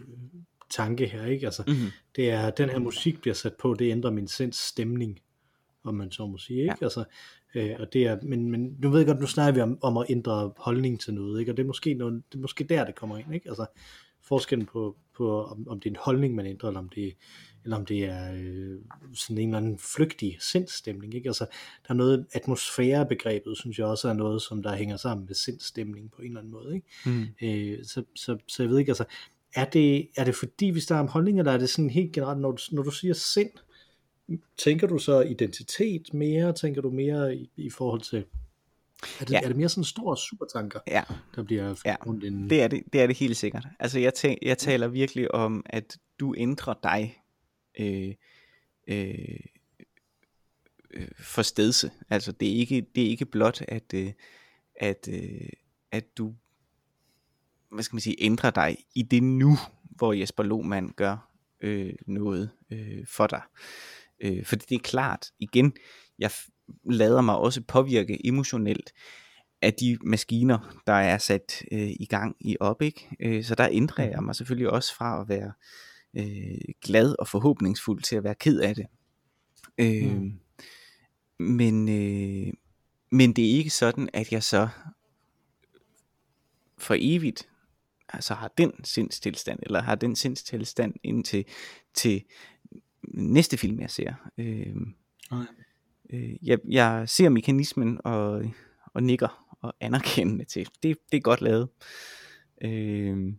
tanke 0.69 1.05
her. 1.07 1.25
Ikke? 1.25 1.45
Altså, 1.45 1.63
Mm-hmm. 1.67 1.87
det 2.15 2.29
er, 2.29 2.49
den 2.49 2.69
her 2.69 2.79
musik 2.79 3.21
bliver 3.21 3.33
sat 3.33 3.53
på, 3.53 3.73
det 3.79 3.91
ændrer 3.91 4.11
min 4.11 4.27
sinds 4.27 4.57
stemning, 4.57 5.19
om 5.83 5.95
man 5.95 6.11
så 6.11 6.27
må 6.27 6.37
sige. 6.37 6.61
Ikke? 6.61 6.75
Ja. 6.81 6.85
Altså, 6.85 7.03
øh, 7.55 7.75
og 7.79 7.93
det 7.93 8.03
er, 8.07 8.17
men, 8.23 8.51
men 8.51 8.75
nu 8.79 8.89
ved 8.89 8.99
jeg 8.99 9.07
godt, 9.07 9.19
nu 9.19 9.27
snakker 9.27 9.53
vi 9.53 9.61
om, 9.61 9.77
om 9.81 9.97
at 9.97 10.05
ændre 10.09 10.51
holdning 10.57 10.99
til 10.99 11.13
noget, 11.13 11.39
ikke? 11.39 11.51
og 11.51 11.57
det 11.57 11.63
er, 11.63 11.67
måske 11.67 11.93
noget, 11.93 12.23
det 12.31 12.37
er 12.37 12.41
måske 12.41 12.63
der, 12.63 12.85
det 12.85 12.95
kommer 12.95 13.17
ind. 13.17 13.33
Ikke? 13.33 13.49
Altså, 13.49 13.65
forskellen 14.21 14.65
på, 14.65 14.97
på 15.17 15.43
om, 15.43 15.67
om 15.69 15.79
det 15.79 15.89
er 15.89 15.93
en 15.93 15.99
holdning, 16.01 16.35
man 16.35 16.45
ændrer, 16.45 16.69
eller 16.69 16.79
om 16.79 16.89
det, 16.89 17.13
eller 17.65 17.77
om 17.77 17.85
det 17.85 18.05
er 18.05 18.33
øh, 18.33 18.79
sådan 19.13 19.37
en 19.37 19.47
eller 19.49 19.57
anden 19.57 19.77
flygtig 19.79 20.37
sindsstemning. 20.39 21.13
Ikke? 21.15 21.29
Altså, 21.29 21.45
der 21.87 21.89
er 21.89 21.93
noget, 21.93 22.25
atmosfærebegrebet, 22.33 23.57
synes 23.57 23.79
jeg 23.79 23.85
også 23.87 24.09
er 24.09 24.13
noget, 24.13 24.41
som 24.41 24.63
der 24.63 24.75
hænger 24.75 24.97
sammen 24.97 25.25
med 25.27 25.35
sindsstemning 25.35 26.11
på 26.11 26.21
en 26.21 26.27
eller 26.27 26.39
anden 26.39 26.51
måde. 26.53 26.75
Ikke? 26.75 26.87
Mm. 27.05 27.25
Øh, 27.41 27.85
så, 27.85 28.03
så, 28.15 28.37
så 28.47 28.63
jeg 28.63 28.69
ved 28.69 28.79
ikke, 28.79 28.89
altså, 28.89 29.05
er 29.55 29.65
det, 29.65 30.07
er 30.17 30.23
det 30.23 30.35
fordi, 30.35 30.65
vi 30.65 30.79
snakker 30.79 31.01
om 31.03 31.07
holdning, 31.07 31.39
eller 31.39 31.51
er 31.51 31.57
det 31.57 31.69
sådan 31.69 31.89
helt 31.89 32.13
generelt, 32.13 32.39
når 32.39 32.51
du, 32.51 32.57
når 32.71 32.83
du 32.83 32.91
siger 32.91 33.13
sind, 33.13 33.49
tænker 34.57 34.87
du 34.87 34.97
så 34.97 35.21
identitet 35.21 36.13
mere, 36.13 36.53
tænker 36.53 36.81
du 36.81 36.89
mere 36.89 37.35
i, 37.35 37.49
i 37.55 37.69
forhold 37.69 38.01
til, 38.01 38.17
er 39.19 39.25
det, 39.25 39.31
Ja. 39.31 39.35
ja. 39.37 39.41
er 39.43 39.47
det 39.47 39.57
mere 39.57 39.69
sådan 39.69 39.83
store 39.83 40.17
supertanker, 40.17 40.79
Ja, 40.87 41.03
der 41.35 41.43
bliver 41.43 41.75
Ja, 41.85 41.95
rundt 42.07 42.23
inden? 42.23 42.49
det 42.49 42.61
er 42.61 42.67
det, 42.67 42.83
det 42.93 43.01
er 43.01 43.07
det 43.07 43.17
helt 43.17 43.37
sikkert. 43.37 43.67
Altså 43.79 43.99
jeg, 43.99 44.13
tæ- 44.17 44.37
jeg 44.41 44.57
taler 44.57 44.87
virkelig 44.87 45.35
om, 45.35 45.63
at 45.65 45.97
du 46.19 46.35
ændrer 46.37 46.73
dig 46.83 47.17
øh, 47.79 48.13
øh, 48.87 49.39
øh. 50.93 51.07
Altså 52.09 52.31
det 52.31 52.47
er 52.47 52.55
ikke, 52.55 52.85
det 52.95 53.03
er 53.03 53.09
ikke 53.09 53.25
blot, 53.25 53.61
at, 53.61 53.93
øh, 53.93 54.11
at, 54.75 55.07
øh, 55.11 55.49
at 55.91 56.17
du 56.17 56.35
hvad 57.75 57.83
skal 57.83 57.95
man 57.95 58.01
sige, 58.01 58.15
ændrer 58.19 58.51
dig 58.51 58.77
i 58.95 59.01
det 59.01 59.23
nu, 59.23 59.57
hvor 59.83 60.13
Jesper 60.13 60.43
Lohmann 60.43 60.93
gør 60.95 61.31
øh, 61.61 61.93
noget 62.07 62.49
øh, 62.71 63.07
for 63.07 63.27
dig. 63.27 63.41
Øh, 64.19 64.45
fordi 64.45 64.65
det 64.69 64.75
er 64.75 64.79
klart, 64.79 65.31
igen, 65.39 65.73
jeg 66.19 66.31
lader 66.83 67.21
mig 67.21 67.37
også 67.37 67.61
påvirke 67.61 68.27
emotionelt 68.27 68.93
af 69.61 69.73
de 69.73 69.97
maskiner, 70.03 70.81
der 70.87 70.93
er 70.93 71.17
sat 71.17 71.63
øh, 71.71 71.89
i 71.99 72.05
gang 72.09 72.35
i 72.39 72.57
op, 72.59 72.81
ikke? 72.81 73.09
Øh, 73.19 73.43
så 73.43 73.55
der 73.55 73.67
ændrer 73.71 74.05
jeg 74.09 74.23
mig 74.23 74.35
selvfølgelig 74.35 74.69
også 74.69 74.95
fra 74.95 75.21
at 75.21 75.29
være 75.29 75.47
øh, 75.47 75.51
glad 76.81 77.15
og 77.19 77.27
forhåbningsfuld 77.27 78.01
til 78.01 78.15
at 78.15 78.23
være 78.23 78.35
ked 78.35 78.59
af 78.59 78.75
det. 78.75 78.85
Øh, 79.77 80.11
Mm. 80.11 80.39
men, 81.39 81.89
øh, 81.89 82.53
men 83.11 83.33
det 83.33 83.45
er 83.45 83.57
ikke 83.57 83.69
sådan, 83.69 84.09
at 84.13 84.31
jeg 84.31 84.43
så 84.43 84.67
for 86.77 86.95
evigt 86.99 87.49
altså 88.09 88.33
har 88.33 88.47
den 88.57 88.71
sindstilstand, 88.83 89.59
eller 89.63 89.81
har 89.81 89.95
den 89.95 90.15
sindstilstand 90.15 90.93
indtil 91.03 91.45
til 91.93 92.23
næste 93.03 93.57
film, 93.57 93.79
jeg 93.79 93.89
ser. 93.89 94.13
Øh, 94.37 94.75
Nej. 95.31 95.45
øh, 96.09 96.47
jeg, 96.47 96.59
jeg 96.69 97.09
ser 97.09 97.29
mekanismen 97.29 97.99
og, 98.03 98.43
og 98.93 99.03
nikker 99.03 99.57
og 99.61 99.73
anerkendende 99.79 100.45
til. 100.45 100.69
Det, 100.83 100.97
det 101.11 101.17
er 101.17 101.21
godt 101.21 101.41
lavet. 101.41 101.69
Øh, 102.61 103.33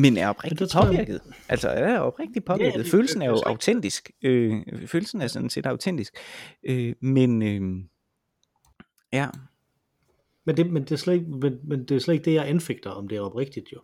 men 0.00 0.16
er 0.16 0.28
oprigtigt 0.28 0.60
det 0.60 0.70
tror 0.70 0.80
jeg- 0.86 0.90
påvirket. 0.94 1.20
Altså 1.48 1.68
er 1.68 1.98
oprigtigt 1.98 2.44
påvirket. 2.44 2.84
det- 2.84 2.90
Følelsen 2.90 3.22
er 3.22 3.26
jo 3.26 3.34
det 3.36 3.42
autentisk. 3.46 4.10
Øh, 4.22 4.56
følelsen 4.86 5.20
er 5.22 5.26
sådan 5.26 5.50
set 5.50 5.66
autentisk. 5.66 6.14
Øh, 6.62 6.94
men 7.00 7.42
øh, 7.42 7.84
ja, 9.12 9.28
Men 10.44 10.56
det, 10.56 10.72
men, 10.72 10.82
det 10.82 10.92
er 10.92 10.96
slet 10.96 11.14
ikke, 11.14 11.26
men, 11.26 11.58
men 11.64 11.84
det 11.84 11.90
er 11.94 11.98
slet 11.98 12.14
ikke 12.14 12.24
det, 12.24 12.34
jeg 12.34 12.48
anfægter, 12.48 12.90
om 12.90 13.08
det 13.08 13.16
er 13.16 13.20
oprigtigt 13.20 13.72
jo. 13.72 13.78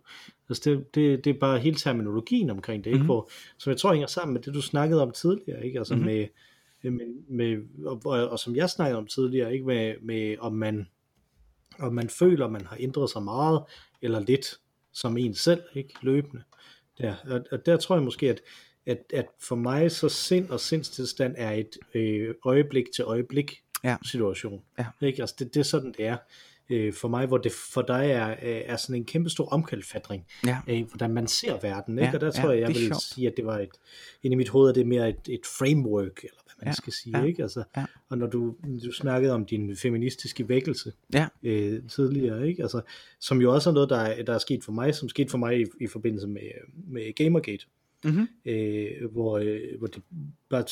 Altså 0.49 0.61
det, 0.69 0.95
det, 0.95 1.25
det 1.25 1.35
er 1.35 1.39
bare 1.39 1.59
hele 1.59 1.75
terminologien 1.75 2.49
omkring 2.49 2.83
det, 2.83 2.89
ikke? 2.89 2.97
Mhm. 2.97 3.05
Hvor, 3.05 3.29
som 3.57 3.69
jeg 3.69 3.77
tror 3.77 3.91
hænger 3.93 4.07
sammen 4.07 4.33
med 4.33 4.41
det, 4.41 4.53
du 4.53 4.61
snakkede 4.61 5.01
om 5.01 5.11
tidligere, 5.11 5.65
ikke? 5.65 5.77
Altså 5.79 5.95
Mhm. 5.95 6.05
med, 6.05 6.27
med, 6.83 7.05
med 7.29 7.57
og, 7.85 8.01
og, 8.05 8.27
og, 8.29 8.39
som 8.39 8.55
jeg 8.55 8.69
snakkede 8.69 8.97
om 8.97 9.07
tidligere, 9.07 9.53
ikke? 9.53 9.65
Med, 9.65 9.93
med 10.01 10.35
om 10.39 10.53
man 10.53 10.87
om 11.79 11.93
man 11.93 12.09
føler, 12.09 12.47
man 12.49 12.65
har 12.65 12.77
ændret 12.79 13.09
sig 13.09 13.23
meget, 13.23 13.63
eller 14.01 14.19
lidt, 14.19 14.55
som 14.97 15.17
en 15.17 15.33
selv, 15.33 15.61
ikke? 15.75 15.93
Løbende. 16.01 16.43
Der. 16.97 17.15
Og, 17.29 17.41
og 17.51 17.65
der 17.65 17.77
tror 17.77 17.95
jeg 17.95 18.03
måske, 18.03 18.29
at, 18.29 18.41
at, 18.85 18.97
at 19.13 19.25
for 19.41 19.55
mig 19.55 19.91
så 19.91 20.09
sind 20.09 20.49
og 20.49 20.59
sindstilstand 20.59 21.35
er 21.37 21.51
et 21.51 21.77
øh, 21.93 22.35
øjeblik 22.45 22.85
til 22.95 23.03
øjeblik 23.03 23.55
Ja. 23.83 23.97
situation. 24.05 24.61
Ja. 24.79 24.85
Ikke? 25.01 25.21
Altså 25.23 25.35
det, 25.39 25.53
det 25.53 25.59
er 25.59 25.63
sådan, 25.63 25.93
det 25.97 26.05
er 26.05 26.17
øh, 26.69 26.93
for 26.93 27.07
mig, 27.07 27.25
hvor 27.27 27.37
det 27.37 27.51
for 27.51 27.81
dig 27.81 28.11
er, 28.11 28.25
er 28.25 28.61
er 28.65 28.77
sådan 28.77 28.95
en 28.95 29.05
kæmpe 29.05 29.29
stor 29.29 29.45
omkalfatring 29.49 30.25
ja, 30.45 30.57
af, 30.67 30.83
hvordan 30.89 31.13
man 31.13 31.27
ser 31.27 31.59
verden. 31.61 31.99
Ikke? 31.99 32.07
Ja, 32.07 32.13
og 32.13 32.21
der 32.21 32.27
ja, 32.27 32.31
tror 32.41 32.51
jeg, 32.51 32.59
jeg 32.61 32.69
er 32.69 32.73
vil 32.73 32.87
sjovt. 32.87 33.01
sige, 33.01 33.27
at 33.27 33.33
det 33.37 33.45
var 33.45 33.59
et, 33.59 33.69
inde 34.23 34.33
i 34.33 34.37
mit 34.37 34.49
hoved, 34.49 34.69
at 34.69 34.75
det 34.75 34.81
er 34.81 34.85
mere 34.85 35.09
et, 35.09 35.19
et 35.29 35.45
framework, 35.59 36.23
eller 36.23 36.39
man 36.59 36.67
Ja, 36.67 36.73
skal 36.73 36.93
sige. 36.93 37.17
ja, 37.19 37.23
Ikke? 37.25 37.43
Altså, 37.43 37.63
ja. 37.77 37.85
Og 38.09 38.17
når 38.17 38.27
du, 38.27 38.55
du 38.85 38.91
snakkede 38.91 39.33
om 39.33 39.45
din 39.45 39.75
feministiske 39.75 40.49
vækkelse 40.49 40.91
ja, 41.13 41.27
øh, 41.43 41.87
tidligere, 41.87 42.47
ikke? 42.47 42.61
Altså, 42.61 42.81
som 43.19 43.41
jo 43.41 43.53
også 43.53 43.69
er 43.69 43.73
noget, 43.73 43.89
der 43.89 43.97
er, 43.97 44.23
der 44.23 44.33
er 44.33 44.37
sket 44.37 44.63
for 44.63 44.71
mig, 44.71 44.95
som 44.95 45.09
skete 45.09 45.29
for 45.29 45.37
mig 45.37 45.61
i, 45.61 45.65
i 45.81 45.87
forbindelse 45.87 46.27
med, 46.27 46.41
med 46.87 47.13
Gamergate, 47.15 47.65
mm-hmm. 48.03 48.27
øh, 48.45 49.11
hvor, 49.11 49.37
øh, 49.37 49.59
hvor 49.77 49.87
det 49.87 50.03
bare, 50.49 50.63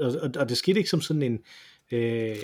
og, 0.00 0.30
og, 0.40 0.48
det 0.48 0.56
skete 0.56 0.78
ikke 0.78 0.90
som 0.90 1.00
sådan 1.00 1.22
en 1.22 1.40
øh, 1.92 2.36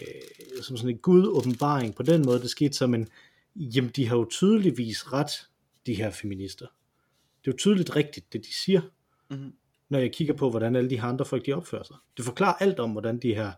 som 0.62 0.76
sådan 0.76 0.90
en 0.90 0.98
gud 0.98 1.26
åbenbaring 1.26 1.94
på 1.94 2.02
den 2.02 2.22
måde, 2.26 2.40
det 2.40 2.50
skete 2.50 2.72
som 2.76 2.94
en, 2.94 3.08
jamen 3.56 3.90
de 3.96 4.06
har 4.06 4.16
jo 4.16 4.24
tydeligvis 4.30 5.12
ret, 5.12 5.30
de 5.86 5.94
her 5.94 6.10
feminister. 6.10 6.66
Det 7.44 7.48
er 7.50 7.52
jo 7.52 7.56
tydeligt 7.56 7.96
rigtigt, 7.96 8.32
det 8.32 8.44
de 8.44 8.54
siger, 8.54 8.80
Mhm. 9.30 9.52
Når 9.90 9.98
jeg 9.98 10.12
kigger 10.12 10.35
på, 10.35 10.51
hvordan 10.51 10.77
alle 10.77 10.90
de 10.90 11.01
her 11.01 11.09
andre 11.09 11.24
folk, 11.24 11.46
de 11.46 11.53
opfører 11.53 11.83
sig. 11.83 11.96
Det 12.16 12.24
forklarer 12.24 12.55
alt 12.61 12.79
om, 12.81 12.90
hvordan 12.90 13.18
de 13.18 13.35
her 13.35 13.53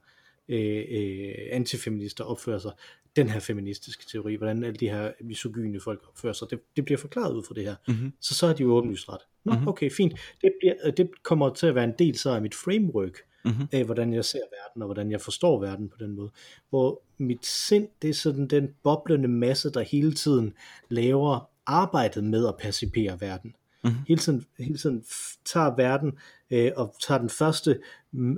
øh, 0.48 0.84
øh, 0.90 1.34
antifeminister 1.50 2.24
opfører 2.24 2.58
sig. 2.58 2.72
den 3.16 3.28
her 3.28 3.40
feministiske 3.40 4.04
teori, 4.12 4.34
hvordan 4.34 4.64
alle 4.64 4.76
de 4.76 4.88
her 4.88 5.12
misogyne 5.20 5.80
folk 5.80 6.00
opfører 6.08 6.32
sig, 6.32 6.50
det, 6.50 6.60
det 6.76 6.84
bliver 6.84 6.98
forklaret 6.98 7.34
ud 7.34 7.42
fra 7.44 7.54
det 7.54 7.64
her. 7.64 7.74
Mhm. 7.88 8.12
Så 8.20 8.34
så 8.34 8.46
er 8.46 8.52
de 8.52 8.62
jo 8.62 8.72
åbenlyst 8.74 9.08
ret. 9.08 9.20
Nå, 9.44 9.54
okay, 9.66 9.90
fint. 9.90 10.12
Det, 10.42 10.52
bliver, 10.60 10.90
det 10.90 11.10
kommer 11.22 11.54
til 11.54 11.66
at 11.66 11.74
være 11.74 11.84
en 11.84 11.94
del 11.98 12.18
så 12.18 12.30
af 12.30 12.42
mit 12.42 12.54
framework, 12.54 13.18
Mhm. 13.44 13.68
af 13.72 13.84
hvordan 13.84 14.12
jeg 14.14 14.24
ser 14.24 14.38
verden, 14.38 14.82
og 14.82 14.86
hvordan 14.86 15.10
jeg 15.10 15.20
forstår 15.20 15.60
verden 15.60 15.88
på 15.88 15.96
den 16.00 16.10
måde. 16.10 16.30
Hvor 16.70 17.02
mit 17.18 17.46
sind, 17.46 17.88
det 18.02 18.10
er 18.10 18.14
sådan 18.14 18.46
den 18.46 18.68
boblende 18.82 19.28
masse, 19.28 19.70
der 19.72 19.80
hele 19.80 20.12
tiden 20.12 20.52
laver 20.88 21.48
arbejdet 21.66 22.24
med 22.24 22.46
at 22.48 22.54
percipere 22.56 23.20
verden. 23.20 23.54
Mhm. 23.84 23.94
Hele 24.08 24.20
tiden, 24.20 24.44
hele 24.58 24.78
tiden 24.78 25.04
tager 25.44 25.76
verden 25.76 26.12
øh, 26.50 26.72
og 26.76 26.94
tager 27.00 27.18
den 27.18 27.30
første 27.30 27.78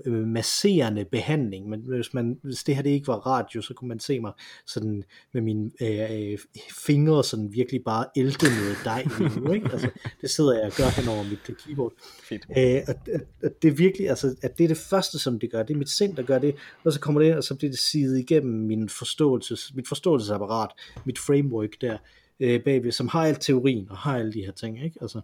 øh, 0.07 0.26
masserende 0.26 1.05
behandling. 1.05 1.68
Men 1.68 1.81
hvis, 1.81 2.14
man, 2.14 2.38
hvis 2.42 2.64
det 2.64 2.74
her 2.74 2.83
det 2.83 2.90
ikke 2.90 3.07
var 3.07 3.16
radio, 3.16 3.62
så 3.62 3.74
kunne 3.74 3.88
man 3.88 4.00
se 4.00 4.20
mig 4.20 4.33
sådan 4.66 5.05
med 5.33 5.42
mine 5.42 5.70
øh, 5.83 6.33
øh, 6.33 6.38
fingre 6.87 7.24
sådan 7.24 7.52
virkelig 7.52 7.85
bare 7.85 8.07
ælte 8.16 8.46
noget 8.46 8.76
dej 8.85 9.05
nu, 9.40 9.52
ikke? 9.52 9.68
Altså, 9.72 9.90
det 10.20 10.31
sidder 10.31 10.55
jeg 10.55 10.66
og 10.66 10.72
gør 10.76 11.00
hen 11.00 11.09
over 11.09 11.22
mit 11.22 11.48
øh, 11.48 11.57
keyboard. 11.57 11.92
Fedt. 12.28 12.46
Øh, 12.50 12.57
at, 12.57 13.09
at, 13.42 13.62
det 13.62 13.68
er 13.68 13.72
virkelig, 13.72 14.09
altså, 14.09 14.35
at 14.42 14.59
det 14.59 14.64
er 14.64 14.68
det 14.68 14.76
første, 14.76 15.18
som 15.18 15.38
det 15.38 15.50
gør. 15.50 15.62
Det 15.62 15.74
er 15.74 15.78
mit 15.78 15.90
sind, 15.90 16.16
der 16.16 16.22
gør 16.22 16.38
det, 16.38 16.55
og 16.85 16.92
så 16.92 17.00
kommer 17.00 17.20
det 17.20 17.28
ind, 17.28 17.37
og 17.37 17.44
så 17.44 17.55
bliver 17.55 17.70
det 17.70 17.78
sidet 17.78 18.18
igennem 18.18 18.66
min 18.66 18.88
forståelses, 18.88 19.72
mit 19.74 19.88
forståelsesapparat, 19.88 20.70
mit 21.05 21.18
framework 21.18 21.70
der, 21.81 21.98
øh, 22.42 22.64
bagved, 22.64 22.92
som 22.92 23.09
har 23.09 23.24
alt 23.26 23.40
teorien, 23.40 23.90
og 23.90 23.96
har 23.98 24.18
alle 24.18 24.33
de 24.33 24.40
her 24.44 24.52
ting, 24.52 24.85
ikke? 24.85 24.98
Altså, 25.00 25.20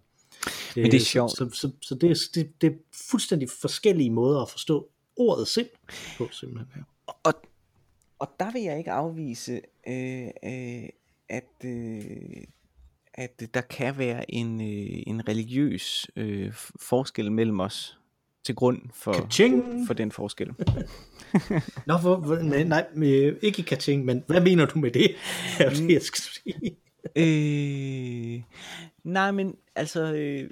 Men 0.76 0.84
det 0.84 0.94
er 0.94 1.00
så- 1.00 1.06
sjovt. 1.06 1.30
Så, 1.32 1.50
så, 1.52 1.70
så 1.80 1.94
det, 1.94 2.10
er, 2.10 2.14
det, 2.34 2.60
det 2.60 2.72
er 2.72 2.76
fuldstændig 3.10 3.48
forskellige 3.60 4.10
måder 4.10 4.40
at 4.42 4.50
forstå 4.50 4.88
ordet 5.16 5.48
sind 5.48 5.66
på, 6.18 6.28
simpelthen. 6.32 6.68
Ja. 6.76 7.12
Og, 7.24 7.34
og 8.18 8.28
der 8.40 8.52
vil 8.52 8.62
jeg 8.62 8.78
ikke 8.78 8.90
afvise, 8.92 9.60
øh, 9.88 10.26
øh, 10.44 10.88
at, 11.28 11.44
øh, 11.64 12.02
at 13.14 13.42
der 13.54 13.60
kan 13.60 13.98
være 13.98 14.30
en, 14.34 14.60
øh, 14.60 15.02
en 15.06 15.28
religiøs 15.28 16.06
øh, 16.16 16.52
forskel 16.80 17.32
mellem 17.32 17.60
os 17.60 17.98
til 18.44 18.54
grund 18.54 18.80
for, 18.94 19.12
Ka-ching! 19.12 19.86
for 19.86 19.94
den 19.94 20.12
forskel. 20.12 20.48
Nå, 21.86 21.96
hvor, 21.96 22.42
nej, 22.42 22.64
nej, 22.64 22.86
øh, 22.96 23.36
ikke 23.42 23.62
kaching, 23.62 24.04
men 24.04 24.24
hvad 24.26 24.40
mener 24.40 24.66
du 24.66 24.78
med 24.78 24.90
det? 24.90 25.10
Det, 25.58 25.90
jeg 25.92 26.02
skal 26.02 26.20
sige? 26.20 26.76
Øh, 27.16 28.42
nej, 29.04 29.30
men 29.30 29.56
altså, 29.74 30.14
øh, 30.14 30.50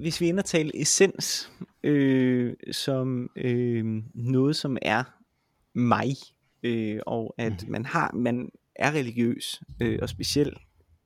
hvis 0.00 0.20
vi 0.20 0.28
ender 0.28 0.42
tale 0.42 0.80
essens 0.80 1.52
øh, 1.82 2.54
som 2.72 3.30
øh, 3.36 4.02
noget, 4.14 4.56
som 4.56 4.78
er 4.82 5.04
mig, 5.74 6.16
øh, 6.62 7.00
og 7.06 7.34
at 7.38 7.68
man 7.68 7.84
har, 7.84 8.12
man 8.14 8.50
er 8.74 8.92
religiøs, 8.92 9.60
øh, 9.82 9.98
og 10.02 10.08
specielt 10.08 10.58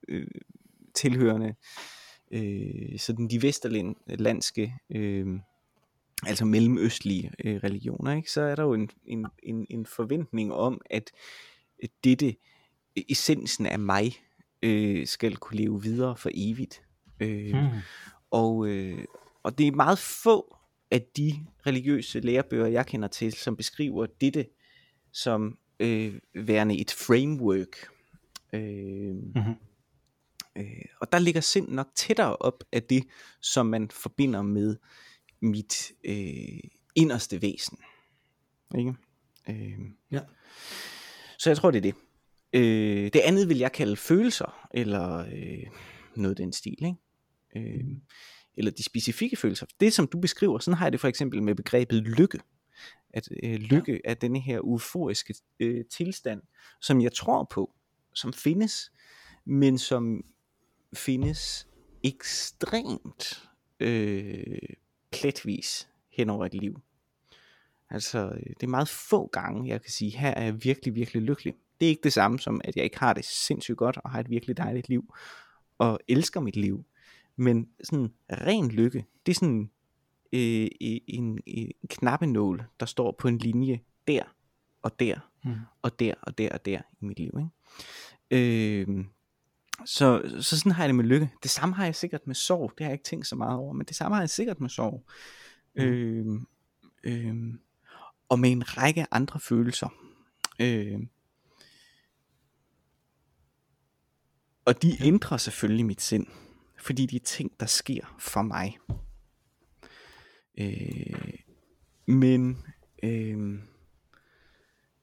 øh, 0.08 0.26
tilhørende 0.94 1.54
øh, 2.30 2.98
sådan 2.98 3.28
de 3.28 3.42
vesterlandske, 3.42 4.74
øh, 4.90 5.26
altså 6.26 6.44
mellemøstlige 6.44 7.32
øh, 7.44 7.56
religioner, 7.56 8.16
ikke? 8.16 8.30
så 8.30 8.40
er 8.40 8.54
der 8.54 8.62
jo 8.62 8.74
en, 8.74 8.90
en, 9.06 9.26
en, 9.42 9.66
en 9.70 9.86
forventning 9.86 10.52
om, 10.52 10.80
at 10.90 11.10
dette, 12.04 12.36
essensen 13.08 13.66
af 13.66 13.78
mig, 13.78 14.12
øh, 14.64 15.06
skal 15.06 15.36
kunne 15.36 15.56
leve 15.56 15.82
videre 15.82 16.16
for 16.16 16.30
evigt. 16.34 16.82
Øh, 17.20 17.54
Mm. 17.54 17.68
og, 18.30 18.66
øh, 18.68 19.04
og 19.42 19.58
det 19.58 19.66
er 19.66 19.72
meget 19.72 19.98
få 19.98 20.56
af 20.90 21.02
de 21.16 21.46
religiøse 21.66 22.20
lærebøger, 22.20 22.66
jeg 22.66 22.86
kender 22.86 23.08
til, 23.08 23.32
som 23.32 23.56
beskriver 23.56 24.06
dette 24.20 24.46
som 25.12 25.58
øh, 25.80 26.14
værende 26.34 26.78
et 26.80 26.90
framework. 26.90 27.76
Øh, 28.52 29.14
Mhm. 29.14 29.54
øh, 30.56 30.84
og 31.00 31.12
der 31.12 31.18
ligger 31.18 31.40
sind 31.40 31.68
nok 31.68 31.88
tættere 31.94 32.36
op 32.36 32.64
af 32.72 32.82
det, 32.82 33.04
som 33.40 33.66
man 33.66 33.90
forbinder 33.90 34.42
med 34.42 34.76
mit 35.42 35.92
øh, 36.04 36.60
inderste 36.94 37.42
væsen. 37.42 37.78
Ikke? 38.78 38.94
Øh, 39.48 39.78
Ja. 40.10 40.20
så 41.38 41.50
jeg 41.50 41.56
tror, 41.56 41.70
det 41.70 41.78
er 41.78 41.82
det. 41.82 41.94
Øh, 42.54 43.10
det 43.12 43.20
andet 43.20 43.48
vil 43.48 43.58
jeg 43.58 43.72
kalde 43.72 43.96
følelser, 43.96 44.68
eller 44.74 45.18
øh, 45.18 45.66
noget 46.16 46.30
af 46.30 46.36
den 46.36 46.52
stil. 46.52 46.84
Ikke? 46.84 46.96
Øh, 47.56 47.84
eller 48.56 48.70
de 48.70 48.82
specifikke 48.82 49.36
følelser. 49.36 49.66
Det, 49.80 49.92
som 49.92 50.06
du 50.06 50.18
beskriver, 50.20 50.58
sådan 50.58 50.78
har 50.78 50.86
jeg 50.86 50.92
det 50.92 51.00
for 51.00 51.08
eksempel 51.08 51.42
med 51.42 51.54
begrebet 51.54 52.02
lykke. 52.02 52.40
At 53.10 53.28
øh, 53.42 53.54
lykke 53.54 53.92
ja. 53.92 53.98
er 54.04 54.14
denne 54.14 54.40
her 54.40 54.58
euforiske 54.58 55.34
øh, 55.60 55.84
tilstand, 55.84 56.42
som 56.80 57.00
jeg 57.00 57.12
tror 57.12 57.48
på, 57.50 57.74
som 58.14 58.32
findes, 58.32 58.92
men 59.44 59.78
som 59.78 60.24
findes 60.94 61.68
ekstremt 62.02 63.48
øh, 63.80 64.58
pletvis 65.12 65.88
hen 66.12 66.30
over 66.30 66.46
et 66.46 66.54
liv. 66.54 66.80
Altså, 67.90 68.18
øh, 68.18 68.46
det 68.46 68.62
er 68.62 68.66
meget 68.66 68.88
få 68.88 69.26
gange, 69.26 69.68
jeg 69.68 69.82
kan 69.82 69.90
sige, 69.90 70.10
her 70.10 70.30
er 70.30 70.44
jeg 70.44 70.64
virkelig, 70.64 70.94
virkelig 70.94 71.22
lykkelig. 71.22 71.54
Det 71.84 71.88
er 71.88 71.90
ikke 71.90 72.04
det 72.04 72.12
samme 72.12 72.38
som, 72.38 72.60
at 72.64 72.76
jeg 72.76 72.84
ikke 72.84 72.98
har 72.98 73.12
det 73.12 73.24
sindssygt 73.24 73.78
godt, 73.78 73.96
og 74.04 74.10
har 74.10 74.20
et 74.20 74.30
virkelig 74.30 74.56
dejligt 74.56 74.88
liv, 74.88 75.14
og 75.78 75.98
elsker 76.08 76.40
mit 76.40 76.56
liv. 76.56 76.84
Men 77.36 77.68
sådan 77.84 78.12
ren 78.32 78.68
lykke, 78.68 79.04
det 79.26 79.32
er 79.32 79.36
sådan 79.36 79.70
øh, 80.32 80.68
en, 81.08 81.40
en 81.46 81.72
knappenål, 81.90 82.64
der 82.80 82.86
står 82.86 83.16
på 83.18 83.28
en 83.28 83.38
linje 83.38 83.80
der, 84.08 84.22
og 84.82 85.00
der, 85.00 85.30
Mm. 85.44 85.54
og 85.82 86.00
der, 86.00 86.14
og 86.22 86.38
der, 86.38 86.50
og 86.52 86.64
der 86.64 86.78
i 87.00 87.04
mit 87.04 87.18
liv. 87.18 87.30
Ikke? 87.38 87.50
Øh, 88.90 89.04
så, 89.86 90.36
så 90.40 90.58
sådan 90.58 90.72
har 90.72 90.82
jeg 90.82 90.88
det 90.88 90.94
med 90.94 91.04
lykke. 91.04 91.30
Det 91.42 91.50
samme 91.50 91.74
har 91.74 91.84
jeg 91.84 91.94
sikkert 91.94 92.26
med 92.26 92.34
sorg. 92.34 92.72
Det 92.78 92.84
har 92.84 92.90
jeg 92.90 92.94
ikke 92.94 93.04
tænkt 93.04 93.26
så 93.26 93.36
meget 93.36 93.58
over, 93.58 93.72
men 93.72 93.86
det 93.86 93.96
samme 93.96 94.14
har 94.14 94.22
jeg 94.22 94.30
sikkert 94.30 94.60
med 94.60 94.68
sorg. 94.68 95.06
Mm. 95.76 95.82
Øh, 95.82 96.40
øh, 97.04 97.54
og 98.28 98.38
med 98.38 98.50
en 98.52 98.78
række 98.78 99.06
andre 99.10 99.40
følelser. 99.40 99.88
Øh, 100.60 101.00
og 104.64 104.82
de 104.82 105.06
ændrer 105.06 105.36
selvfølgelig 105.36 105.86
mit 105.86 106.00
sind, 106.00 106.26
fordi 106.78 107.06
de 107.06 107.16
er 107.16 107.20
ting, 107.20 107.60
der 107.60 107.66
sker 107.66 108.16
for 108.18 108.42
mig. 108.42 108.78
Øh, 110.58 111.38
men, 112.06 112.58
øh, 113.02 113.58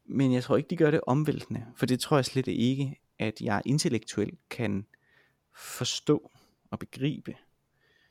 men 0.05 0.33
jeg 0.33 0.43
tror 0.43 0.57
ikke, 0.57 0.69
de 0.69 0.77
gør 0.77 0.91
det 0.91 1.01
omvæltende, 1.07 1.65
for 1.75 1.85
det 1.85 1.99
tror 1.99 2.17
jeg 2.17 2.25
slet 2.25 2.47
ikke, 2.47 2.99
at 3.19 3.41
jeg 3.41 3.61
intellektuelt 3.65 4.39
kan 4.49 4.85
forstå 5.55 6.31
og 6.71 6.79
begribe. 6.79 7.35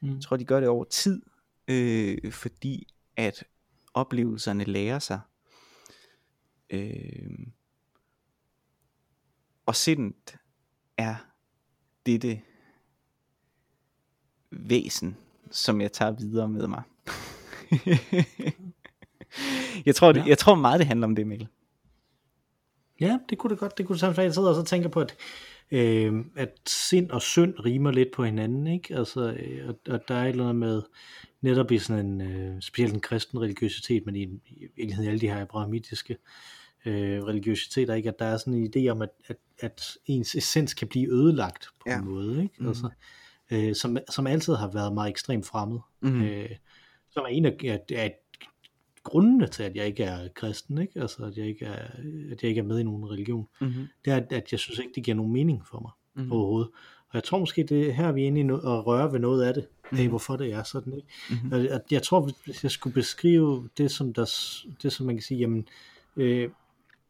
Mm. 0.02 0.14
Jeg 0.14 0.22
tror, 0.22 0.36
de 0.36 0.44
gør 0.44 0.60
det 0.60 0.68
over 0.68 0.84
tid, 0.84 1.22
øh, 1.68 2.32
fordi 2.32 2.94
at 3.16 3.44
oplevelserne 3.94 4.64
lærer 4.64 4.98
sig. 4.98 5.20
Øh, 6.70 7.38
og 9.66 9.76
sindet 9.76 10.36
er 10.96 11.29
dette 12.06 12.40
væsen, 14.50 15.16
som 15.50 15.80
jeg 15.80 15.92
tager 15.92 16.10
videre 16.12 16.48
med 16.48 16.66
mig. 16.66 16.82
jeg, 19.86 19.94
tror, 19.94 20.12
det, 20.12 20.20
Ja. 20.20 20.24
jeg 20.26 20.38
tror 20.38 20.54
meget, 20.54 20.78
det 20.78 20.86
handler 20.86 21.06
om 21.06 21.16
det, 21.16 21.26
Mikkel. 21.26 21.48
Ja, 23.00 23.18
det 23.30 23.38
kunne 23.38 23.50
det 23.50 23.58
godt. 23.58 23.78
Det 23.78 23.86
kunne 23.86 23.94
det 23.94 24.00
sagtens. 24.00 24.18
Jeg 24.18 24.34
sidder 24.34 24.48
og 24.48 24.54
så 24.54 24.62
tænker 24.62 24.88
på, 24.88 25.00
at, 25.00 25.16
øh, 25.70 26.24
at 26.36 26.52
sind 26.66 27.10
og 27.10 27.22
synd 27.22 27.54
rimer 27.64 27.90
lidt 27.90 28.08
på 28.14 28.24
hinanden, 28.24 28.66
ikke? 28.66 28.96
Altså, 28.96 29.32
øh, 29.32 29.68
og, 29.68 29.78
og 29.88 30.00
der 30.08 30.14
er 30.14 30.24
et 30.24 30.28
eller 30.30 30.44
andet 30.44 30.56
med, 30.56 30.82
netop 31.40 31.72
i 31.72 31.78
sådan 31.78 32.06
en, 32.06 32.20
øh, 32.20 32.62
specielt 32.62 32.94
en 32.94 33.00
kristen 33.00 33.40
religiøsitet, 33.40 34.06
men 34.06 34.16
i, 34.16 34.22
i 34.46 34.66
virkeligheden 34.76 35.08
alle 35.10 35.20
de 35.20 35.28
her 35.28 35.42
abrahamitiske 35.42 36.14
øh, 36.14 36.18
religiøsiteter, 36.86 37.94
ikke? 37.94 38.08
At 38.08 38.18
der 38.18 38.24
er 38.24 38.36
sådan 38.36 38.54
en 38.54 38.72
idé 38.76 38.88
om, 38.88 39.02
at, 39.02 39.10
at, 39.26 39.36
at 39.58 39.82
ens 40.06 40.34
essens 40.34 40.74
kan 40.74 40.88
blive 40.88 41.12
ødelagt 41.12 41.68
på 41.80 41.84
Ja. 41.86 41.98
en 41.98 42.04
måde, 42.04 42.42
ikke? 42.42 42.54
Mhm. 42.58 42.68
Altså, 42.68 42.90
øh, 43.50 43.74
som, 43.74 43.98
som 44.10 44.26
altid 44.26 44.54
har 44.54 44.70
været 44.72 44.92
meget 44.94 45.10
ekstremt 45.10 45.46
fremmed. 45.46 45.78
Mhm. 46.00 46.22
Øh, 46.22 46.50
som 47.10 47.22
er 47.22 47.28
en 47.28 47.44
af, 47.46 47.56
af, 47.64 47.80
af 47.94 48.14
grundene 49.02 49.46
til, 49.46 49.62
at 49.62 49.76
jeg 49.76 49.86
ikke 49.86 50.02
er 50.04 50.28
kristen, 50.34 50.78
ikke? 50.78 51.00
Altså, 51.00 51.24
at 51.24 51.36
jeg 51.36 51.46
ikke 51.46 51.64
er, 51.64 51.72
at 52.32 52.42
jeg 52.42 52.48
ikke 52.48 52.58
er 52.58 52.64
med 52.64 52.78
i 52.78 52.82
nogen 52.82 53.10
religion 53.10 53.46
Mm-hmm. 53.60 53.86
det 54.04 54.12
er, 54.12 54.16
at- 54.16 54.32
at 54.32 54.52
jeg 54.52 54.60
synes 54.60 54.78
ikke, 54.78 54.92
det 54.94 55.04
giver 55.04 55.14
nogen 55.16 55.32
mening 55.32 55.66
for 55.66 55.80
mig 55.80 56.24
mm. 56.24 56.32
overhovedet. 56.32 56.70
Og 57.08 57.14
jeg 57.14 57.24
tror 57.24 57.38
måske, 57.38 57.62
det 57.64 57.94
her 57.94 58.06
er 58.08 58.12
vi 58.12 58.22
inde 58.22 58.40
i 58.40 58.44
at 58.44 58.86
røre 58.86 59.12
ved 59.12 59.18
noget 59.20 59.42
af 59.44 59.54
det, 59.54 59.66
mm. 59.92 59.98
af 59.98 60.08
hvorfor 60.08 60.36
det 60.36 60.52
er 60.52 60.62
sådan. 60.62 60.92
Ikke? 60.92 61.08
Mhm. 61.30 61.46
Mm. 61.46 61.52
At 61.70 61.82
jeg 61.90 62.02
tror, 62.02 62.30
hvis 62.44 62.62
jeg 62.62 62.70
skulle 62.70 62.94
beskrive 62.94 63.68
det, 63.78 63.90
som, 63.90 64.14
der, 64.14 64.30
det, 64.82 64.92
som 64.92 65.06
man 65.06 65.14
kan 65.16 65.22
sige, 65.22 65.38
jamen, 65.38 65.68
øh, 66.16 66.50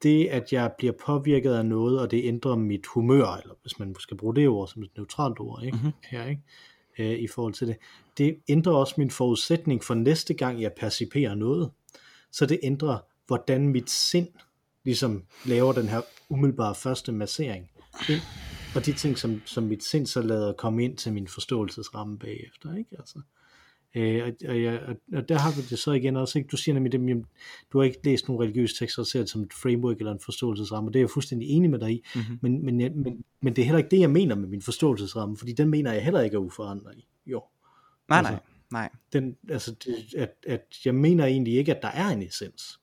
det, 0.03 0.27
at 0.27 0.53
jeg 0.53 0.73
bliver 0.79 0.93
påvirket 1.07 1.53
af 1.53 1.67
noget, 1.67 2.01
og 2.01 2.11
det 2.11 2.25
ændrer 2.25 2.57
mit 2.57 2.87
humør, 2.87 3.27
eller 3.27 3.55
hvis 3.63 3.79
man 3.79 3.97
skal 3.99 4.17
bruge 4.17 4.35
det 4.35 4.49
ord 4.49 4.69
som 4.69 4.83
et 4.83 4.91
neutralt 4.97 5.41
ord, 5.41 5.63
ikke? 5.65 5.77
Mhm. 5.77 5.87
Mm-hmm. 5.87 6.19
her, 6.19 6.27
ikke? 6.27 6.43
Øh, 6.99 7.19
i 7.19 7.27
forhold 7.27 7.55
til 7.55 7.67
det. 7.67 7.77
Det 8.19 8.37
ændrer 8.49 8.73
også 8.73 8.95
min 8.99 9.11
forudsætning 9.11 9.85
for 9.85 9.95
næste 9.95 10.35
gang, 10.35 10.63
jeg 10.63 10.73
perciperer 10.73 11.35
noget. 11.35 11.71
Så 12.33 12.47
det 12.47 12.61
ændrer, 12.63 12.99
hvordan 13.27 13.69
mit 13.69 13.91
sind 13.91 14.29
ligesom 14.85 15.25
laver 15.45 15.73
den 15.73 15.89
her 15.89 16.01
umiddelbare 16.29 16.75
første 16.75 17.13
massering 17.13 17.71
ind, 18.09 18.21
og 18.75 18.87
de 18.87 18.93
ting, 18.93 19.19
som, 19.19 19.43
som 19.45 19.65
mit 19.65 19.85
sind 19.85 20.07
så 20.07 20.23
lader 20.23 20.53
komme 20.53 20.85
ind 20.85 20.97
til 20.97 21.13
min 21.13 21.29
forståelsesramme 21.29 22.19
bagefter, 22.19 22.75
ikke? 22.75 22.91
Altså, 22.99 23.21
øh, 23.95 24.25
og, 24.25 24.33
og, 24.49 24.63
jeg, 24.63 24.97
og, 25.13 25.29
der 25.29 25.39
har 25.39 25.51
vi 25.57 25.63
det 25.71 25.79
så 25.79 25.93
igen 25.93 26.17
også, 26.17 26.39
ikke? 26.39 26.49
Du 26.49 26.57
siger 26.57 26.75
nemlig, 26.75 26.95
at 26.95 27.25
du 27.73 27.79
har 27.79 27.85
ikke 27.85 27.99
læst 28.05 28.29
nogen 28.29 28.43
religiøse 28.43 28.77
tekster 28.79 29.03
og 29.03 29.07
ser 29.07 29.19
det 29.21 29.29
som 29.29 29.43
et 29.43 29.53
framework 29.53 29.99
eller 29.99 30.13
en 30.13 30.21
forståelsesramme, 30.21 30.89
og 30.89 30.93
det 30.93 30.99
er 30.99 31.03
jeg 31.03 31.11
fuldstændig 31.11 31.49
enig 31.49 31.71
med 31.71 31.79
dig 31.79 31.91
i, 31.91 32.03
mm-hmm. 32.15 32.39
men, 32.43 32.65
men, 32.65 32.81
jeg, 32.81 32.93
men, 32.95 33.25
men 33.43 33.57
det 33.57 33.63
er 33.63 33.67
heller 33.67 33.79
ikke 33.79 33.91
det, 33.91 34.01
jeg 34.01 34.11
mener 34.11 34.35
med 34.35 34.49
min 34.49 34.63
forståelsesramme, 34.63 35.37
fordi 35.37 35.53
den 35.53 35.69
mener 35.69 35.93
jeg 35.93 36.05
heller 36.05 36.21
ikke 36.21 36.35
er 36.35 36.39
uforandret. 36.39 37.05
Jo. 37.27 37.43
Nej, 38.09 38.19
Altså, 38.19 38.33
nej, 38.33 38.41
nej. 38.71 38.91
Den, 39.13 39.37
altså, 39.49 39.75
det, 39.85 40.15
at, 40.17 40.35
at 40.47 40.67
jeg 40.85 40.95
mener 40.95 41.27
egentlig 41.27 41.55
ikke, 41.55 41.77
at 41.77 41.83
der 41.83 41.89
er 41.89 42.09
en 42.09 42.23
essens 42.23 42.81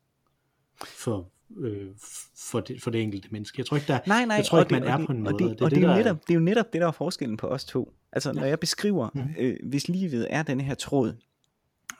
for, 0.85 1.31
øh, 1.57 1.87
for, 2.35 2.59
det, 2.59 2.81
for 2.81 2.91
det 2.91 3.01
enkelte 3.01 3.29
menneske. 3.31 3.59
Jeg 3.59 3.65
tror 3.65 3.77
ikke, 3.77 3.87
der, 3.87 3.99
Nej, 4.07 4.25
nej, 4.25 4.35
jeg 4.35 4.45
tror 4.45 4.59
ikke, 4.59 4.73
man 4.73 4.81
det, 4.81 4.89
er 4.89 4.97
og 4.97 5.05
på 5.05 5.11
en 5.11 5.21
måde. 5.23 5.33
Og 5.33 5.39
det, 5.39 5.61
og 5.61 5.71
det, 5.71 5.83
er 5.83 5.89
er- 5.89 5.97
netop, 5.97 6.21
det 6.27 6.29
er 6.29 6.33
jo 6.33 6.39
netop 6.39 6.73
det, 6.73 6.81
der 6.81 6.87
er 6.87 6.91
forskellen 6.91 7.37
på 7.37 7.47
os 7.47 7.65
to. 7.65 7.93
Altså, 8.11 8.33
når 8.33 8.45
jeg 8.45 8.59
beskriver, 8.59 9.09
Mhm. 9.13 9.35
øh, 9.39 9.57
hvis 9.63 9.87
livet 9.87 10.27
er 10.29 10.43
den 10.43 10.61
her 10.61 10.75
tråd, 10.75 11.15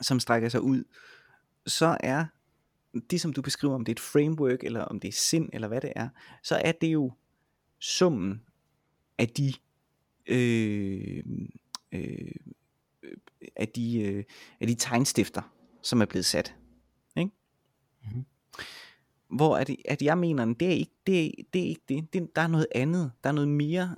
som 0.02 0.20
strækker 0.20 0.50
sig 0.50 0.62
ud, 0.62 0.84
så 1.68 1.98
er 2.00 2.26
det, 3.12 3.22
som 3.22 3.34
du 3.34 3.42
beskriver, 3.42 3.76
om 3.76 3.86
det 3.86 3.92
er 3.92 3.96
et 3.96 4.00
framework, 4.00 4.64
eller 4.64 4.82
om 4.82 5.00
det 5.00 5.08
er 5.08 5.12
sind, 5.12 5.50
eller 5.54 5.68
hvad 5.68 5.82
det 5.82 5.94
er, 5.96 6.10
så 6.44 6.56
er 6.56 6.72
det 6.72 6.88
jo 6.88 7.12
summen 7.80 8.42
af 9.18 9.30
de 9.30 9.54
øh, 10.28 11.24
øh, 11.92 12.32
af 13.56 13.68
de, 13.68 14.00
øh, 14.02 14.24
af 14.60 14.68
de 14.68 14.76
tegnstifter, 14.76 15.42
som 15.82 16.02
er 16.02 16.06
blevet 16.06 16.26
sat. 16.26 16.56
Ikke? 17.18 17.32
Mhm. 18.04 18.26
Hvor 19.30 19.58
at, 19.58 19.70
at 19.86 20.02
jeg 20.02 20.18
mener, 20.18 20.46
det 20.46 20.68
er 20.68 20.72
ikke 20.72 20.96
det, 21.08 21.32
det, 21.54 21.62
er 21.62 21.68
ikke 21.68 21.84
det. 21.90 22.14
det. 22.14 22.36
Der 22.36 22.42
er 22.42 22.48
noget 22.48 22.68
andet. 22.76 23.12
Der 23.24 23.30
er 23.30 23.34
noget 23.34 23.50
mere, 23.50 23.96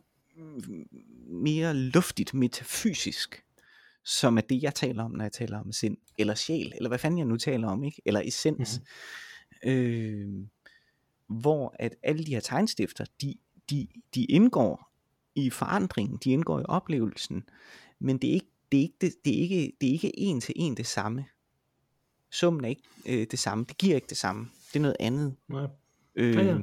mere 1.27 1.73
luftigt, 1.73 2.33
metafysisk, 2.33 3.43
som 4.03 4.37
er 4.37 4.41
det, 4.41 4.63
jeg 4.63 4.75
taler 4.75 5.03
om, 5.03 5.11
når 5.11 5.23
jeg 5.23 5.31
taler 5.31 5.59
om 5.59 5.71
sind, 5.71 5.97
eller 6.17 6.35
sjæl, 6.35 6.73
eller 6.75 6.87
hvad 6.87 6.99
fanden 6.99 7.17
jeg 7.17 7.27
nu 7.27 7.37
taler 7.37 7.67
om, 7.67 7.83
ikke? 7.83 8.01
eller 8.05 8.21
essens. 8.25 8.81
Mm-hmm. 9.63 9.71
Øh, 9.71 10.45
hvor 11.27 11.75
at 11.79 11.95
alle 12.03 12.25
de 12.25 12.33
her 12.33 12.39
tegnstifter, 12.39 13.05
de, 13.21 13.35
de, 13.69 13.87
de 14.15 14.25
indgår 14.25 14.91
i 15.35 15.49
forandringen, 15.49 16.19
de 16.23 16.31
indgår 16.31 16.59
i 16.59 16.63
oplevelsen, 16.67 17.43
men 17.99 18.17
det 18.17 18.29
er 18.29 18.33
ikke 18.33 18.51
det 18.71 18.77
er 18.77 18.81
ikke, 18.81 18.95
det, 19.01 19.15
det 19.25 19.37
er 19.37 19.41
ikke, 19.41 19.73
det 19.81 19.89
er 19.89 19.93
ikke 19.93 20.19
en 20.19 20.41
til 20.41 20.53
en 20.57 20.77
det 20.77 20.87
samme. 20.87 21.25
Summen 22.31 22.65
er 22.65 22.69
ikke 22.69 22.83
øh, 23.05 23.27
det 23.31 23.39
samme. 23.39 23.65
Det 23.69 23.77
giver 23.77 23.95
ikke 23.95 24.07
det 24.09 24.17
samme. 24.17 24.49
Det 24.73 24.75
er 24.75 24.79
noget 24.79 24.97
andet. 24.99 25.35
Nej. 25.47 25.67
Øh, 26.15 26.35
Ja, 26.35 26.41
ja. 26.41 26.57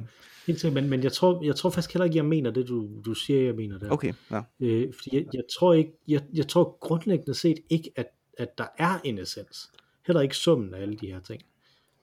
Helt 0.47 0.59
sikkert, 0.59 0.83
men, 0.83 0.89
men 0.89 1.03
jeg, 1.03 1.11
tror, 1.11 1.43
jeg 1.43 1.55
tror 1.55 1.69
faktisk 1.69 1.93
heller 1.93 2.05
ikke, 2.05 2.17
jeg 2.17 2.25
mener 2.25 2.51
det, 2.51 2.67
du, 2.67 2.89
du 3.05 3.13
siger, 3.13 3.41
jeg 3.41 3.55
mener 3.55 3.79
der. 3.79 3.89
Okay, 3.89 4.13
ja. 4.31 4.41
Øh, 4.59 4.93
fordi 4.93 5.15
jeg, 5.15 5.25
jeg, 5.33 5.43
tror 5.59 5.73
ikke, 5.73 5.91
jeg, 6.07 6.23
jeg 6.33 6.47
tror 6.47 6.77
grundlæggende 6.81 7.33
set 7.33 7.57
ikke, 7.69 7.91
at, 7.95 8.07
at 8.37 8.57
der 8.57 8.67
er 8.77 8.99
en 9.03 9.19
essens. 9.19 9.71
Heller 10.07 10.21
ikke 10.21 10.35
summen 10.35 10.73
af 10.73 10.81
alle 10.81 10.95
de 10.97 11.07
her 11.07 11.19
ting. 11.19 11.41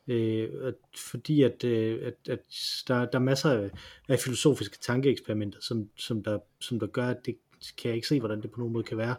Øh, 0.09 0.48
at, 0.62 0.74
fordi 0.96 1.42
at, 1.42 1.64
øh, 1.64 2.07
at, 2.07 2.32
at 2.32 2.40
der, 2.88 3.05
der 3.05 3.18
er 3.18 3.22
masser 3.22 3.50
af, 3.50 3.70
af 4.09 4.18
filosofiske 4.18 4.78
tankeeksperimenter, 4.82 5.59
som, 5.61 5.90
som, 5.96 6.22
der, 6.22 6.38
som 6.61 6.80
der 6.80 6.86
gør, 6.86 7.07
at 7.07 7.26
det 7.26 7.36
kan 7.78 7.88
jeg 7.88 7.96
ikke 7.96 8.09
se, 8.09 8.20
hvordan 8.20 8.42
det 8.42 8.50
på 8.50 8.59
nogen 8.59 8.72
måde 8.72 8.84
kan 8.84 8.98
være 8.98 9.16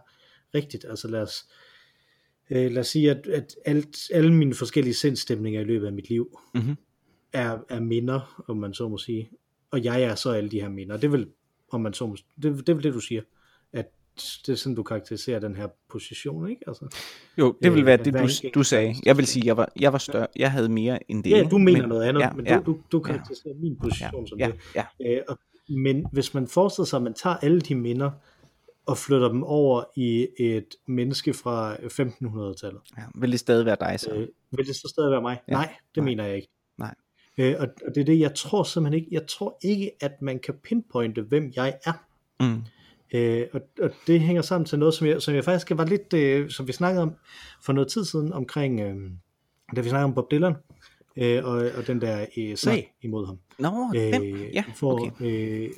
rigtigt. 0.56 0.86
Altså 0.90 1.08
lad 1.08 1.22
os, 1.22 1.46
øh, 1.50 1.65
lad 2.50 2.78
os 2.78 2.88
sige, 2.88 3.12
at, 3.12 3.28
at 3.28 3.56
alt, 3.66 3.98
alle 4.14 4.34
mine 4.34 4.54
forskellige 4.54 4.94
sindstemninger 4.94 5.62
i 5.62 5.64
løbet 5.64 5.88
af 5.88 5.94
mit 5.94 6.10
liv 6.10 6.40
Mhm. 6.54 6.76
er, 7.34 7.58
er 7.70 7.80
minder, 7.80 8.44
om 8.48 8.58
man 8.58 8.74
så 8.74 8.88
må 8.90 8.98
sige. 8.98 9.30
Og 9.72 9.84
jeg 9.84 10.02
er 10.04 10.16
så 10.16 10.30
alle 10.32 10.50
de 10.50 10.62
her 10.62 10.70
minder. 10.70 10.98
Det 10.98 11.04
er 11.04 11.12
vel, 11.12 11.28
om 11.72 11.82
man 11.82 11.94
så 11.94 12.08
må, 12.08 12.16
det, 12.16 12.58
det 12.58 12.70
er 12.70 12.74
vel 12.74 12.84
det, 12.84 12.94
du 12.94 13.00
siger. 13.00 13.22
At 13.74 13.86
det 14.46 14.50
er 14.54 14.56
sådan, 14.56 14.76
du 14.76 14.84
karakteriserer 14.84 15.40
den 15.40 15.56
her 15.56 15.68
position, 15.90 16.50
ikke? 16.50 16.62
Altså, 16.68 16.96
Jo, 17.38 17.56
det 17.64 17.72
vil 17.74 17.80
Øh, 17.80 17.86
være 17.86 18.00
at 18.00 18.06
det, 18.06 18.14
du, 18.14 18.50
du 18.60 18.64
sagde. 18.64 18.96
Jeg 19.06 19.18
vil 19.18 19.26
sige, 19.28 19.46
jeg 19.46 19.58
var, 19.58 19.72
jeg 19.80 19.92
var 19.94 19.98
større. 20.00 20.28
Jeg 20.36 20.52
havde 20.52 20.70
mere 20.70 21.12
end 21.12 21.24
det. 21.24 21.30
ja, 21.30 21.44
du 21.52 21.58
mener 21.58 21.88
noget 21.88 22.04
andet, 22.04 22.22
ja, 22.22 22.34
men 22.34 22.46
ja, 22.48 22.58
du, 22.66 22.72
du, 22.72 22.80
du 22.92 23.00
karakteriserer 23.00 23.54
min 23.62 23.74
ja, 23.74 23.80
position 23.84 24.28
som 24.28 24.40
ja, 24.40 24.48
det. 24.48 24.56
ja. 24.76 25.16
Øh, 25.16 25.22
og, 25.28 25.40
men 25.70 26.06
hvis 26.12 26.34
man 26.34 26.48
forestiller 26.48 26.86
sig, 26.86 26.98
at 26.98 27.04
man 27.04 27.14
tager 27.14 27.36
alle 27.36 27.62
de 27.62 27.76
minder, 27.76 28.12
og 28.86 28.98
flytter 28.98 29.28
dem 29.28 29.44
over 29.44 29.84
i 29.96 30.28
et 30.38 30.76
menneske 30.88 31.34
fra 31.34 31.76
1500-tallet, 31.76 32.82
ja. 32.98 33.04
Vil 33.16 33.32
det 33.32 33.40
stadig 33.40 33.66
være 33.66 33.78
dig 33.80 34.00
så? 34.00 34.14
øh, 34.14 34.28
vil 34.52 34.68
det 34.68 34.76
så 34.76 34.88
stadig 34.88 35.12
være 35.12 35.22
mig? 35.22 35.42
Ja. 35.48 35.54
Nej, 35.54 35.76
det 35.96 36.04
Nej. 36.04 36.06
mener 36.06 36.26
jeg 36.26 36.36
ikke. 36.36 36.48
Nej. 36.78 36.96
Øh, 37.38 37.56
og, 37.60 37.68
og 37.88 37.96
det 37.96 38.02
er 38.02 38.06
det, 38.06 38.20
jeg 38.20 38.36
tror 38.36 38.64
simpelthen 38.64 39.04
ikke, 39.04 39.16
jeg 39.16 39.28
tror 39.28 39.58
ikke, 39.62 39.92
at 40.02 40.22
man 40.22 40.40
kan 40.40 40.54
pinpointe, 40.64 41.22
hvem 41.22 41.52
jeg 41.56 41.78
er. 41.86 41.94
Mm. 42.40 42.62
Øh, 43.14 43.48
og, 43.54 43.62
og 43.82 43.90
det 44.08 44.20
hænger 44.20 44.42
sammen 44.42 44.66
til 44.66 44.80
noget, 44.80 44.94
som 44.94 45.08
jeg, 45.08 45.22
som 45.22 45.36
jeg 45.36 45.44
faktisk 45.44 45.78
var 45.78 45.86
lidt, 45.86 46.14
øh, 46.14 46.50
som 46.50 46.68
vi 46.68 46.72
snakkede 46.72 47.02
om 47.02 47.16
for 47.62 47.74
noget 47.74 47.88
tid 47.88 48.06
siden, 48.06 48.34
omkring, 48.34 48.80
øh, 48.80 49.12
da 49.76 49.82
vi 49.82 49.90
snakkede 49.90 50.06
om 50.06 50.14
Bob 50.14 50.32
Dylan, 50.32 50.56
øh, 51.18 51.46
og, 51.46 51.54
og 51.78 51.88
den 51.88 52.02
der 52.02 52.26
øh, 52.38 52.58
sag 52.58 52.94
imod 53.02 53.26
ham. 53.26 53.38
Nå, 53.60 53.70
den. 53.94 54.38
Ja, 54.54 54.64
for, 54.76 55.02
okay. 55.08 55.12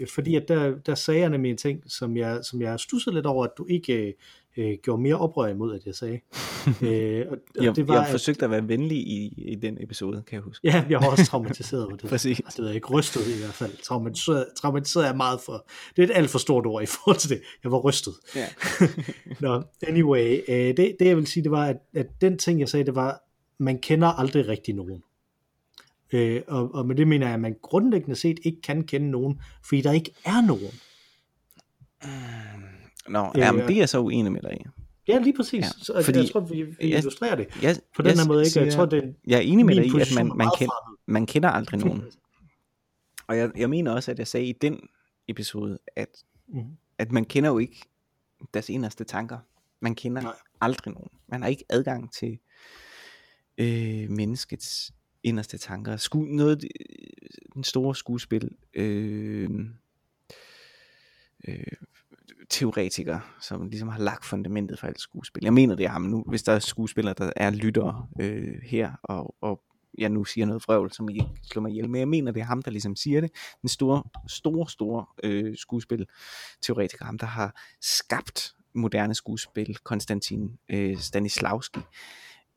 øh, 0.01 0.07
fordi 0.13 0.35
at 0.35 0.47
der, 0.47 0.75
der 0.85 0.95
sagde 0.95 1.19
jeg 1.21 1.29
nemlig 1.29 1.51
en 1.51 1.57
ting, 1.57 1.83
som 1.87 2.17
jeg, 2.17 2.39
som 2.43 2.61
jeg 2.61 2.79
stussede 2.79 3.15
lidt 3.15 3.25
over, 3.25 3.43
at 3.45 3.51
du 3.57 3.65
ikke 3.69 4.13
øh, 4.57 4.77
gjorde 4.83 5.01
mere 5.01 5.15
oprør 5.15 5.47
imod, 5.47 5.75
at 5.75 5.85
jeg 5.85 5.95
sagde. 5.95 6.19
øh, 6.81 7.25
og, 7.29 7.37
og 7.57 7.65
Jeg, 7.65 7.75
det 7.75 7.87
var, 7.87 7.93
jeg 7.95 8.03
at- 8.03 8.11
forsøgte 8.11 8.45
at 8.45 8.51
være 8.51 8.67
venlig 8.67 8.97
i, 8.97 9.33
i 9.51 9.55
den 9.55 9.77
episode, 9.81 10.23
kan 10.27 10.35
jeg 10.35 10.41
huske. 10.41 10.67
Ja, 10.67 10.85
jeg 10.89 10.99
har 10.99 11.11
også 11.11 11.25
traumatiseret 11.25 11.89
på 11.89 11.95
det. 12.01 12.09
Præcis. 12.09 12.39
Altså, 12.39 12.55
det 12.55 12.59
ved 12.59 12.67
jeg 12.67 12.75
ikke, 12.75 12.87
rystet 12.93 13.21
i 13.35 13.39
hvert 13.39 13.53
fald. 13.53 13.71
Traumatiseret, 13.83 14.45
traumatiseret 14.57 15.07
er 15.07 15.13
meget 15.15 15.39
for... 15.45 15.67
Det 15.95 16.03
er 16.03 16.07
et 16.07 16.17
alt 16.17 16.29
for 16.29 16.39
stort 16.39 16.65
ord 16.65 16.83
i 16.83 16.85
forhold 16.85 17.17
til 17.17 17.29
det. 17.29 17.41
Jeg 17.63 17.71
var 17.71 17.77
rystet. 17.79 18.13
Ja. 18.35 18.47
Nå, 19.47 19.63
anyway, 19.87 20.39
øh, 20.47 20.55
det, 20.77 20.77
det 20.99 21.01
jeg 21.07 21.17
vil 21.17 21.27
sige, 21.27 21.43
det 21.43 21.51
var, 21.51 21.65
at, 21.65 21.77
at 21.95 22.07
den 22.21 22.37
ting, 22.37 22.59
jeg 22.59 22.69
sagde, 22.69 22.85
det 22.85 22.95
var, 22.95 23.23
man 23.59 23.79
kender 23.79 24.07
aldrig 24.07 24.47
rigtig 24.47 24.73
nogen. 24.75 25.03
Øh, 26.13 26.41
og, 26.47 26.73
og 26.75 26.85
med 26.85 26.95
det 26.95 27.07
mener 27.07 27.25
jeg, 27.27 27.33
at 27.33 27.39
man 27.39 27.55
grundlæggende 27.61 28.15
set 28.15 28.39
ikke 28.43 28.61
kan 28.61 28.83
kende 28.83 29.09
nogen, 29.11 29.41
fordi 29.65 29.81
der 29.81 29.91
ikke 29.91 30.11
er 30.25 30.41
nogen. 30.41 30.71
Nå, 33.09 33.19
Øh, 33.25 33.31
ja, 33.35 33.51
men 33.51 33.61
det 33.61 33.71
er 33.75 33.77
jeg 33.79 33.89
så 33.89 33.99
uenig 33.99 34.31
med 34.31 34.41
dig 34.41 34.53
i. 34.61 34.63
Ja, 35.07 35.19
lige 35.19 35.33
præcis. 35.35 35.63
Ja, 35.65 35.69
så, 35.69 35.93
fordi, 35.93 36.03
fordi- 36.05 36.19
jeg 36.19 36.29
tror, 36.31 36.39
vi, 36.39 36.63
vi 36.63 36.75
jeg- 36.89 36.97
illustrerer 36.97 37.35
det 37.35 37.47
Jeg, 37.61 37.75
på 37.95 38.01
den 38.01 38.17
her 38.17 38.27
måde. 38.27 38.45
Ikke? 38.45 38.59
Jeg 38.59 38.73
tror, 38.73 38.85
det 38.85 39.15
jeg 39.27 39.37
er 39.37 39.41
enig 39.41 39.65
med 39.65 39.75
dig 39.75 39.85
i, 39.85 39.99
at 40.01 40.11
man, 40.15 40.27
er 40.29 40.33
man, 40.33 40.47
kend, 40.57 40.69
man 41.05 41.25
kender 41.25 41.49
aldrig 41.49 41.79
nogen. 41.79 42.03
Og 43.27 43.37
jeg, 43.37 43.51
jeg 43.57 43.69
mener 43.69 43.91
også, 43.91 44.11
at 44.11 44.19
jeg 44.19 44.27
sagde 44.27 44.45
i 44.45 44.51
den 44.51 44.79
episode, 45.27 45.77
at, 45.95 46.09
Mhm. 46.47 46.63
at 46.97 47.11
man 47.11 47.25
kender 47.25 47.49
jo 47.49 47.57
ikke 47.57 47.81
deres 48.53 48.69
inderste 48.69 49.03
tanker. 49.03 49.37
Man 49.79 49.95
kender 49.95 50.21
Nej. 50.21 50.33
aldrig 50.61 50.93
nogen. 50.93 51.09
Man 51.27 51.41
har 51.41 51.49
ikke 51.49 51.63
adgang 51.69 52.13
til 52.13 52.39
øh, 53.57 54.09
menneskets 54.09 54.91
inderste 55.23 55.57
tanker. 55.57 55.97
Sku, 55.97 56.19
noget, 56.19 56.63
øh, 56.63 57.49
den 57.53 57.63
store 57.63 57.95
skuespil, 57.95 58.49
øh, 58.73 59.49
øh, 61.47 61.63
teoretiker, 62.49 63.37
som 63.41 63.69
ligesom 63.69 63.87
har 63.89 63.99
lagt 63.99 64.25
fundamentet 64.25 64.79
for 64.79 64.87
alt 64.87 65.01
skuespil. 65.01 65.43
Jeg 65.43 65.53
mener, 65.53 65.75
det 65.75 65.85
er 65.85 65.89
ham 65.89 66.01
nu. 66.01 66.23
Hvis 66.27 66.43
der 66.43 66.53
er 66.53 66.59
skuespillere, 66.59 67.15
der 67.17 67.31
er 67.35 67.49
lyttere 67.49 68.07
øh, 68.19 68.55
her, 68.63 68.91
og, 69.03 69.35
og 69.41 69.61
jeg 69.97 70.09
nu 70.09 70.25
siger 70.25 70.45
noget 70.45 70.63
frøvl, 70.63 70.91
som 70.91 71.09
I 71.09 71.21
slår 71.43 71.61
mig 71.61 71.71
ihjel. 71.71 71.89
Men 71.89 71.99
jeg 71.99 72.07
mener, 72.07 72.31
det 72.31 72.39
er 72.39 72.45
ham, 72.45 72.61
der 72.61 72.71
ligesom 72.71 72.95
siger 72.95 73.21
det. 73.21 73.31
Den 73.61 73.69
store, 73.69 74.03
store, 74.27 74.69
store 74.69 75.05
øh, 75.23 75.57
skuespil-teoretiker, 75.57 77.05
ham 77.05 77.17
der 77.17 77.27
har 77.27 77.61
skabt 77.81 78.53
moderne 78.75 79.15
skuespil, 79.15 79.77
Konstantin 79.77 80.57
øh, 80.69 80.97
Stanislavski, 80.97 81.79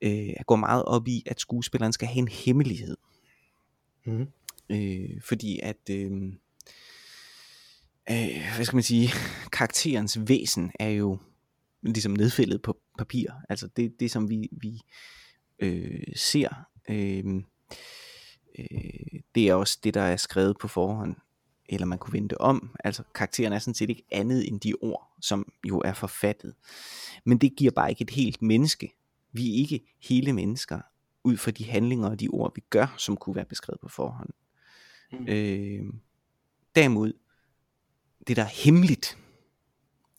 øh, 0.03 0.29
går 0.47 0.57
meget 0.57 0.85
op 0.85 1.09
i, 1.09 1.23
at 1.27 1.41
skuespilleren 1.41 1.93
skal 1.93 2.09
have 2.09 2.19
en 2.19 2.29
hemmelighed. 2.29 2.97
Mhm. 4.07 4.27
Øh, 4.71 5.23
fordi 5.23 5.61
at, 5.63 5.91
øh, 5.91 6.13
øh, 8.11 8.55
hvad 8.57 8.65
skal 8.65 8.77
man 8.77 8.83
sige, 8.83 9.09
karakterens 9.53 10.19
væsen 10.29 10.73
er 10.81 10.89
jo 10.89 11.19
ligesom 11.83 12.13
nedfældet 12.13 12.63
på 12.63 12.77
papir. 12.99 13.31
Altså 13.49 13.69
det, 13.77 14.01
det 14.01 14.11
som 14.11 14.31
vi, 14.31 14.49
vi 14.53 14.81
øh, 15.59 16.03
ser, 16.17 16.49
øh, 16.89 17.25
øh, 18.59 19.21
det 19.35 19.49
er 19.49 19.55
også 19.55 19.79
det, 19.85 19.95
der 19.95 20.03
er 20.03 20.17
skrevet 20.17 20.57
på 20.61 20.69
forhånd, 20.69 21.17
eller 21.69 21.87
man 21.87 21.99
kunne 21.99 22.13
vente 22.13 22.41
om. 22.41 22.77
Altså 22.85 23.03
karakteren 23.15 23.53
er 23.53 23.59
sådan 23.59 23.75
set 23.75 23.91
ikke 23.91 24.07
andet 24.13 24.49
end 24.49 24.61
de 24.61 24.75
ord, 24.81 25.17
som 25.21 25.53
jo 25.69 25.79
er 25.79 25.93
forfattet. 25.93 26.55
Men 27.25 27.39
det 27.39 27.57
giver 27.57 27.71
bare 27.71 27.91
ikke 27.91 28.03
et 28.03 28.11
helt 28.11 28.43
menneske. 28.43 28.93
Vi 29.33 29.51
er 29.51 29.55
ikke 29.55 29.95
hele 30.03 30.33
mennesker, 30.33 30.81
ud 31.25 31.37
fra 31.37 31.51
de 31.51 31.65
handlinger 31.65 32.09
og 32.09 32.21
de 32.21 32.29
ord, 32.29 32.53
vi 32.55 32.63
gør, 32.71 32.95
som 32.99 33.17
kunne 33.17 33.37
være 33.37 33.45
beskrevet 33.45 33.81
på 33.81 33.89
forhånd. 33.89 34.31
Mm. 35.13 35.27
Øh, 35.29 35.85
derimod, 36.75 37.13
det 38.27 38.37
der 38.37 38.43
er 38.43 38.65
hemmeligt, 38.65 39.19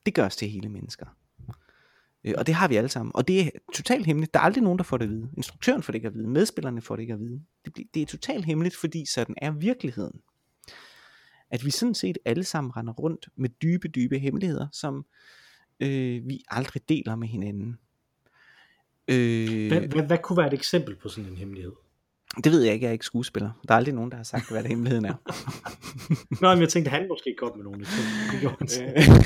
det 0.06 0.14
gør 0.14 0.26
os 0.26 0.36
til 0.36 0.50
hele 0.50 0.70
mennesker. 0.70 1.06
Øh, 2.24 2.34
og 2.38 2.48
det 2.48 2.56
har 2.56 2.68
vi 2.68 2.76
alle 2.76 2.90
sammen. 2.90 3.12
Og 3.16 3.28
det 3.28 3.42
er 3.42 3.50
totalt 3.74 4.06
hemmeligt. 4.06 4.34
Der 4.34 4.40
er 4.40 4.44
aldrig 4.44 4.64
nogen, 4.64 4.78
der 4.78 4.84
får 4.84 4.98
det 4.98 5.06
at 5.06 5.12
vide. 5.12 5.30
Instruktøren 5.38 5.84
får 5.84 5.92
det 5.92 5.98
ikke 5.98 6.08
at 6.08 6.14
vide. 6.14 6.28
Medspillerne 6.28 6.82
får 6.82 6.96
det 6.96 7.02
ikke 7.04 7.14
at 7.14 7.20
vide. 7.20 7.42
Det, 7.66 7.78
det 7.94 8.02
er 8.02 8.06
totalt 8.06 8.46
hemmeligt, 8.46 8.76
fordi 8.76 9.06
sådan 9.06 9.36
er 9.38 9.52
virkeligheden. 9.52 10.22
At 11.50 11.66
vi 11.66 11.72
sådan 11.72 11.96
set 11.96 12.18
alle 12.26 12.44
sammen 12.44 12.78
render 12.78 12.94
rundt 12.94 13.30
med 13.36 13.50
dybe, 13.50 13.88
dybe 13.88 14.20
hemmeligheder, 14.20 14.68
som 14.72 15.06
øh, 15.80 16.28
vi 16.28 16.44
aldrig 16.48 16.90
deler 16.90 17.16
med 17.16 17.28
hinanden. 17.28 17.78
Øh, 19.08 19.68
Hvad, 19.68 19.82
hvad, 19.82 20.04
hvad 20.04 20.18
kunne 20.18 20.38
være 20.38 20.48
et 20.48 20.54
eksempel 20.54 20.96
på 20.96 21.10
sådan 21.10 21.30
en 21.30 21.38
hemmelighed? 21.38 21.72
det 22.44 22.52
ved 22.52 22.62
jeg 22.62 22.74
ikke, 22.74 22.84
jeg 22.84 22.90
er 22.90 22.94
ikke 22.94 23.06
skuespiller. 23.06 23.52
Der 23.68 23.74
er 23.74 23.78
aldrig 23.78 23.94
nogen, 23.94 24.12
der 24.12 24.18
har 24.18 24.24
sagt, 24.24 24.52
hvad 24.52 24.62
det 24.62 24.70
hemmeligheden 24.70 25.06
er. 25.06 25.16
Nå, 26.42 26.54
men 26.54 26.62
jeg 26.62 26.70
tænkte, 26.70 26.92
han 26.92 27.08
måske 27.08 27.36
godt 27.38 27.56
med 27.56 27.64
nogle 27.64 27.80
eksempler. 27.80 28.56
Han 28.60 28.68
så. 28.68 28.82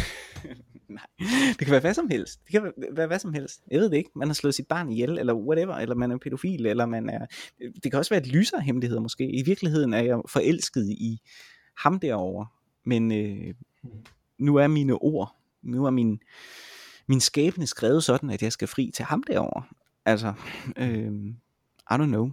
Nej, 0.89 1.05
det 1.49 1.57
kan 1.57 1.71
være 1.71 1.79
hvad 1.79 1.93
som 1.93 2.09
helst. 2.09 2.39
Det 2.43 2.51
kan 2.51 2.63
være, 2.63 2.73
være 2.91 3.07
hvad 3.07 3.19
som 3.19 3.33
helst. 3.33 3.61
Jeg 3.71 3.79
ved 3.79 3.89
det 3.89 3.97
ikke. 3.97 4.09
Man 4.15 4.27
har 4.27 4.33
slået 4.33 4.55
sit 4.55 4.67
barn 4.67 4.89
ihjel, 4.89 5.17
eller 5.17 5.33
whatever, 5.33 5.75
eller 5.75 5.95
man 5.95 6.11
er 6.11 6.17
pædofil, 6.17 6.65
eller 6.65 6.85
man 6.85 7.09
er... 7.09 7.25
Det 7.83 7.91
kan 7.91 7.93
også 7.93 8.09
være 8.09 8.21
et 8.21 8.27
lysere 8.27 8.61
hemmeligheder 8.61 9.01
måske. 9.01 9.31
I 9.31 9.43
virkeligheden 9.45 9.93
er 9.93 10.01
jeg 10.01 10.21
forelsket 10.29 10.89
i 10.89 11.19
ham 11.77 11.99
derovre. 11.99 12.47
Men 12.85 13.11
øh, 13.11 13.53
nu 14.39 14.55
er 14.55 14.67
mine 14.67 14.93
ord, 14.93 15.35
nu 15.63 15.85
er 15.85 15.89
min, 15.89 16.19
min 17.07 17.19
skæbne 17.19 17.67
skrevet 17.67 18.03
sådan, 18.03 18.29
at 18.29 18.41
jeg 18.41 18.51
skal 18.51 18.67
fri 18.67 18.91
til 18.95 19.05
ham 19.05 19.23
derovre. 19.23 19.63
Altså, 20.05 20.33
øh, 20.77 21.11
I 21.91 21.93
don't 21.93 22.05
know. 22.05 22.31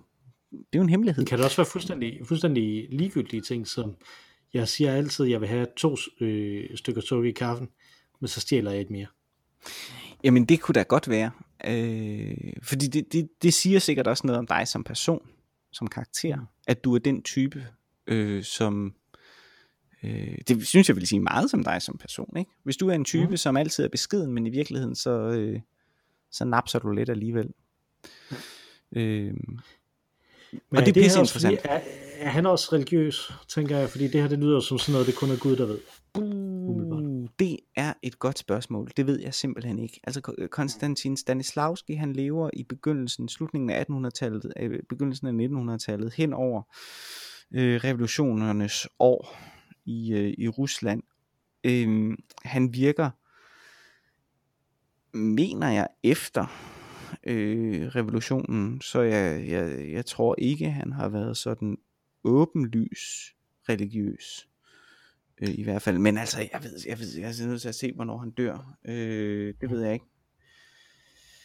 Det 0.51 0.59
er 0.59 0.79
jo 0.79 0.83
en 0.83 0.89
hemmelighed. 0.89 1.25
Kan 1.25 1.39
det 1.39 1.45
også 1.45 1.57
være 1.57 1.67
fuldstændig, 1.67 2.21
fuldstændig 2.27 2.89
ligegyldige 2.91 3.43
ting, 3.43 3.69
som 3.69 3.97
jeg 4.55 4.69
siger 4.69 4.93
altid, 4.93 5.25
jeg 5.25 5.41
vil 5.41 5.49
have 5.49 5.67
to 5.77 5.97
øh, 6.21 6.77
stykker 6.77 7.01
sukker 7.01 7.31
i 7.31 7.33
kaffen, 7.33 7.69
men 8.21 8.29
så 8.29 8.41
stjæler 8.41 8.71
jeg 8.71 8.81
et 8.81 8.91
mere. 8.91 9.07
Jamen 10.25 10.45
det 10.45 10.61
kunne 10.61 10.73
da 10.73 10.83
godt 10.83 11.09
være. 11.09 11.31
Øh, 11.65 12.53
fordi 12.63 12.87
det, 12.87 13.13
det, 13.13 13.29
det 13.43 13.55
siger 13.55 13.79
sikkert 13.79 14.07
også 14.07 14.27
noget 14.27 14.39
om 14.39 14.47
dig 14.47 14.69
som 14.69 14.85
person, 14.85 15.29
som 15.73 15.87
karakter, 15.87 16.39
at 16.67 16.85
du 16.85 16.95
er 16.95 16.99
den 16.99 17.23
type, 17.23 17.67
øh, 18.07 18.43
som... 18.45 18.95
Øh, 20.05 20.39
det 20.49 20.67
synes 20.67 20.89
jeg 20.89 20.97
vil 20.97 21.07
sige 21.07 21.21
meget 21.21 21.51
som 21.51 21.65
dig 21.65 21.83
som 21.83 21.97
person. 21.99 22.37
Ikke? 22.37 22.51
Hvis 22.65 22.77
du 22.77 22.89
er 22.89 22.95
en 22.95 23.05
type, 23.05 23.27
mm. 23.31 23.37
som 23.37 23.57
altid 23.57 23.85
er 23.85 23.89
beskeden, 23.89 24.33
men 24.33 24.47
i 24.47 24.51
virkeligheden 24.51 24.95
så, 24.95 25.11
øh, 25.11 25.61
så 26.31 26.45
napser 26.45 26.79
du 26.79 26.91
lidt 26.91 27.11
alligevel. 27.11 27.49
Øh, 28.97 29.35
Men 30.71 30.71
og 30.71 30.87
det 30.87 30.89
er 30.97 31.01
her 31.01 31.07
pisse 31.07 31.21
også 31.21 31.33
fordi- 31.33 31.47
interessant. 31.53 31.83
Er, 31.85 32.27
er 32.27 32.29
han 32.31 32.47
også 32.47 32.69
religiøs, 32.73 33.33
tænker 33.49 33.79
jeg, 33.79 33.89
fordi 33.91 34.09
det 34.09 34.21
her 34.23 34.29
det 34.29 34.39
lyder 34.39 34.61
som 34.61 34.79
sådan 34.79 34.93
noget, 34.93 35.07
det 35.07 35.15
kun 35.17 35.31
er 35.31 35.37
Gud, 35.39 35.57
der 35.57 35.67
ved. 35.67 35.79
Uh, 36.19 37.29
det 37.39 37.59
er 37.77 37.93
et 38.03 38.19
godt 38.19 38.39
spørgsmål. 38.39 38.91
Det 38.97 39.07
ved 39.07 39.21
jeg 39.21 39.35
simpelthen 39.35 39.79
ikke. 39.79 40.01
Altså 40.05 40.21
Ko- 40.21 40.35
Konstantin 40.51 41.17
Stanislavski, 41.17 41.95
han 41.95 42.13
lever 42.13 42.51
i 42.53 42.63
begyndelsen, 42.63 43.29
slutningen 43.29 43.71
af 43.71 43.85
1800-tallet, 43.91 44.53
øh, 44.61 44.79
begyndelsen 44.89 45.27
af 45.27 45.33
1900-tallet, 45.77 46.13
hen 46.15 46.33
over 46.33 46.63
øh, 47.55 47.81
revolutionernes 47.85 48.89
år 48.99 49.37
i, 49.85 50.13
øh, 50.13 50.35
i 50.39 50.49
Rusland. 50.49 51.03
Øh, 51.65 52.17
han 52.45 52.75
virker, 52.75 53.11
mener 55.17 55.69
jeg, 55.69 55.89
efter 56.03 56.47
øh, 57.27 57.87
revolutionen, 57.87 58.81
så 58.81 59.01
jeg, 59.01 59.49
jeg, 59.49 59.93
jeg 59.93 60.07
tror 60.07 60.35
ikke, 60.39 60.71
han 60.71 60.93
har 60.93 61.09
været 61.09 61.37
sådan 61.37 61.79
åbenlys 62.25 63.35
religiøs 63.69 64.49
øh, 65.43 65.55
i 65.55 65.63
hvert 65.63 65.83
fald. 65.83 65.99
Men 65.99 66.19
altså, 66.19 66.49
jeg 66.53 66.63
ved, 66.63 66.79
jeg 66.89 66.99
ved, 66.99 67.19
jeg 67.19 67.29
er 67.43 67.47
nødt 67.47 67.61
til 67.61 67.69
at 67.69 67.75
se, 67.75 67.93
hvornår 67.93 68.19
han 68.19 68.31
dør. 68.31 68.77
Øh, 68.85 69.55
det 69.61 69.71
ved 69.71 69.83
jeg 69.83 69.93
ikke. 69.93 70.07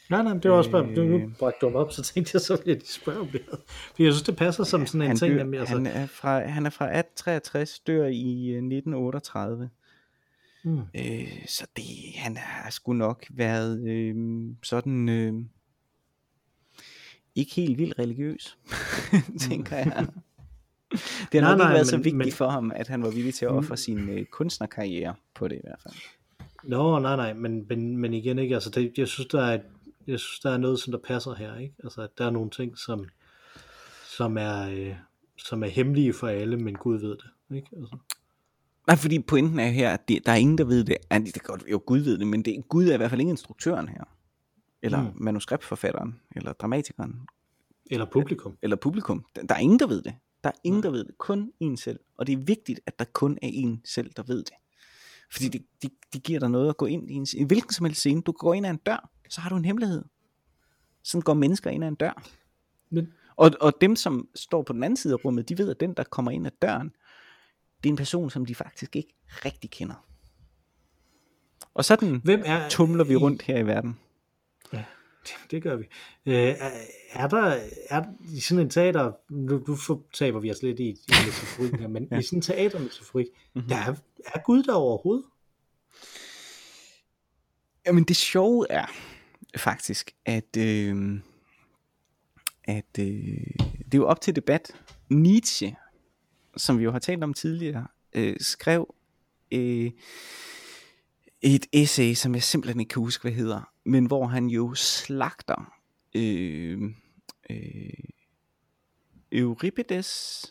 Nej, 0.10 0.24
nej, 0.24 0.34
det 0.34 0.52
var 0.52 0.58
også 0.58 0.72
bare, 0.72 0.86
Øh. 0.86 0.98
nu, 0.98 1.18
nu 1.18 1.32
bragte 1.40 1.66
du 1.66 1.76
op, 1.78 1.92
så 1.92 2.04
tænkte 2.04 2.32
jeg, 2.34 2.42
så 2.42 2.54
ville 2.56 2.68
jeg 2.70 2.76
lige 2.76 2.88
spørge 2.94 3.20
om 3.20 3.28
det. 3.28 3.42
Fordi 3.68 4.04
jeg 4.04 4.14
synes, 4.14 4.22
det 4.24 4.36
passer 4.36 4.64
som 4.64 4.86
sådan 4.86 5.02
en 5.02 5.08
han, 5.08 5.18
ting. 5.18 5.32
dør, 5.34 5.38
Jamen, 5.38 5.60
altså, 5.60 5.76
han, 5.76 5.86
er 5.86 6.06
fra, 6.08 6.48
han 6.48 6.66
er 6.66 6.70
fra 6.70 6.86
1863, 6.86 7.80
dør 7.80 8.06
i 8.06 8.48
øh, 8.50 8.58
1938. 8.58 9.70
mm. 10.64 10.80
Øh, 10.96 11.46
så 11.48 11.68
det, 11.78 11.84
han 12.16 12.38
har 12.38 12.70
sgu 12.70 12.94
nok 12.94 13.26
været 13.30 13.88
øh, 13.90 14.16
sådan 14.64 15.10
øh, 15.10 15.34
ikke 17.36 17.54
helt 17.56 17.78
vildt 17.78 18.00
religiøs, 18.00 18.58
tænker 19.50 19.76
jeg. 19.78 20.08
Det 21.32 21.42
har 21.42 21.42
Nej, 21.42 21.42
nok 21.42 21.52
ikke 21.52 21.64
nej, 21.64 21.74
været 21.74 21.88
så 21.88 21.96
men- 21.98 22.04
vigtigt 22.04 22.18
men- 22.18 22.32
for 22.32 22.50
ham, 22.50 22.72
at 22.76 22.88
han 22.88 23.04
var 23.04 23.10
villig 23.10 23.34
til 23.34 23.46
at 23.46 23.52
ofre 23.52 23.78
sin 23.78 24.10
øh, 24.10 24.26
kunstnerkarriere 24.26 25.16
på 25.36 25.48
det 25.48 25.56
i 25.56 25.62
hvert 25.64 25.80
fald. 25.84 25.94
Nå, 26.64 27.00
nej, 27.00 27.16
nej, 27.16 27.34
men, 27.34 27.66
men, 27.70 27.98
men 27.98 28.14
igen 28.14 28.40
ikke, 28.40 28.56
altså 28.56 28.70
det, 28.70 28.94
jeg 28.98 29.08
synes, 29.08 29.28
der 29.28 29.42
er, 29.42 29.54
et, 29.54 29.62
jeg 30.08 30.20
synes, 30.20 30.40
der 30.40 30.52
er 30.52 30.58
noget, 30.58 30.80
som 30.80 30.92
der 30.92 31.00
passer 31.00 31.34
her, 31.36 31.58
ikke? 31.58 31.76
Altså, 31.84 32.02
at 32.02 32.10
der 32.18 32.26
er 32.26 32.30
nogle 32.30 32.50
ting, 32.50 32.78
som, 32.78 33.06
som 34.18 34.38
er, 34.38 34.70
øh, 34.70 34.96
som 35.38 35.64
er 35.64 35.68
hemmelige 35.68 36.14
for 36.14 36.28
alle, 36.28 36.58
men 36.58 36.76
Gud 36.76 37.00
ved 37.00 37.10
det, 37.10 37.56
ikke? 37.56 37.68
Altså, 37.78 37.98
Nej, 38.88 38.96
fordi 38.96 39.20
pointen 39.20 39.60
er 39.60 39.68
her, 39.70 39.94
at 39.94 40.08
det, 40.08 40.26
der 40.26 40.32
er 40.32 40.36
ingen, 40.36 40.58
der 40.58 40.64
ved 40.64 40.84
det. 40.84 40.98
Ja, 41.12 41.18
det 41.20 41.34
kan 41.34 41.42
godt, 41.44 41.64
jo, 41.72 41.82
Gud 41.86 42.00
ved 42.00 42.18
det, 42.18 42.28
men 42.28 42.42
det, 42.42 42.70
Gud 42.70 42.88
er 42.88 42.94
i 42.94 42.98
hvert 42.98 43.10
fald 43.10 43.22
ikke 43.22 43.30
instruktøren 43.30 43.88
her. 43.90 44.04
Eller 44.82 45.02
Mm. 45.02 45.12
manuskriptforfatteren, 45.16 46.20
eller 46.36 46.54
dramatikeren, 46.54 47.20
eller 47.92 48.06
publikum. 48.06 48.58
eller 48.62 48.76
publikum. 48.76 49.26
Der, 49.36 49.42
der 49.46 49.56
er 49.56 49.60
ingen, 49.60 49.80
der 49.80 49.88
ved 49.88 50.02
det. 50.02 50.16
Der 50.44 50.50
er 50.50 50.54
ingen, 50.64 50.84
der 50.84 50.90
ved 50.90 51.04
det. 51.06 51.18
Kun 51.18 51.52
en 51.60 51.78
selv. 51.78 52.00
Og 52.18 52.28
det 52.28 52.34
er 52.34 52.38
vigtigt, 52.38 52.80
at 52.86 53.00
der 53.00 53.06
kun 53.14 53.34
er 53.42 53.50
en 53.54 53.82
selv, 53.86 54.12
der 54.18 54.24
ved 54.24 54.38
det. 54.38 54.54
Fordi 55.32 55.48
det, 55.48 55.66
det, 55.82 55.92
det 56.14 56.24
giver 56.24 56.40
dig 56.40 56.50
noget 56.50 56.70
at 56.70 56.78
gå 56.78 56.86
ind 56.86 57.12
i 57.12 57.14
en, 57.14 57.28
i 57.38 57.44
hvilken 57.44 57.74
som 57.74 57.86
helst 57.86 58.00
scene. 58.00 58.22
Du 58.22 58.32
går 58.32 58.54
ind 58.54 58.66
ad 58.66 58.72
en 58.72 58.78
dør, 58.78 59.10
så 59.30 59.42
har 59.42 59.50
du 59.50 59.56
en 59.56 59.66
hemmelighed. 59.66 60.04
Sådan 61.04 61.22
går 61.22 61.34
mennesker 61.34 61.70
ind 61.70 61.84
ad 61.84 61.88
en 61.88 61.96
dør. 61.96 62.24
Men, 62.90 63.14
Og, 63.36 63.52
og 63.62 63.74
dem, 63.82 63.96
som 63.96 64.28
står 64.36 64.64
på 64.64 64.74
den 64.74 64.84
anden 64.84 64.98
side 64.98 65.14
af 65.14 65.26
rummet, 65.26 65.50
de 65.50 65.58
ved, 65.58 65.70
at 65.70 65.80
den, 65.80 65.94
der 65.94 66.04
kommer 66.04 66.32
ind 66.32 66.46
ad 66.46 66.52
døren, 66.62 66.92
det 67.84 67.90
er 67.90 67.94
en 67.94 67.98
person, 67.98 68.30
som 68.30 68.46
de 68.46 68.56
faktisk 68.56 68.96
ikke 68.96 69.14
rigtig 69.46 69.72
kender. 69.72 70.08
Og 71.74 71.86
sådan 71.86 72.22
hvem 72.24 72.42
er, 72.46 72.70
tumler 72.70 73.04
vi 73.04 73.16
rundt 73.16 73.42
her 73.42 73.58
i 73.58 73.68
verden. 73.68 74.00
Det 75.52 75.64
gør 75.64 75.76
vi. 75.76 75.84
Øh, 76.26 76.34
er, 76.36 76.72
er 77.12 77.28
der 77.28 77.60
er, 77.90 78.04
i 78.34 78.40
sådan 78.40 78.64
en 78.64 78.70
teater, 78.70 79.12
nu, 79.30 79.64
nu 79.68 79.76
fortaber 79.76 80.40
vi 80.40 80.52
os 80.52 80.62
lidt 80.62 80.80
i, 80.80 80.90
i 80.90 81.14
metaforikken 81.26 81.80
her, 81.80 81.88
men 81.88 82.08
ja. 82.12 82.20
i 82.20 82.24
sådan 82.24 82.38
en 82.38 82.42
teatermetaforik, 82.42 83.28
mm-hmm. 83.54 83.70
der 83.70 83.76
er, 83.76 83.96
er 84.26 84.40
Gud 84.46 84.64
der 84.64 84.74
overhovedet? 84.74 85.26
Jamen 87.86 88.04
det 88.04 88.16
sjove 88.16 88.66
er 88.70 88.86
faktisk, 89.56 90.12
at, 90.26 90.58
øh, 90.58 91.20
at 92.64 93.00
øh, 93.00 93.06
det 93.86 93.94
er 93.94 93.98
jo 93.98 94.08
op 94.08 94.22
til 94.22 94.36
debat. 94.36 94.72
Nietzsche, 95.10 95.76
som 96.58 96.80
vi 96.80 96.84
jo 96.84 96.92
har 96.92 97.00
talt 97.00 97.24
om 97.24 97.34
tidligere, 97.34 97.88
øh, 98.14 98.36
skrev 98.40 98.96
øh, 99.52 99.92
et 101.42 101.66
essay, 101.74 102.14
som 102.14 102.36
jeg 102.36 102.44
simpelthen 102.44 102.80
ikke 102.80 102.90
kan 102.90 103.00
huske, 103.00 103.22
hvad 103.22 103.32
hedder, 103.32 103.72
men 103.86 104.06
hvor 104.06 104.28
han 104.28 104.48
jo 104.48 104.74
slagter 104.74 105.74
øh, 106.16 106.82
øh, 107.50 107.90
Euripides, 109.32 110.44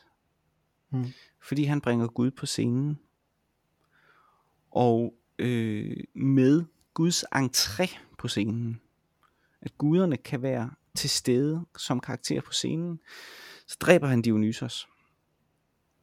Mm. 0.90 1.04
fordi 1.42 1.64
han 1.64 1.80
bringer 1.80 2.06
Gud 2.06 2.30
på 2.30 2.46
scenen. 2.46 2.98
Og 4.70 5.14
øh, 5.38 5.96
med 6.14 6.64
Guds 6.94 7.24
entré 7.34 7.98
på 8.18 8.28
scenen, 8.28 8.80
at 9.66 9.78
guderne 9.78 10.16
kan 10.16 10.42
være 10.42 10.70
til 10.94 11.10
stede 11.10 11.66
som 11.78 12.00
karakter 12.00 12.40
på 12.40 12.52
scenen, 12.52 13.00
så 13.66 13.76
dræber 13.80 14.06
han 14.06 14.22
Dionysos. 14.22 14.88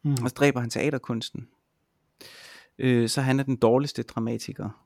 Mm. 0.03 0.11
Og 0.11 0.29
så 0.29 0.33
dræber 0.37 0.59
han 0.59 0.69
teaterkunsten. 0.69 1.47
Øh, 2.77 3.09
så 3.09 3.21
han 3.21 3.39
er 3.39 3.43
den 3.43 3.55
dårligste 3.55 4.03
dramatiker, 4.03 4.85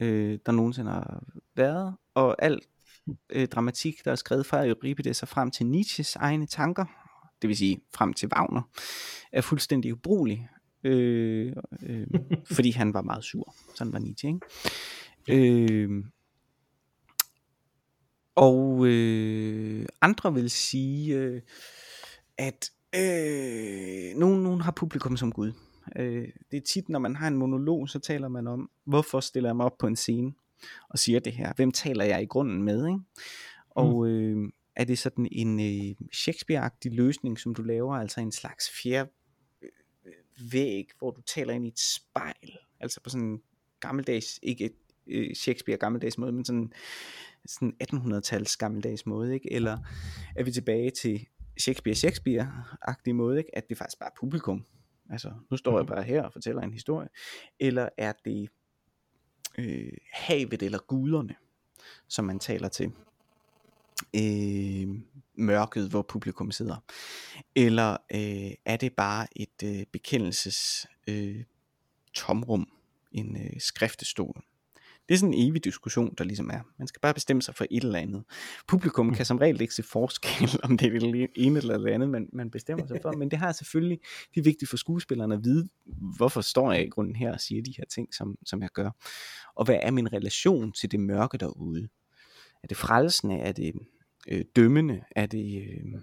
øh, 0.00 0.38
der 0.46 0.52
nogensinde 0.52 0.90
har 0.90 1.24
været. 1.54 1.96
Og 2.14 2.42
al 2.42 2.60
øh, 3.30 3.48
dramatik, 3.48 4.04
der 4.04 4.10
er 4.10 4.16
skrevet 4.16 4.46
fra 4.46 4.66
Euripides 4.66 5.22
og 5.22 5.28
frem 5.28 5.50
til 5.50 5.66
Nietzsches 5.66 6.16
egne 6.16 6.46
tanker, 6.46 6.84
det 7.42 7.48
vil 7.48 7.56
sige 7.56 7.80
frem 7.94 8.12
til 8.12 8.28
Wagner, 8.28 8.62
er 9.32 9.40
fuldstændig 9.40 9.92
ubrugelig. 9.92 10.48
Øh, 10.84 11.52
øh, 11.82 12.06
fordi 12.56 12.70
han 12.70 12.94
var 12.94 13.02
meget 13.02 13.24
sur. 13.24 13.54
Sådan 13.74 13.92
var 13.92 13.98
Nietzsche, 13.98 14.28
ikke? 14.28 14.40
Øh, 15.28 16.04
og 18.34 18.86
øh, 18.86 19.86
andre 20.00 20.34
vil 20.34 20.50
sige, 20.50 21.16
øh, 21.16 21.42
at 22.38 22.70
øh, 22.96 24.18
nogen, 24.18 24.42
nogen 24.42 24.60
har 24.60 24.72
publikum 24.72 25.16
som 25.16 25.32
Gud. 25.32 25.52
Øh, 25.96 26.28
det 26.50 26.56
er 26.56 26.60
tit, 26.60 26.88
når 26.88 26.98
man 26.98 27.16
har 27.16 27.28
en 27.28 27.36
monolog, 27.36 27.88
så 27.88 27.98
taler 27.98 28.28
man 28.28 28.46
om, 28.46 28.70
hvorfor 28.84 29.20
stiller 29.20 29.48
jeg 29.48 29.56
mig 29.56 29.66
op 29.66 29.78
på 29.78 29.86
en 29.86 29.96
scene 29.96 30.32
og 30.88 30.98
siger 30.98 31.20
det 31.20 31.32
her? 31.32 31.52
Hvem 31.56 31.72
taler 31.72 32.04
jeg 32.04 32.22
i 32.22 32.26
grunden 32.26 32.62
med? 32.62 32.86
Ikke? 32.86 33.00
Og 33.70 34.06
øh, 34.06 34.48
er 34.76 34.84
det 34.84 34.98
sådan 34.98 35.28
en 35.32 35.60
øh, 35.60 35.96
Shakespeare-agtig 36.12 36.90
løsning, 36.90 37.38
som 37.38 37.54
du 37.54 37.62
laver, 37.62 37.94
altså 37.94 38.20
en 38.20 38.32
slags 38.32 38.70
fjerde 38.82 39.10
øh, 39.62 40.52
væg, 40.52 40.88
hvor 40.98 41.10
du 41.10 41.20
taler 41.20 41.54
ind 41.54 41.64
i 41.64 41.68
et 41.68 41.78
spejl, 41.78 42.58
altså 42.80 43.00
på 43.00 43.10
sådan 43.10 43.26
en 43.26 43.42
gammeldags, 43.80 44.38
ikke 44.42 44.64
et, 44.64 44.76
øh, 45.06 45.34
Shakespeare 45.34 45.78
gammeldags 45.78 46.18
måde, 46.18 46.32
men 46.32 46.44
sådan, 46.44 46.72
sådan 47.46 47.74
1800-tals 47.82 48.56
gammeldags 48.56 49.06
måde, 49.06 49.34
ikke? 49.34 49.52
Eller 49.52 49.78
er 50.36 50.44
vi 50.44 50.52
tilbage 50.52 50.90
til 50.90 51.26
Shakespeare 51.60 51.96
Shakespeare-agtig 51.96 53.14
måde, 53.14 53.38
ikke? 53.38 53.56
At 53.56 53.68
det 53.68 53.78
faktisk 53.78 53.98
bare 53.98 54.08
er 54.08 54.18
publikum. 54.20 54.64
Altså, 55.10 55.32
nu 55.50 55.56
står 55.56 55.78
jeg 55.78 55.86
bare 55.86 56.02
her 56.02 56.22
og 56.22 56.32
fortæller 56.32 56.62
en 56.62 56.72
historie. 56.72 57.08
Eller 57.60 57.88
er 57.98 58.12
det 58.24 58.48
øh, 59.58 59.92
havet 60.12 60.62
eller 60.62 60.78
guderne, 60.78 61.34
som 62.08 62.24
man 62.24 62.38
taler 62.38 62.68
til? 62.68 62.92
øh, 64.16 64.88
mørket, 65.34 65.88
hvor 65.88 66.02
publikum 66.02 66.50
sidder? 66.50 66.76
Eller 67.54 67.92
øh, 68.14 68.52
er 68.64 68.76
det 68.76 68.92
bare 68.92 69.26
et 69.36 69.62
øh, 69.64 69.86
bekendelses 69.92 70.86
øh, 71.08 71.44
tomrum, 72.14 72.68
en 73.12 73.36
øh, 73.36 73.60
skriftestol? 73.60 74.44
Det 75.08 75.14
er 75.14 75.18
sådan 75.18 75.34
en 75.34 75.48
evig 75.48 75.64
diskussion, 75.64 76.14
der 76.18 76.24
ligesom 76.24 76.50
er. 76.50 76.60
Man 76.78 76.88
skal 76.88 77.00
bare 77.00 77.14
bestemme 77.14 77.42
sig 77.42 77.54
for 77.54 77.66
et 77.70 77.84
eller 77.84 77.98
andet. 77.98 78.24
Publikum 78.68 79.14
kan 79.14 79.26
som 79.26 79.38
regel 79.38 79.60
ikke 79.60 79.74
se 79.74 79.82
forskel, 79.82 80.50
om 80.64 80.78
det 80.78 80.94
er 80.94 81.00
det 81.00 81.30
ene 81.36 81.58
eller 81.58 81.78
det 81.78 81.90
andet, 81.90 82.08
man, 82.08 82.28
man 82.32 82.50
bestemmer 82.50 82.86
sig 82.86 82.98
for. 83.02 83.12
Men 83.12 83.30
det 83.30 83.38
har 83.38 83.52
selvfølgelig, 83.52 83.98
det 84.34 84.40
er 84.40 84.44
vigtigt 84.44 84.68
for 84.68 84.76
skuespillerne 84.76 85.34
at 85.34 85.44
vide, 85.44 85.68
hvorfor 86.16 86.40
står 86.40 86.72
jeg 86.72 86.86
i 86.86 86.88
grunden 86.88 87.16
her 87.16 87.32
og 87.32 87.40
siger 87.40 87.62
de 87.62 87.74
her 87.78 87.84
ting, 87.84 88.14
som, 88.14 88.38
som 88.46 88.62
jeg 88.62 88.70
gør. 88.70 88.90
Og 89.54 89.64
hvad 89.64 89.78
er 89.82 89.90
min 89.90 90.12
relation 90.12 90.72
til 90.72 90.92
det 90.92 91.00
mørke 91.00 91.38
derude? 91.38 91.88
Er 92.62 92.68
det 92.68 92.76
frelsende? 92.76 93.38
Er 93.38 93.52
det 93.52 93.74
øh, 94.28 94.44
dømmende? 94.56 95.04
Er 95.10 95.26
det, 95.26 95.62
øh, 95.62 96.00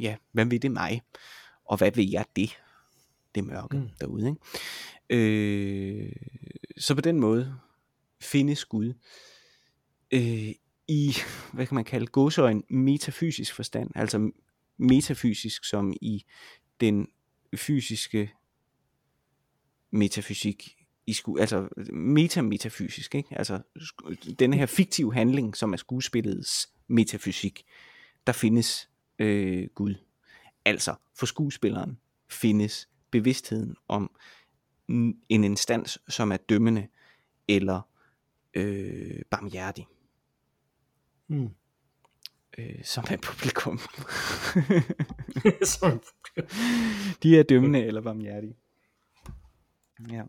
ja, 0.00 0.16
hvad 0.32 0.46
vil 0.46 0.62
det 0.62 0.72
mig? 0.72 1.02
Og 1.64 1.76
hvad 1.76 1.92
vil 1.92 2.10
jeg 2.10 2.24
det? 2.36 2.58
Det 3.34 3.44
mørke 3.44 3.76
mm. 3.76 3.88
derude, 4.00 4.28
ikke? 4.28 4.40
Øh, 5.10 6.12
så 6.80 6.94
på 6.94 7.00
den 7.00 7.20
måde 7.20 7.56
findes 8.20 8.64
Gud 8.64 8.94
øh, 10.10 10.50
i, 10.88 11.14
hvad 11.52 11.66
kan 11.66 11.74
man 11.74 11.84
kalde, 11.84 12.06
godsøjen 12.06 12.64
metafysisk 12.70 13.54
forstand, 13.54 13.90
altså 13.94 14.30
metafysisk 14.78 15.64
som 15.64 15.92
i 16.00 16.24
den 16.80 17.08
fysiske 17.56 18.32
metafysik 19.90 20.76
i 21.06 21.12
sku, 21.12 21.36
altså 21.36 21.68
metametafysisk, 21.92 23.14
ikke? 23.14 23.38
Altså 23.38 23.60
den 24.38 24.52
her 24.52 24.66
fiktive 24.66 25.14
handling, 25.14 25.56
som 25.56 25.72
er 25.72 25.76
skuespillets 25.76 26.72
metafysik, 26.88 27.64
der 28.26 28.32
findes 28.32 28.88
øh, 29.18 29.68
Gud. 29.74 29.94
Altså 30.64 30.94
for 31.14 31.26
skuespilleren 31.26 31.98
findes 32.28 32.88
bevidstheden 33.10 33.76
om 33.88 34.10
en 35.28 35.44
instans, 35.44 35.98
som 36.08 36.32
er 36.32 36.36
dømmende 36.36 36.86
eller 37.48 37.80
øh, 38.54 39.22
barmhjertig. 39.30 39.86
Mm. 41.28 41.50
Øh, 42.58 42.84
som 42.94 43.04
er 43.10 43.16
publikum. 43.16 43.80
De 47.22 47.38
er 47.38 47.42
dømmende 47.42 47.84
eller 47.84 48.00
barmhjertige. 48.00 48.56
Ja. 50.10 50.22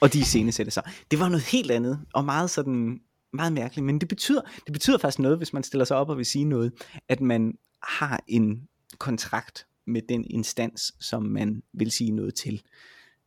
Og 0.00 0.12
de 0.12 0.18
iscenesætter 0.18 0.70
sig. 0.70 0.82
Det 1.10 1.18
var 1.18 1.28
noget 1.28 1.44
helt 1.44 1.70
andet, 1.70 2.06
og 2.12 2.24
meget 2.24 2.50
sådan, 2.50 3.00
meget 3.32 3.52
mærkeligt, 3.52 3.84
men 3.84 3.98
det 3.98 4.08
betyder, 4.08 4.40
det 4.66 4.72
betyder 4.72 4.98
faktisk 4.98 5.18
noget, 5.18 5.38
hvis 5.38 5.52
man 5.52 5.62
stiller 5.62 5.84
sig 5.84 5.96
op 5.96 6.08
og 6.08 6.18
vil 6.18 6.26
sige 6.26 6.44
noget, 6.44 6.72
at 7.08 7.20
man 7.20 7.58
har 7.82 8.24
en 8.28 8.68
kontrakt 8.98 9.66
med 9.86 10.02
den 10.08 10.24
instans, 10.30 10.94
som 11.00 11.22
man 11.22 11.62
vil 11.72 11.90
sige 11.90 12.10
noget 12.10 12.34
til. 12.34 12.62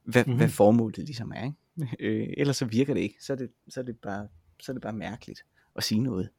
Hvad, 0.05 0.23
mm-hmm. 0.25 0.37
hvad 0.37 0.49
formålet 0.49 0.97
ligesom 0.97 1.31
er. 1.35 1.43
Ikke? 1.43 1.57
Øh, 1.99 2.27
ellers 2.37 2.57
så 2.57 2.65
virker 2.65 2.93
det 2.93 3.01
ikke. 3.01 3.15
Så 3.21 3.33
er 3.33 3.37
det, 3.37 3.49
så 3.69 3.79
er 3.79 3.83
det, 3.83 3.97
bare, 3.97 4.27
så 4.59 4.71
er 4.71 4.73
det 4.73 4.81
bare 4.81 4.93
mærkeligt 4.93 5.45
at 5.75 5.83
sige 5.83 6.01
noget. 6.01 6.29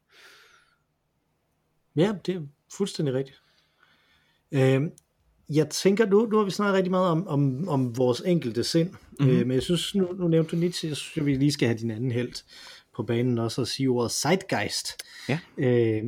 Ja, 1.97 2.15
det 2.27 2.35
er 2.35 2.41
fuldstændig 2.77 3.15
rigtigt. 3.15 3.43
Øh, 4.53 4.83
jeg 5.51 5.71
tænker, 5.71 6.07
nu, 6.07 6.27
nu 6.27 6.37
har 6.37 6.45
vi 6.45 6.51
snakket 6.51 6.75
rigtig 6.75 6.91
meget 6.91 7.11
om, 7.11 7.27
om, 7.27 7.69
om 7.69 7.97
vores 7.97 8.21
enkelte 8.21 8.65
sind, 8.65 8.91
mm-hmm. 8.91 9.29
øh, 9.29 9.47
men 9.47 9.55
jeg 9.55 9.63
synes, 9.63 9.95
nu, 9.95 10.13
nu 10.13 10.29
nævnte 10.29 10.51
du 10.51 10.57
Nietzsche, 10.57 10.89
jeg 10.89 10.97
synes, 10.97 11.19
at 11.19 11.27
vi 11.27 11.35
lige 11.35 11.53
skal 11.53 11.69
have 11.69 11.79
din 11.79 11.91
anden 11.91 12.13
held 12.13 12.33
på 12.97 13.03
banen 13.03 13.39
også 13.39 13.61
og 13.61 13.69
sige 13.69 13.89
ordet 13.89 14.13
zeitgeist. 14.13 14.93
Ja. 15.29 15.39
Øh, 15.59 16.05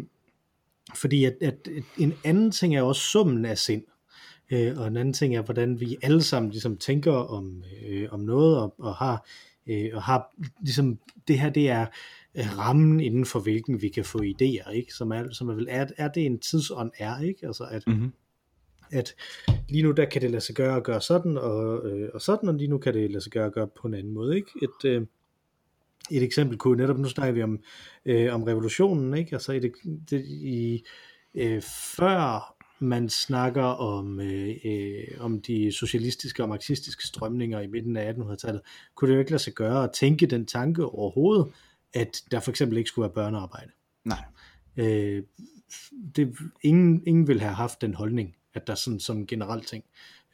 fordi 0.94 1.24
at, 1.24 1.36
at 1.40 1.68
en 1.98 2.14
anden 2.24 2.50
ting 2.50 2.76
er 2.76 2.82
også 2.82 3.02
summen 3.02 3.44
af 3.44 3.58
sind, 3.58 3.82
øh, 4.52 4.78
og 4.78 4.86
en 4.86 4.96
anden 4.96 5.12
ting 5.12 5.36
er, 5.36 5.42
hvordan 5.42 5.80
vi 5.80 5.96
alle 6.02 6.22
sammen 6.22 6.50
ligesom 6.50 6.76
tænker 6.76 7.12
om, 7.12 7.62
øh, 7.88 8.08
om 8.10 8.20
noget, 8.20 8.58
og, 8.58 8.74
og 8.78 8.94
har 8.94 9.26
øh, 9.66 9.90
og 9.92 10.02
har 10.02 10.34
ligesom, 10.60 10.98
det 11.28 11.38
her 11.38 11.50
det 11.50 11.68
er 11.68 11.86
øh, 12.34 12.58
rammen 12.58 13.00
inden 13.00 13.26
for 13.26 13.40
hvilken 13.40 13.82
vi 13.82 13.88
kan 13.88 14.04
få 14.04 14.18
idéer, 14.18 14.70
ikke? 14.70 14.94
Som 14.94 15.12
er, 15.12 15.30
som 15.30 15.48
er, 15.48 15.54
vel, 15.54 15.66
er, 15.70 15.86
er 15.96 16.08
det 16.08 16.26
en 16.26 16.38
tidsånd 16.38 16.90
er, 16.98 17.20
ikke? 17.20 17.46
Altså 17.46 17.64
at, 17.64 17.82
mm-hmm 17.86 18.12
at 18.90 19.14
lige 19.68 19.82
nu 19.82 19.90
der 19.90 20.04
kan 20.04 20.22
det 20.22 20.30
lade 20.30 20.40
sig 20.40 20.54
gøre 20.54 20.76
at 20.76 20.84
gøre 20.84 21.00
sådan 21.00 21.38
og, 21.38 21.90
øh, 21.90 22.10
og 22.14 22.20
sådan, 22.20 22.48
og 22.48 22.54
lige 22.54 22.68
nu 22.68 22.78
kan 22.78 22.94
det 22.94 23.10
lade 23.10 23.22
sig 23.22 23.32
gøre 23.32 23.46
at 23.46 23.52
gøre 23.52 23.68
på 23.68 23.88
en 23.88 23.94
anden 23.94 24.12
måde. 24.12 24.36
Ikke? 24.36 24.50
Et, 24.62 24.88
øh, 24.90 25.06
et 26.10 26.22
eksempel 26.22 26.58
kunne 26.58 26.76
netop, 26.76 26.98
nu 26.98 27.08
snakker 27.08 27.34
vi 27.34 27.42
om, 27.42 27.58
øh, 28.04 28.34
om 28.34 28.42
revolutionen, 28.42 29.14
ikke? 29.14 29.32
altså 29.32 29.52
et, 29.52 29.72
det, 30.10 30.24
i, 30.26 30.84
øh, 31.34 31.62
før 31.96 32.54
man 32.78 33.08
snakker 33.08 33.62
om, 33.62 34.20
øh, 34.20 34.56
øh, 34.64 35.04
om 35.18 35.40
de 35.40 35.72
socialistiske 35.72 36.42
og 36.42 36.48
marxistiske 36.48 37.06
strømninger 37.06 37.60
i 37.60 37.66
midten 37.66 37.96
af 37.96 38.12
1800-tallet, 38.12 38.60
kunne 38.94 39.08
det 39.08 39.14
jo 39.14 39.20
ikke 39.20 39.30
lade 39.30 39.42
sig 39.42 39.52
gøre 39.52 39.84
at 39.84 39.90
tænke 39.92 40.26
den 40.26 40.46
tanke 40.46 40.84
overhovedet, 40.84 41.46
at 41.94 42.22
der 42.30 42.40
for 42.40 42.50
eksempel 42.50 42.78
ikke 42.78 42.88
skulle 42.88 43.02
være 43.02 43.14
børnearbejde. 43.14 43.70
Nej. 44.04 44.24
Øh, 44.76 45.22
det, 46.16 46.36
ingen, 46.62 47.02
ingen 47.06 47.28
ville 47.28 47.42
have 47.42 47.54
haft 47.54 47.80
den 47.80 47.94
holdning 47.94 48.34
at 48.58 48.66
der 48.66 48.74
sådan 48.74 49.00
som 49.00 49.26
generelt 49.26 49.66
ting 49.66 49.84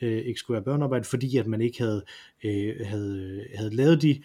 øh, 0.03 0.19
ikke 0.27 0.41
skulle 0.41 0.55
være 0.55 0.65
børnearbejde, 0.65 1.05
fordi 1.05 1.37
at 1.37 1.47
man 1.47 1.61
ikke 1.61 1.79
havde, 1.79 2.05
øh, 2.45 2.87
havde, 2.87 3.47
havde 3.55 3.77
lavet 3.77 4.03
de 4.03 4.23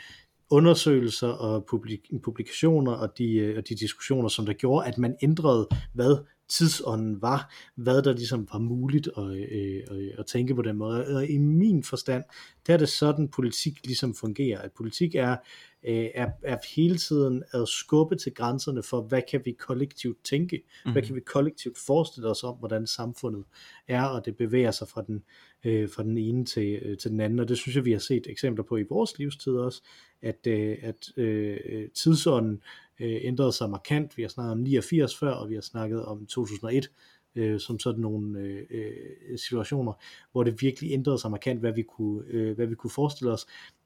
undersøgelser 0.49 1.27
og 1.27 1.65
publik- 1.65 2.19
publikationer 2.23 2.91
og 2.91 3.17
de, 3.17 3.35
øh, 3.35 3.57
og 3.57 3.69
de 3.69 3.75
diskussioner, 3.75 4.29
som 4.29 4.45
der 4.45 4.53
gjorde, 4.53 4.87
at 4.87 4.97
man 4.97 5.15
ændrede, 5.21 5.67
hvad 5.93 6.17
tidsånden 6.49 7.21
var, 7.21 7.53
hvad 7.75 8.01
der 8.01 8.13
ligesom 8.13 8.47
var 8.53 8.59
muligt 8.59 9.09
at, 9.17 9.51
øh, 9.51 9.81
at, 9.91 10.19
at 10.19 10.25
tænke 10.25 10.55
på 10.55 10.61
den 10.61 10.75
måde. 10.75 11.07
Og 11.07 11.27
i 11.27 11.37
min 11.37 11.83
forstand, 11.83 12.23
der 12.67 12.73
er 12.73 12.77
det 12.77 12.89
sådan, 12.89 13.27
politik 13.27 13.85
ligesom 13.85 14.15
fungerer. 14.15 14.61
At 14.61 14.71
politik 14.71 15.15
er, 15.15 15.37
øh, 15.83 16.07
er, 16.15 16.29
er 16.43 16.57
hele 16.75 16.97
tiden 16.97 17.43
at 17.53 17.67
skubbe 17.67 18.15
til 18.15 18.33
grænserne 18.33 18.83
for, 18.83 19.01
hvad 19.01 19.21
kan 19.31 19.41
vi 19.45 19.51
kollektivt 19.51 20.17
tænke, 20.23 20.57
mm-hmm. 20.57 20.91
hvad 20.91 21.01
mhm. 21.01 21.07
kan 21.07 21.15
vi 21.15 21.21
kollektivt 21.21 21.77
forestille 21.77 22.29
os 22.29 22.43
om, 22.43 22.55
hvordan 22.55 22.87
samfundet 22.87 23.43
er, 23.87 24.03
og 24.03 24.25
det 24.25 24.37
bevæger 24.37 24.71
sig 24.71 24.87
fra 24.87 25.01
den, 25.01 25.23
øh, 25.63 25.89
fra 25.89 26.03
den 26.03 26.17
ene 26.17 26.45
til, 26.45 26.79
øh, 26.81 26.97
til 26.97 27.11
den 27.11 27.19
anden, 27.19 27.39
og 27.39 27.47
det 27.47 27.57
synes 27.57 27.75
jeg, 27.75 27.85
vi 27.85 27.91
har 27.91 27.99
set 27.99 28.27
eksempler 28.29 28.63
på 28.63 28.77
i 28.77 28.83
vores 28.89 29.17
livstid 29.17 29.53
også, 29.53 29.81
at, 30.21 30.47
øh, 30.47 30.77
at 30.81 31.17
øh, 31.17 31.89
tidsånden 31.95 32.61
øh, 32.99 33.19
ændret 33.23 33.53
sig 33.53 33.69
markant. 33.69 34.17
Vi 34.17 34.21
har 34.21 34.29
snakket 34.29 34.51
om 34.51 34.57
89 34.57 35.17
før, 35.17 35.31
og 35.31 35.49
vi 35.49 35.53
har 35.53 35.61
snakket 35.61 36.05
om 36.05 36.25
2001, 36.25 36.91
øh, 37.35 37.59
som 37.59 37.79
sådan 37.79 38.01
nogle 38.01 38.39
øh, 38.39 38.65
øh, 38.69 39.37
situationer, 39.37 39.93
hvor 40.31 40.43
det 40.43 40.61
virkelig 40.61 40.91
ændrede 40.91 41.19
sig 41.19 41.31
markant, 41.31 41.59
hvad 41.59 41.73
vi 41.73 41.81
kunne, 41.81 42.23
øh, 42.27 42.55
hvad 42.55 42.67
vi 42.67 42.75
kunne 42.75 42.91
forestille 42.91 43.31
os. 43.31 43.45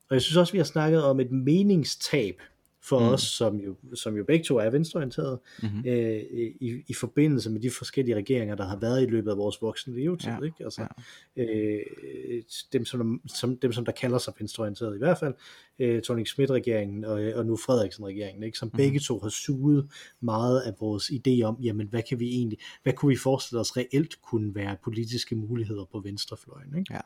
Og 0.09 0.16
jeg 0.16 0.22
synes 0.22 0.38
også, 0.38 0.53
vi 0.53 0.57
har 0.57 0.66
snakket 0.66 1.03
om 1.03 1.20
et 1.20 1.32
meningstab 1.32 2.41
for 2.84 3.00
mm. 3.00 3.06
os, 3.06 3.22
som 3.22 3.60
jo, 3.60 3.76
som 3.94 4.18
jo 4.18 4.24
begge 4.24 4.46
to 4.46 4.58
er 4.58 4.70
venstreorienterede, 4.70 5.42
mm-hmm. 5.64 5.84
øh, 5.86 6.24
i, 6.62 6.84
i 6.88 6.94
forbindelse 6.94 7.50
med 7.50 7.62
de 7.62 7.70
forskellige 7.70 8.16
regeringer, 8.16 8.56
der 8.56 8.66
har 8.66 8.78
været 8.78 9.04
i 9.04 9.06
løbet 9.06 9.32
af 9.32 9.38
vores 9.38 9.62
voksne 9.62 9.96
levetid. 9.96 10.30
Ja. 10.30 10.46
Ikke? 10.46 10.64
Altså, 10.64 10.88
ja. 11.38 11.44
øh, 11.44 12.44
dem, 12.74 12.86
som, 12.86 13.22
som, 13.28 13.58
dem, 13.58 13.74
som 13.74 13.86
der 13.86 13.92
kalder 13.92 14.18
sig 14.18 14.34
venstreorienterede 14.40 14.96
i 14.96 14.98
hvert 14.98 15.18
fald, 15.18 15.34
øh, 15.80 16.02
Tony 16.02 16.26
Schmidt-regeringen 16.26 17.06
og, 17.06 17.22
og 17.36 17.46
nu 17.46 17.58
Frederiksen-regeringen, 17.58 18.44
ikke? 18.44 18.58
som 18.58 18.66
mm-hmm. 18.66 18.78
begge 18.78 19.00
to 19.00 19.20
har 19.20 19.30
suget 19.30 19.90
meget 20.20 20.62
af 20.62 20.74
vores 20.80 21.12
idé 21.12 21.42
om, 21.44 21.58
jamen 21.62 21.88
hvad 21.88 22.02
kan 22.10 22.20
vi 22.20 22.28
egentlig, 22.28 22.60
hvad 22.84 22.94
kunne 22.94 23.10
vi 23.10 23.18
forestille 23.18 23.60
os 23.60 23.78
reelt 23.78 24.22
kunne 24.22 24.56
være 24.56 24.78
politiske 24.84 25.36
muligheder 25.36 25.86
på 25.92 26.00
venstrefløjen. 26.00 26.78
Ikke? 26.78 26.94
Ja. 26.94 27.00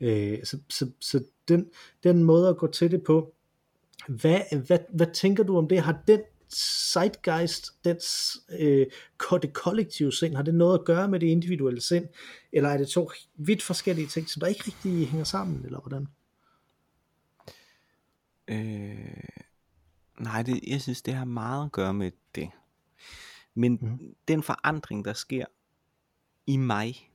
Øh, 0.00 0.44
så 0.44 0.58
så, 0.68 0.90
så 1.00 1.24
den, 1.48 1.66
den 2.04 2.24
måde 2.24 2.48
at 2.48 2.56
gå 2.56 2.66
til 2.66 2.90
det 2.90 3.02
på, 3.02 3.34
hvad, 4.06 4.66
hvad, 4.66 4.78
hvad 4.94 5.06
tænker 5.14 5.42
du 5.42 5.58
om 5.58 5.68
det? 5.68 5.80
Har 5.80 6.02
den 6.06 6.20
zeitgeist, 6.92 7.84
den, 7.84 7.96
øh, 8.58 8.86
det 9.42 9.52
kollektive 9.52 10.12
sind, 10.12 10.36
har 10.36 10.42
det 10.42 10.54
noget 10.54 10.78
at 10.78 10.84
gøre 10.84 11.08
med 11.08 11.20
det 11.20 11.26
individuelle 11.26 11.80
sind? 11.80 12.08
Eller 12.52 12.68
er 12.68 12.76
det 12.76 12.88
to 12.88 13.10
vidt 13.34 13.62
forskellige 13.62 14.06
ting, 14.06 14.28
som 14.28 14.40
der 14.40 14.46
ikke 14.46 14.62
rigtig 14.66 15.08
hænger 15.08 15.24
sammen, 15.24 15.64
eller 15.64 15.80
hvordan? 15.80 16.06
Øh, 18.48 19.44
nej, 20.20 20.42
det, 20.42 20.60
jeg 20.66 20.80
synes, 20.80 21.02
det 21.02 21.14
har 21.14 21.24
meget 21.24 21.64
at 21.64 21.72
gøre 21.72 21.94
med 21.94 22.10
det. 22.34 22.50
Men 23.54 23.78
mm. 23.80 24.14
den 24.28 24.42
forandring, 24.42 25.04
der 25.04 25.12
sker 25.12 25.44
i 26.46 26.56
mig, 26.56 27.10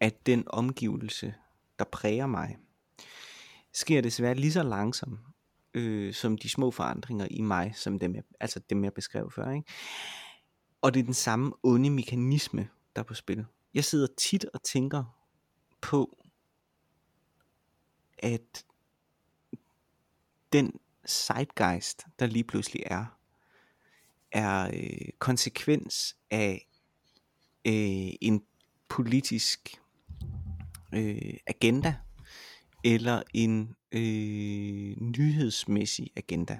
at 0.00 0.26
den 0.26 0.44
omgivelse, 0.46 1.34
der 1.78 1.84
præger 1.84 2.26
mig, 2.26 2.58
sker 3.72 4.00
desværre 4.00 4.34
lige 4.34 4.52
så 4.52 4.62
langsomt, 4.62 5.20
øh, 5.74 6.14
som 6.14 6.38
de 6.38 6.48
små 6.48 6.70
forandringer 6.70 7.26
i 7.30 7.40
mig, 7.40 7.72
som 7.76 7.98
dem 7.98 8.14
jeg, 8.14 8.22
altså 8.40 8.60
dem 8.70 8.84
jeg 8.84 8.94
beskrev 8.94 9.30
før. 9.30 9.50
Ikke? 9.50 9.72
Og 10.80 10.94
det 10.94 11.00
er 11.00 11.04
den 11.04 11.14
samme 11.14 11.52
onde 11.62 11.90
mekanisme, 11.90 12.68
der 12.96 13.02
er 13.02 13.06
på 13.06 13.14
spil. 13.14 13.46
Jeg 13.74 13.84
sidder 13.84 14.06
tit 14.16 14.44
og 14.44 14.62
tænker 14.62 15.04
på, 15.80 16.24
at 18.18 18.64
den 20.52 20.80
zeitgeist, 21.08 22.06
der 22.18 22.26
lige 22.26 22.44
pludselig 22.44 22.82
er, 22.86 23.04
er 24.32 24.70
øh, 24.74 25.08
konsekvens 25.18 26.16
af 26.30 26.68
øh, 27.64 28.12
en 28.20 28.44
politisk 28.88 29.80
øh, 30.94 31.36
agenda 31.46 31.96
eller 32.84 33.22
en 33.34 33.76
øh, 33.92 34.96
nyhedsmæssig 35.00 36.10
agenda. 36.16 36.58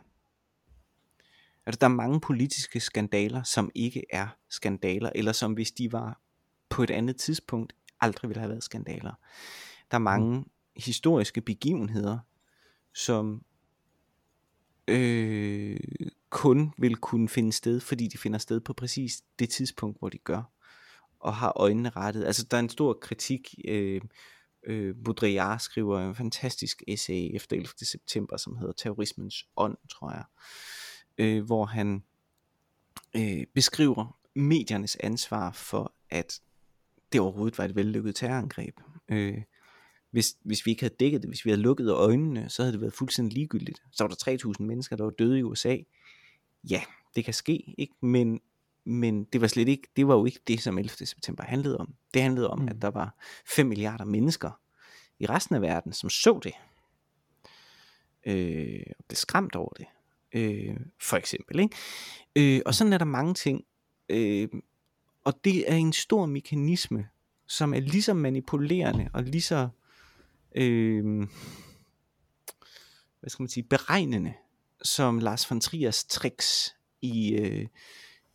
Altså 1.67 1.79
der 1.79 1.87
er 1.87 1.95
mange 1.95 2.21
politiske 2.21 2.81
skandaler, 2.81 3.43
som 3.43 3.71
ikke 3.75 4.05
er 4.11 4.29
skandaler, 4.49 5.11
eller 5.15 5.33
som 5.33 5.53
hvis 5.53 5.73
de 5.73 5.93
var 5.93 6.21
på 6.69 6.83
et 6.83 6.91
andet 6.91 7.17
tidspunkt, 7.17 7.73
aldrig 8.01 8.29
ville 8.29 8.41
have 8.41 8.51
været 8.51 8.65
skandaler. 8.65 9.13
Der 9.91 9.95
er 9.95 9.99
mange 9.99 10.39
mm. 10.39 10.51
historiske 10.77 11.41
begivenheder, 11.41 12.19
som 12.95 13.45
øh, 14.89 15.81
kun 16.31 16.73
vil 16.79 16.97
kunne 16.97 17.29
finde 17.29 17.53
sted, 17.53 17.81
fordi 17.81 18.09
de 18.09 18.19
finder 18.19 18.39
sted 18.39 18.61
på 18.61 18.73
præcis 18.73 19.23
det 19.39 19.49
tidspunkt, 19.51 19.99
hvor 19.99 20.09
de 20.09 20.19
gør, 20.19 20.43
og 21.21 21.35
har 21.35 21.53
øjnene 21.57 21.91
rettet. 21.91 22.25
Altså 22.25 22.47
der 22.51 22.57
er 22.57 22.61
en 22.61 22.69
stor 22.69 22.93
kritik, 22.93 23.55
øh, 23.65 24.01
øh, 24.63 24.95
Baudrillard 25.05 25.59
skriver 25.59 26.09
en 26.09 26.15
fantastisk 26.15 26.83
essay 26.89 27.31
efter 27.35 27.57
11. 27.57 27.69
september, 27.83 28.37
som 28.37 28.57
hedder 28.57 28.73
Terrorismens 28.73 29.49
ånd, 29.57 29.77
tror 29.91 30.11
jeg, 30.11 30.25
øh, 31.19 31.45
hvor 31.45 31.65
han 31.65 32.05
øh, 33.17 33.47
beskriver 33.55 34.19
mediernes 34.35 34.97
ansvar 34.97 35.53
for, 35.53 35.95
at 36.11 36.41
det 37.13 37.21
overhovedet 37.21 37.59
var 37.59 37.65
et 37.65 37.77
vellykket 37.77 38.15
terrorangreb. 38.15 38.81
Øh, 39.09 39.43
hvis, 40.11 40.37
hvis 40.43 40.67
vi 40.67 40.71
ikke 40.71 40.83
havde 40.83 40.95
dækket 41.01 41.23
det, 41.23 41.31
hvis 41.31 41.45
vi 41.45 41.51
havde 41.51 41.63
lukket 41.63 41.91
øjnene, 41.91 42.49
så 42.49 42.63
havde 42.63 42.73
det 42.73 42.81
været 42.81 42.93
fuldstændig 42.93 43.35
ligegyldigt. 43.35 43.83
Så 43.93 44.05
var 44.05 44.09
der 44.09 44.53
3.000 44.59 44.63
mennesker, 44.63 44.97
der 44.97 45.05
var 45.05 45.11
døde 45.11 45.39
i 45.39 45.43
USA. 45.43 45.77
Ja, 46.71 46.83
det 47.17 47.25
kan 47.25 47.35
ske, 47.35 47.75
ikke? 47.79 47.95
Men, 48.01 48.41
men 48.85 49.25
det 49.25 49.41
var 49.41 49.47
slet 49.47 49.69
ikke, 49.69 49.89
det 49.97 50.09
var 50.09 50.15
jo 50.15 50.25
ikke 50.25 50.41
det, 50.47 50.63
som 50.63 50.79
11. 50.79 51.07
september 51.07 51.45
handlede 51.45 51.79
om. 51.79 51.95
Det 52.15 52.23
handlede 52.23 52.51
om, 52.51 52.59
mm. 52.59 52.69
at 52.69 52.83
der 52.83 52.91
var 52.91 53.15
5 53.47 53.67
milliarder 53.67 54.05
mennesker 54.05 54.61
i 55.19 55.27
resten 55.27 55.55
af 55.55 55.63
verden, 55.63 55.93
som 55.93 56.11
så 56.11 56.41
det. 56.43 56.53
Øh, 58.27 58.83
og 58.99 59.05
blev 59.09 59.17
skræmt 59.17 59.57
over 59.57 59.73
det. 59.73 59.87
Øh, 60.33 60.77
for 61.01 61.17
eksempel. 61.17 61.61
Ikke? 61.61 61.77
Øh, 62.57 62.63
og 62.67 62.75
sådan 62.75 62.93
er 62.93 62.99
der 62.99 63.05
mange 63.05 63.35
ting. 63.35 63.65
Øh, 64.09 64.49
og 65.25 65.45
det 65.45 65.73
er 65.73 65.77
en 65.77 65.93
stor 65.93 66.27
mekanisme, 66.27 67.09
som 67.47 67.75
er 67.75 67.81
lige 67.81 68.03
så 68.03 68.15
manipulerende 68.15 69.11
og 69.13 69.23
lige 69.23 69.43
så 69.43 69.69
øh, 70.57 71.27
hvad 73.21 73.31
skal 73.31 73.43
man 73.43 73.49
sige, 73.49 73.65
beregnende, 73.65 74.35
som 74.83 75.19
Lars 75.19 75.51
von 75.51 75.61
Triers 75.61 76.05
tricks 76.05 76.77
i, 77.03 77.33
øh, 77.33 77.67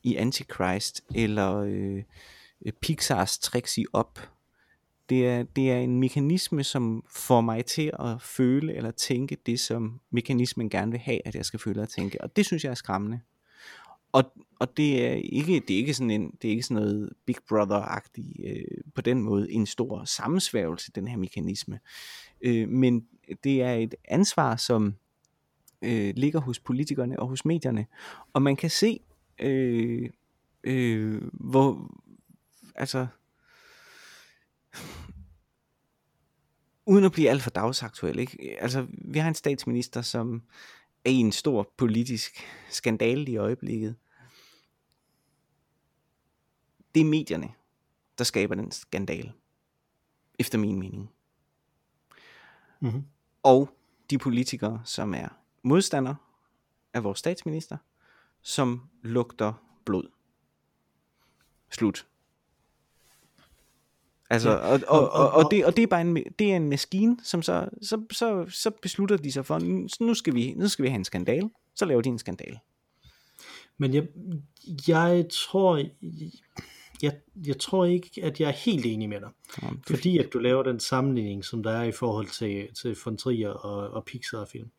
i 0.05 0.15
Antichrist, 0.15 1.03
eller 1.15 1.55
øh, 1.57 2.03
Pixars 2.81 3.37
tricks 3.37 3.77
i 3.77 3.85
Op. 3.93 4.29
Det 5.09 5.27
er, 5.27 5.43
det 5.43 5.71
er 5.71 5.77
en 5.77 5.99
mekanisme, 5.99 6.63
som 6.63 7.03
får 7.09 7.41
mig 7.41 7.65
til 7.65 7.91
at 7.99 8.21
føle 8.21 8.73
eller 8.73 8.91
tænke 8.91 9.37
det, 9.45 9.59
som 9.59 9.99
mekanismen 10.09 10.69
gerne 10.69 10.91
vil 10.91 10.99
have, 10.99 11.27
at 11.27 11.35
jeg 11.35 11.45
skal 11.45 11.59
føle 11.59 11.81
og 11.81 11.89
tænke. 11.89 12.21
Og 12.21 12.35
det 12.35 12.45
synes 12.45 12.63
jeg 12.63 12.71
er 12.71 12.75
skræmmende. 12.75 13.19
Og, 14.11 14.23
og 14.59 14.77
det 14.77 15.05
er 15.05 15.13
ikke 15.13 15.59
det 15.67 15.73
er 15.73 15.77
ikke 15.77 15.93
sådan 15.93 16.11
en 16.11 16.31
det 16.41 16.47
er 16.47 16.51
ikke 16.51 16.63
sådan 16.63 16.83
noget 16.83 17.09
Big 17.25 17.35
Brother-agtigt 17.51 18.47
øh, 18.47 18.81
på 18.95 19.01
den 19.01 19.21
måde 19.21 19.51
en 19.51 19.65
stor 19.65 20.05
sammensværgelse 20.05 20.91
den 20.91 21.07
her 21.07 21.17
mekanisme. 21.17 21.79
Øh, 22.41 22.69
men 22.69 23.05
det 23.43 23.61
er 23.61 23.73
et 23.73 23.95
ansvar 24.05 24.55
som 24.55 24.95
øh, 25.81 26.13
ligger 26.15 26.39
hos 26.39 26.59
politikerne 26.59 27.19
og 27.19 27.27
hos 27.27 27.45
medierne, 27.45 27.85
og 28.33 28.41
man 28.41 28.55
kan 28.55 28.69
se 28.69 28.99
øh, 29.39 30.09
øh, 30.63 31.21
hvor 31.33 31.91
altså 32.75 33.07
uden 36.85 37.05
at 37.05 37.11
blive 37.11 37.29
alt 37.29 37.41
for 37.41 37.49
dagsaktuel, 37.49 38.19
ikke? 38.19 38.57
Altså, 38.61 38.87
vi 38.89 39.19
har 39.19 39.27
en 39.27 39.35
statsminister, 39.35 40.01
som 40.01 40.43
er 41.05 41.09
i 41.09 41.15
en 41.15 41.31
stor 41.31 41.73
politisk 41.77 42.39
skandale 42.69 43.31
i 43.31 43.37
øjeblikket, 43.37 43.95
det 46.95 47.01
er 47.01 47.05
medierne, 47.05 47.53
der 48.17 48.23
skaber 48.23 48.55
den 48.55 48.71
skandale. 48.71 49.33
Efter 50.39 50.57
min 50.57 50.79
mening. 50.79 51.11
Mm-hmm. 52.79 53.03
Og 53.43 53.69
de 54.09 54.17
politikere, 54.17 54.81
som 54.85 55.13
er 55.13 55.27
modstandere 55.63 56.15
af 56.93 57.03
vores 57.03 57.19
statsminister, 57.19 57.77
som 58.45 58.81
lugter 59.03 59.53
blod. 59.85 60.03
Slut. 61.71 62.05
Altså, 64.29 64.49
ja. 64.49 64.57
og, 64.57 64.81
og, 64.87 65.09
og, 65.11 65.31
og, 65.31 65.51
det, 65.51 65.65
og 65.65 65.75
det 65.75 65.83
er 65.83 65.87
bare 65.87 66.01
en, 66.01 66.15
det 66.15 66.51
er 66.51 66.55
en 66.55 66.69
maskine, 66.69 67.17
som 67.23 67.41
så, 67.41 67.69
så, 67.81 68.05
så, 68.11 68.45
så 68.49 68.71
beslutter 68.81 69.17
de 69.17 69.31
sig 69.31 69.45
for, 69.45 69.59
nu 70.03 70.13
skal, 70.13 70.35
vi, 70.35 70.53
nu 70.53 70.67
skal 70.67 70.83
vi 70.83 70.89
have 70.89 70.97
en 70.97 71.05
skandal, 71.05 71.49
så 71.75 71.85
laver 71.85 72.01
de 72.01 72.09
en 72.09 72.19
skandal. 72.19 72.59
Men 73.77 73.93
jeg, 73.93 74.07
jeg 74.87 75.25
tror, 75.31 75.81
jeg, 77.01 77.13
jeg 77.45 77.59
tror 77.59 77.85
ikke, 77.85 78.09
at 78.23 78.39
jeg 78.39 78.47
er 78.47 78.53
helt 78.53 78.85
enig 78.85 79.09
med 79.09 79.19
dig. 79.21 79.29
Ja, 79.61 79.69
fordi 79.87 80.17
at 80.17 80.29
du 80.33 80.39
laver 80.39 80.63
den 80.63 80.79
sammenligning, 80.79 81.45
som 81.45 81.63
der 81.63 81.71
er 81.71 81.83
i 81.83 81.91
forhold 81.91 82.27
til, 82.27 82.67
til 82.81 82.97
von 83.05 83.17
Trier 83.17 83.49
og, 83.49 83.89
og 83.89 84.05
Pixar-film. 84.05 84.71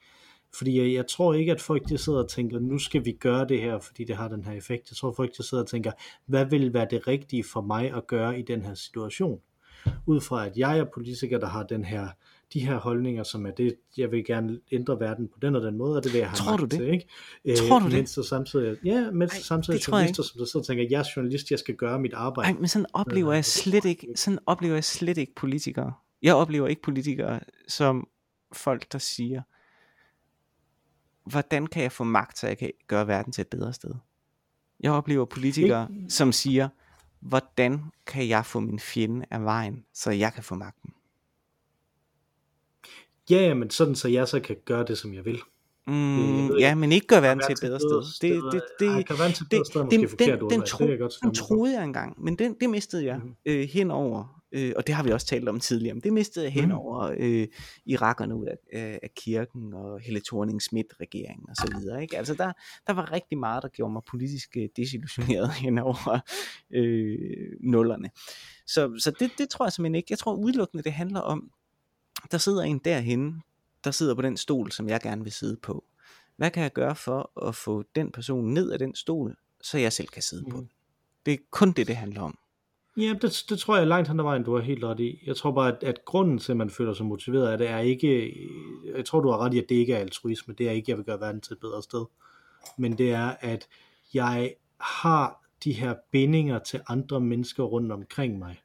Fordi 0.54 0.80
jeg, 0.80 0.94
jeg 0.94 1.06
tror 1.06 1.34
ikke, 1.34 1.52
at 1.52 1.60
folk 1.60 1.88
de 1.88 1.98
sidder 1.98 2.18
og 2.18 2.28
tænker, 2.28 2.58
nu 2.58 2.78
skal 2.78 3.04
vi 3.04 3.12
gøre 3.12 3.48
det 3.48 3.60
her, 3.60 3.78
fordi 3.78 4.04
det 4.04 4.16
har 4.16 4.28
den 4.28 4.44
her 4.44 4.52
effekt. 4.52 4.90
Jeg 4.90 4.96
tror 4.96 5.12
folk 5.12 5.36
de 5.36 5.42
sidder 5.42 5.62
og 5.62 5.68
tænker, 5.68 5.92
hvad 6.26 6.44
vil 6.44 6.74
være 6.74 6.86
det 6.90 7.06
rigtige 7.08 7.44
for 7.44 7.60
mig 7.60 7.92
at 7.92 8.06
gøre 8.06 8.38
i 8.38 8.42
den 8.42 8.62
her 8.62 8.74
situation? 8.74 9.40
Ud 10.06 10.20
fra 10.20 10.46
at 10.46 10.56
jeg 10.56 10.78
er 10.78 10.84
politiker, 10.94 11.38
der 11.38 11.46
har 11.46 11.62
den 11.62 11.84
her 11.84 12.08
de 12.52 12.66
her 12.66 12.76
holdninger, 12.76 13.22
som 13.22 13.46
er 13.46 13.50
det, 13.50 13.74
jeg 13.96 14.10
vil 14.10 14.24
gerne 14.24 14.60
ændre 14.72 15.00
verden 15.00 15.28
på 15.28 15.38
den 15.42 15.56
og 15.56 15.62
den 15.62 15.76
måde, 15.76 15.96
og 15.96 16.04
det 16.04 16.12
vil 16.12 16.18
jeg 16.18 16.28
have 16.28 16.36
tror 16.36 16.56
du 16.56 16.64
det? 16.64 16.70
til, 16.70 16.92
ikke? 16.92 17.06
Tror 17.56 17.78
du 17.78 17.84
øh, 17.84 17.90
det? 17.90 17.98
Mens 17.98 18.14
der 18.14 18.22
samtidig, 18.22 18.76
ja, 18.84 19.10
mens 19.10 19.32
Ej, 19.32 19.40
samtidig 19.40 19.78
er 19.78 19.84
journalister, 19.88 20.22
som 20.22 20.38
der 20.38 20.44
sidder 20.44 20.58
og 20.58 20.66
tænker, 20.66 20.84
jeg 20.90 20.98
er 20.98 21.04
journalist, 21.16 21.50
jeg 21.50 21.58
skal 21.58 21.74
gøre 21.74 22.00
mit 22.00 22.12
arbejde. 22.12 22.50
Ej, 22.50 22.58
men 22.58 22.68
sådan 22.68 22.86
oplever 22.92 23.32
jeg 23.32 23.44
slet 23.44 23.84
ikke, 23.84 24.08
sådan 24.14 24.38
oplever 24.46 24.74
jeg 24.74 24.84
slet 24.84 25.18
ikke 25.18 25.34
politikere. 25.34 25.92
Jeg 26.22 26.34
oplever 26.34 26.66
ikke 26.66 26.82
politikere 26.82 27.40
som 27.68 28.08
folk, 28.52 28.92
der 28.92 28.98
siger, 28.98 29.42
hvordan 31.26 31.66
kan 31.66 31.82
jeg 31.82 31.92
få 31.92 32.04
magt, 32.04 32.38
så 32.38 32.46
jeg 32.46 32.58
kan 32.58 32.70
gøre 32.86 33.06
verden 33.06 33.32
til 33.32 33.42
et 33.42 33.48
bedre 33.48 33.72
sted? 33.72 33.90
Jeg 34.80 34.92
oplever 34.92 35.24
politikere, 35.24 35.88
ikke? 35.96 36.10
som 36.10 36.32
siger, 36.32 36.68
hvordan 37.20 37.80
kan 38.06 38.28
jeg 38.28 38.46
få 38.46 38.60
min 38.60 38.78
fjende 38.78 39.26
af 39.30 39.44
vejen, 39.44 39.84
så 39.94 40.10
jeg 40.10 40.32
kan 40.32 40.42
få 40.42 40.54
magten? 40.54 40.90
Ja, 43.30 43.36
ja, 43.36 43.54
men 43.54 43.70
sådan 43.70 43.94
så 43.94 44.08
jeg 44.08 44.28
så 44.28 44.40
kan 44.40 44.56
gøre 44.64 44.84
det, 44.84 44.98
som 44.98 45.14
jeg 45.14 45.24
vil. 45.24 45.38
Mm, 45.86 46.56
ja, 46.56 46.74
men 46.74 46.92
ikke 46.92 47.06
gøre 47.06 47.22
verden 47.22 47.42
til 47.46 47.52
et 47.52 47.58
bedre 47.62 47.80
sted. 47.80 48.30
Det, 48.30 48.52
det, 48.52 48.62
det, 48.80 48.88
Ej, 48.88 49.02
kan 49.02 49.18
verden 49.18 49.34
til 49.34 49.42
et 49.44 49.48
bedre 49.50 49.64
sted, 49.64 49.80
det, 49.90 50.00
måske 50.00 50.24
den, 50.24 50.50
den, 50.50 50.60
det 50.60 50.68
tro, 50.68 50.84
jeg 50.84 50.98
den 51.22 51.34
troede 51.34 51.74
jeg 51.74 51.84
engang, 51.84 52.24
men 52.24 52.36
den, 52.38 52.56
det 52.60 52.70
mistede 52.70 53.04
jeg 53.04 53.18
Mhm. 53.18 53.34
øh, 53.46 53.68
henover, 53.68 54.35
øh, 54.56 54.72
og 54.76 54.86
det 54.86 54.94
har 54.94 55.02
vi 55.02 55.10
også 55.10 55.26
talt 55.26 55.48
om 55.48 55.60
tidligere, 55.60 55.94
men 55.94 56.02
det 56.02 56.12
mistede 56.12 56.44
jeg 56.44 56.52
Mhm. 56.54 56.60
henover 56.60 57.14
øh, 57.18 57.48
irakkerne 57.86 58.34
ud 58.36 58.46
af, 58.46 58.56
af, 58.72 58.98
af 59.02 59.10
kirken 59.16 59.74
og 59.74 60.00
Helle 60.00 60.20
thorning 60.26 60.62
schmidt 60.62 60.86
regeringen 61.00 61.50
og 61.50 61.56
så 61.56 61.78
videre. 61.78 62.02
Ikke? 62.02 62.18
Altså 62.18 62.34
der, 62.34 62.52
der 62.86 62.92
var 62.92 63.12
rigtig 63.12 63.38
meget, 63.38 63.62
der 63.62 63.68
gjorde 63.68 63.92
mig 63.92 64.02
politisk 64.10 64.56
øh, 64.56 64.68
desillusioneret 64.76 65.50
henover 65.64 66.20
øh, 66.70 67.48
nullerne. 67.60 68.10
Så, 68.66 68.98
så 68.98 69.10
det, 69.10 69.30
det 69.38 69.48
tror 69.48 69.64
jeg 69.66 69.72
simpelthen 69.72 69.94
ikke. 69.94 70.06
Jeg 70.10 70.18
tror 70.18 70.34
udelukkende, 70.34 70.84
det 70.84 70.92
handler 70.92 71.20
om, 71.20 71.50
der 72.30 72.38
sidder 72.38 72.62
en 72.62 72.78
derhenne, 72.78 73.40
der 73.84 73.90
sidder 73.90 74.14
på 74.14 74.22
den 74.22 74.36
stol, 74.36 74.72
som 74.72 74.88
jeg 74.88 75.00
gerne 75.00 75.22
vil 75.22 75.32
sidde 75.32 75.56
på. 75.62 75.84
Hvad 76.36 76.50
kan 76.50 76.62
jeg 76.62 76.72
gøre 76.72 76.96
for 76.96 77.46
at 77.48 77.54
få 77.54 77.84
den 77.94 78.12
person 78.12 78.54
ned 78.54 78.70
af 78.70 78.78
den 78.78 78.94
stol, 78.94 79.36
så 79.62 79.78
jeg 79.78 79.92
selv 79.92 80.08
kan 80.08 80.22
sidde 80.22 80.44
på? 80.50 80.56
Mhm. 80.56 80.68
Det 81.26 81.34
er 81.34 81.38
kun 81.50 81.72
det, 81.72 81.86
det 81.86 81.96
handler 81.96 82.20
om. 82.20 82.38
Ja, 82.96 83.14
det, 83.22 83.44
det 83.48 83.58
tror 83.58 83.76
jeg 83.76 83.86
langt 83.86 84.08
hen 84.08 84.20
ad 84.20 84.24
vejen, 84.24 84.44
du 84.44 84.54
har 84.54 84.62
helt 84.62 84.84
ret 84.84 85.00
i. 85.00 85.22
Jeg 85.26 85.36
tror 85.36 85.52
bare, 85.52 85.76
at, 85.76 85.82
at 85.82 86.04
grunden 86.04 86.38
til, 86.38 86.52
at 86.52 86.56
man 86.56 86.70
føler 86.70 86.94
sig 86.94 87.06
motiveret 87.06 87.48
af 87.48 87.58
det, 87.58 87.68
er 87.68 87.78
ikke, 87.78 88.34
jeg 88.96 89.04
tror, 89.04 89.20
du 89.20 89.28
har 89.30 89.38
ret 89.38 89.54
i, 89.54 89.58
at 89.58 89.68
det 89.68 89.74
ikke 89.74 89.92
er 89.92 89.98
altruisme. 89.98 90.54
Det 90.54 90.68
er 90.68 90.72
ikke, 90.72 90.90
jeg 90.90 90.96
vil 90.96 91.04
gøre 91.04 91.20
verden 91.20 91.40
til 91.40 91.52
et 91.52 91.60
bedre 91.60 91.82
sted. 91.82 92.04
Men 92.78 92.98
det 92.98 93.10
er, 93.10 93.34
at 93.40 93.68
jeg 94.14 94.54
har 94.80 95.44
de 95.64 95.72
her 95.72 95.94
bindinger 96.12 96.58
til 96.58 96.80
andre 96.88 97.20
mennesker 97.20 97.62
rundt 97.62 97.92
omkring 97.92 98.38
mig, 98.38 98.60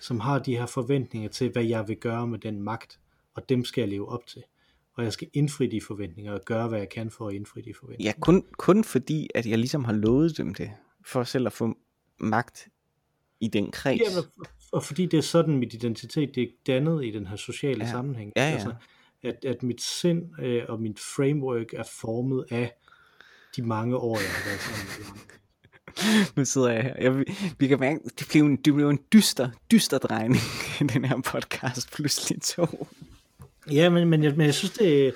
som 0.00 0.20
har 0.20 0.38
de 0.38 0.56
her 0.56 0.66
forventninger 0.66 1.28
til, 1.28 1.52
hvad 1.52 1.64
jeg 1.64 1.88
vil 1.88 1.96
gøre 1.96 2.26
med 2.26 2.38
den 2.38 2.62
magt, 2.62 2.98
og 3.34 3.48
dem 3.48 3.64
skal 3.64 3.82
jeg 3.82 3.88
leve 3.88 4.08
op 4.08 4.26
til. 4.26 4.42
og 4.94 5.04
jeg 5.04 5.12
skal 5.12 5.28
indfri 5.32 5.66
de 5.66 5.80
forventninger, 5.80 6.32
og 6.32 6.40
gøre, 6.44 6.68
hvad 6.68 6.78
jeg 6.78 6.88
kan 6.88 7.10
for 7.10 7.28
at 7.28 7.34
indfri 7.34 7.60
de 7.60 7.74
forventninger. 7.80 8.12
Ja, 8.16 8.20
kun, 8.20 8.44
kun 8.58 8.84
fordi, 8.84 9.28
at 9.34 9.46
jeg 9.46 9.58
ligesom 9.58 9.84
har 9.84 9.92
lovet 9.92 10.38
dem 10.38 10.54
det, 10.54 10.70
for 11.04 11.24
selv 11.24 11.46
at 11.46 11.52
få 11.52 11.76
magt 12.18 12.68
i 13.40 13.48
den 13.48 13.70
kreds. 13.70 14.00
Ja, 14.00 14.20
og 14.72 14.82
fordi 14.84 15.06
det 15.06 15.18
er 15.18 15.22
sådan, 15.22 15.56
mit 15.56 15.74
identitet 15.74 16.34
det 16.34 16.42
er 16.42 16.46
dannet 16.66 17.04
i 17.04 17.10
den 17.10 17.26
her 17.26 17.36
sociale 17.36 17.84
Ja. 17.84 17.90
sammenhæng. 17.90 18.32
Ja, 18.36 18.48
ja. 18.48 18.52
Altså, 18.52 18.74
at, 19.22 19.44
at 19.44 19.62
mit 19.62 19.82
sind 19.82 20.22
øh, 20.40 20.62
og 20.68 20.82
mit 20.82 20.98
framework 21.16 21.72
er 21.74 21.88
formet 22.00 22.44
af 22.50 22.72
de 23.56 23.62
mange 23.62 23.96
år, 23.96 24.18
jeg 24.18 24.28
har 24.30 24.48
været 24.48 24.60
sammen 24.60 24.86
med. 24.98 25.20
Nu 26.36 26.44
sidder 26.44 26.70
jeg 26.70 26.82
her. 26.82 26.94
Jeg, 27.00 27.24
vi 27.58 27.66
kan 27.66 27.80
mærke, 27.80 28.00
det 28.18 28.28
blev 28.30 28.42
en, 28.42 28.56
det 28.56 28.74
blev 28.74 28.88
en 28.88 28.98
dyster, 29.12 29.50
dyster 29.70 29.98
drejning 29.98 30.40
i 30.80 30.84
den 30.94 31.04
her 31.04 31.20
podcast 31.20 31.92
pludselig 31.92 32.42
to. 32.42 32.86
Ja, 33.70 33.90
men, 33.90 34.08
men, 34.08 34.24
jeg, 34.24 34.34
men 34.36 34.46
jeg 34.46 34.54
synes, 34.54 34.72
det 34.72 35.14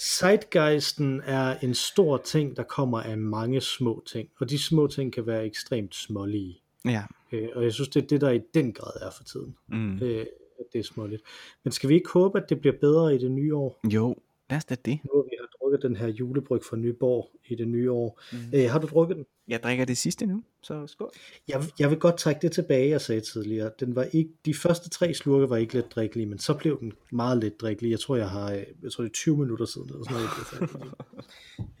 Zeitgeisten 0.00 1.20
er 1.24 1.58
en 1.58 1.74
stor 1.74 2.16
ting, 2.16 2.56
der 2.56 2.62
kommer 2.62 3.00
af 3.00 3.18
mange 3.18 3.60
små 3.60 4.02
ting, 4.12 4.28
og 4.40 4.50
de 4.50 4.58
små 4.58 4.86
ting 4.86 5.12
kan 5.12 5.26
være 5.26 5.46
ekstremt 5.46 5.94
smålige. 5.94 6.60
Ja. 6.84 7.02
Øh, 7.32 7.48
og 7.54 7.64
jeg 7.64 7.72
synes, 7.72 7.88
det 7.88 8.02
er 8.02 8.06
det, 8.06 8.20
der 8.20 8.30
i 8.30 8.40
den 8.54 8.72
grad 8.72 8.92
er 9.00 9.10
for 9.10 9.24
tiden. 9.24 9.56
Mm. 9.68 10.02
Øh, 10.02 10.26
at 10.60 10.64
det 10.72 10.78
er 10.78 10.82
småligt. 10.82 11.22
Men 11.64 11.72
skal 11.72 11.88
vi 11.88 11.94
ikke 11.94 12.10
håbe, 12.10 12.38
at 12.38 12.48
det 12.48 12.60
bliver 12.60 12.76
bedre 12.80 13.14
i 13.14 13.18
det 13.18 13.30
nye 13.30 13.56
år? 13.56 13.80
Jo, 13.94 14.16
lad 14.50 14.56
os 14.56 14.64
da 14.64 14.74
det. 14.74 14.98
Nu 15.04 15.24
drukket 15.68 15.82
den 15.82 15.96
her 15.96 16.06
julebryg 16.08 16.60
fra 16.70 16.76
Nyborg 16.76 17.30
i 17.46 17.54
det 17.54 17.68
nye 17.68 17.90
år. 17.90 18.20
Mm. 18.32 18.38
Øh, 18.54 18.70
har 18.70 18.78
du 18.78 18.86
drukket 18.86 19.16
den? 19.16 19.26
Jeg 19.48 19.62
drikker 19.62 19.84
det 19.84 19.98
sidste 19.98 20.26
nu, 20.26 20.42
så 20.62 20.86
skål. 20.86 21.10
Jeg, 21.48 21.62
jeg 21.78 21.90
vil 21.90 21.98
godt 21.98 22.16
trække 22.16 22.42
det 22.42 22.52
tilbage, 22.52 22.90
jeg 22.90 23.00
sagde 23.00 23.20
tidligere. 23.20 23.70
Den 23.80 23.96
var 23.96 24.06
ikke, 24.12 24.30
de 24.44 24.54
første 24.54 24.90
tre 24.90 25.14
slurke 25.14 25.50
var 25.50 25.56
ikke 25.56 25.74
let 25.74 25.92
drikkelige, 25.94 26.26
men 26.26 26.38
så 26.38 26.54
blev 26.54 26.80
den 26.80 26.92
meget 27.12 27.38
let 27.38 27.60
drikkelig. 27.60 27.90
Jeg 27.90 28.00
tror, 28.00 28.16
jeg 28.16 28.28
har 28.28 28.52
øh, 28.52 28.62
jeg 28.82 28.92
tror, 28.92 29.04
det 29.04 29.10
er 29.10 29.14
20 29.14 29.36
minutter 29.36 29.64
siden, 29.64 29.88
eller 29.88 30.04
sådan 30.04 30.16
noget, 30.16 30.86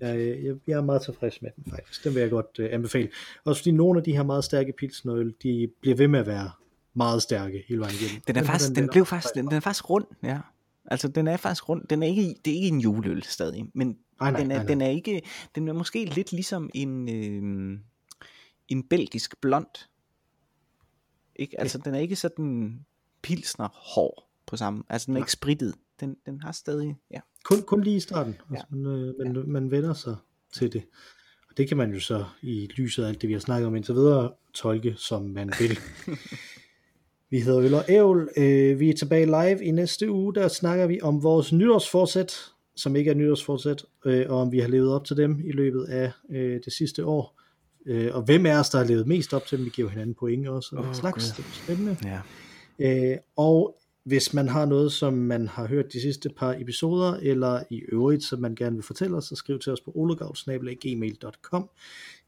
jeg 0.00 0.18
øh, 0.18 0.44
jeg, 0.44 0.56
jeg, 0.66 0.76
er 0.76 0.82
meget 0.82 1.02
tilfreds 1.02 1.42
med 1.42 1.50
den, 1.56 1.64
faktisk. 1.70 2.04
Den 2.04 2.14
vil 2.14 2.20
jeg 2.20 2.30
godt 2.30 2.58
uh, 2.58 2.66
anbefale. 2.70 3.08
Også 3.44 3.62
fordi 3.62 3.70
nogle 3.70 3.98
af 3.98 4.04
de 4.04 4.16
her 4.16 4.22
meget 4.22 4.44
stærke 4.44 4.72
pilsnøl, 4.72 5.34
de 5.42 5.70
bliver 5.80 5.96
ved 5.96 6.08
med 6.08 6.20
at 6.20 6.26
være 6.26 6.50
meget 6.94 7.22
stærke 7.22 7.64
hele 7.68 7.80
vejen 7.80 7.94
igennem. 7.94 8.22
Den 8.26 8.36
er 8.36 8.40
her, 8.40 8.46
faktisk, 8.46 8.68
den 8.68 8.76
vender 8.76 8.92
blev 8.92 9.06
faktisk, 9.06 9.34
den, 9.34 9.46
den 9.46 9.54
er 9.54 9.60
faktisk 9.60 9.90
rund, 9.90 10.04
ja. 10.22 10.38
Altså, 10.90 11.08
den 11.08 11.28
er 11.28 11.36
faktisk 11.36 11.68
rund. 11.68 11.88
Den 11.90 12.02
er 12.02 12.06
ikke, 12.06 12.34
det 12.44 12.50
er 12.50 12.54
ikke 12.54 12.68
en 12.68 12.80
juleøl 12.80 13.22
stadig, 13.22 13.70
men 13.74 13.98
Nej, 14.20 14.30
nej, 14.30 14.40
den, 14.40 14.50
er, 14.50 14.54
nej, 14.54 14.64
nej. 14.64 14.66
den 14.66 14.80
er 14.80 14.88
ikke, 14.88 15.22
den 15.54 15.68
er 15.68 15.72
måske 15.72 16.04
lidt 16.04 16.32
ligesom 16.32 16.70
en, 16.74 17.08
øh, 17.08 17.78
en 18.68 18.82
belgisk 18.82 19.40
blond. 19.40 19.88
Ikke? 21.36 21.60
Altså, 21.60 21.78
den 21.78 21.94
er 21.94 21.98
ikke 21.98 22.16
sådan 22.16 22.80
pilsner 23.22 23.68
hård 23.72 24.28
på 24.46 24.56
samme, 24.56 24.84
altså 24.88 25.06
den 25.06 25.16
er 25.16 25.20
ikke 25.20 25.32
sprittet. 25.32 25.74
Den, 26.00 26.16
den 26.26 26.40
har 26.40 26.52
stadig, 26.52 26.96
ja. 27.10 27.20
Kun, 27.44 27.62
kun 27.62 27.80
lige 27.84 27.96
i 27.96 28.00
starten, 28.00 28.36
Ja. 28.50 28.54
altså, 28.54 28.66
man, 28.70 28.86
øh, 28.86 29.14
man, 29.18 29.36
ja. 29.36 29.42
man 29.42 29.70
vender 29.70 29.94
sig 29.94 30.16
til 30.52 30.72
det. 30.72 30.82
Og 31.50 31.56
det 31.56 31.68
kan 31.68 31.76
man 31.76 31.92
jo 31.92 32.00
så 32.00 32.24
i 32.42 32.66
lyset 32.76 33.04
af 33.04 33.08
alt 33.08 33.20
det, 33.20 33.28
vi 33.28 33.32
har 33.32 33.40
snakket 33.40 33.66
om 33.66 33.76
indtil 33.76 33.94
videre, 33.94 34.32
tolke 34.54 34.94
som 34.96 35.22
man 35.22 35.52
vil. 35.58 35.78
vi 37.30 37.40
hedder 37.40 37.60
Øl 37.62 37.74
og 37.74 37.84
Ævl. 37.88 38.28
Øh, 38.36 38.80
vi 38.80 38.90
er 38.90 38.94
tilbage 38.94 39.26
live 39.26 39.64
i 39.64 39.70
næste 39.70 40.10
uge. 40.10 40.34
Der 40.34 40.48
snakker 40.48 40.86
vi 40.86 41.00
om 41.02 41.22
vores 41.22 41.52
nytårsforsæt, 41.52 42.32
som 42.76 42.96
ikke 42.96 43.10
er 43.10 43.14
nytårsforsæt, 43.14 43.84
øh, 44.06 44.26
og 44.28 44.40
om 44.40 44.52
vi 44.52 44.58
har 44.58 44.68
levet 44.68 44.92
op 44.92 45.04
til 45.04 45.16
dem 45.16 45.40
i 45.44 45.52
løbet 45.52 45.84
af 45.84 46.12
øh, 46.30 46.60
det 46.64 46.72
sidste 46.72 47.04
år. 47.04 47.40
Øh, 47.86 48.14
og 48.14 48.22
hvem 48.22 48.46
er 48.46 48.58
os, 48.58 48.70
der 48.70 48.78
har 48.78 48.84
levet 48.84 49.06
mest 49.06 49.34
op 49.34 49.46
til 49.46 49.58
dem? 49.58 49.64
Vi 49.64 49.70
giver 49.70 49.88
hinanden 49.88 50.14
point 50.14 50.48
også. 50.48 50.76
Og 50.76 50.88
oh, 50.88 50.94
slags. 50.94 51.30
Det 51.30 51.44
er 51.44 51.64
spændende. 51.64 51.96
ja. 52.04 52.20
Øh, 53.12 53.18
og 53.36 53.78
hvis 54.04 54.34
man 54.34 54.48
har 54.48 54.66
noget, 54.66 54.92
som 54.92 55.12
man 55.12 55.48
har 55.48 55.66
hørt 55.66 55.92
de 55.92 56.00
sidste 56.00 56.28
par 56.28 56.54
episoder, 56.58 57.14
eller 57.22 57.62
i 57.70 57.78
øvrigt, 57.78 58.24
som 58.24 58.40
man 58.40 58.54
gerne 58.54 58.76
vil 58.76 58.82
fortælle 58.82 59.16
os, 59.16 59.24
så 59.24 59.36
skriv 59.36 59.58
til 59.58 59.72
os 59.72 59.80
på 59.80 59.92
ologavl.gmail.com 59.94 61.68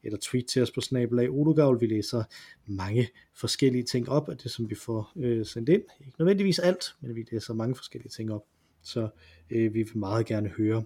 eller 0.03 0.17
tweet 0.21 0.45
til 0.45 0.61
os 0.61 0.71
på 0.71 0.81
snabelag 0.81 1.29
ologavl. 1.29 1.81
Vi 1.81 1.87
læser 1.87 2.23
mange 2.65 3.07
forskellige 3.33 3.83
ting 3.83 4.09
op 4.09 4.29
af 4.29 4.37
det, 4.37 4.51
som 4.51 4.69
vi 4.69 4.75
får 4.75 5.11
øh, 5.15 5.45
sendt 5.45 5.69
ind. 5.69 5.81
Ikke 5.99 6.15
nødvendigvis 6.19 6.59
alt, 6.59 6.95
men 7.01 7.15
vi 7.15 7.25
læser 7.31 7.53
mange 7.53 7.75
forskellige 7.75 8.09
ting 8.09 8.31
op. 8.31 8.43
Så 8.83 9.09
øh, 9.49 9.73
vi 9.73 9.83
vil 9.83 9.97
meget 9.97 10.25
gerne 10.25 10.49
høre 10.49 10.83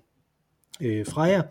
øh, 0.81 1.05
fra 1.05 1.21
jer. 1.21 1.43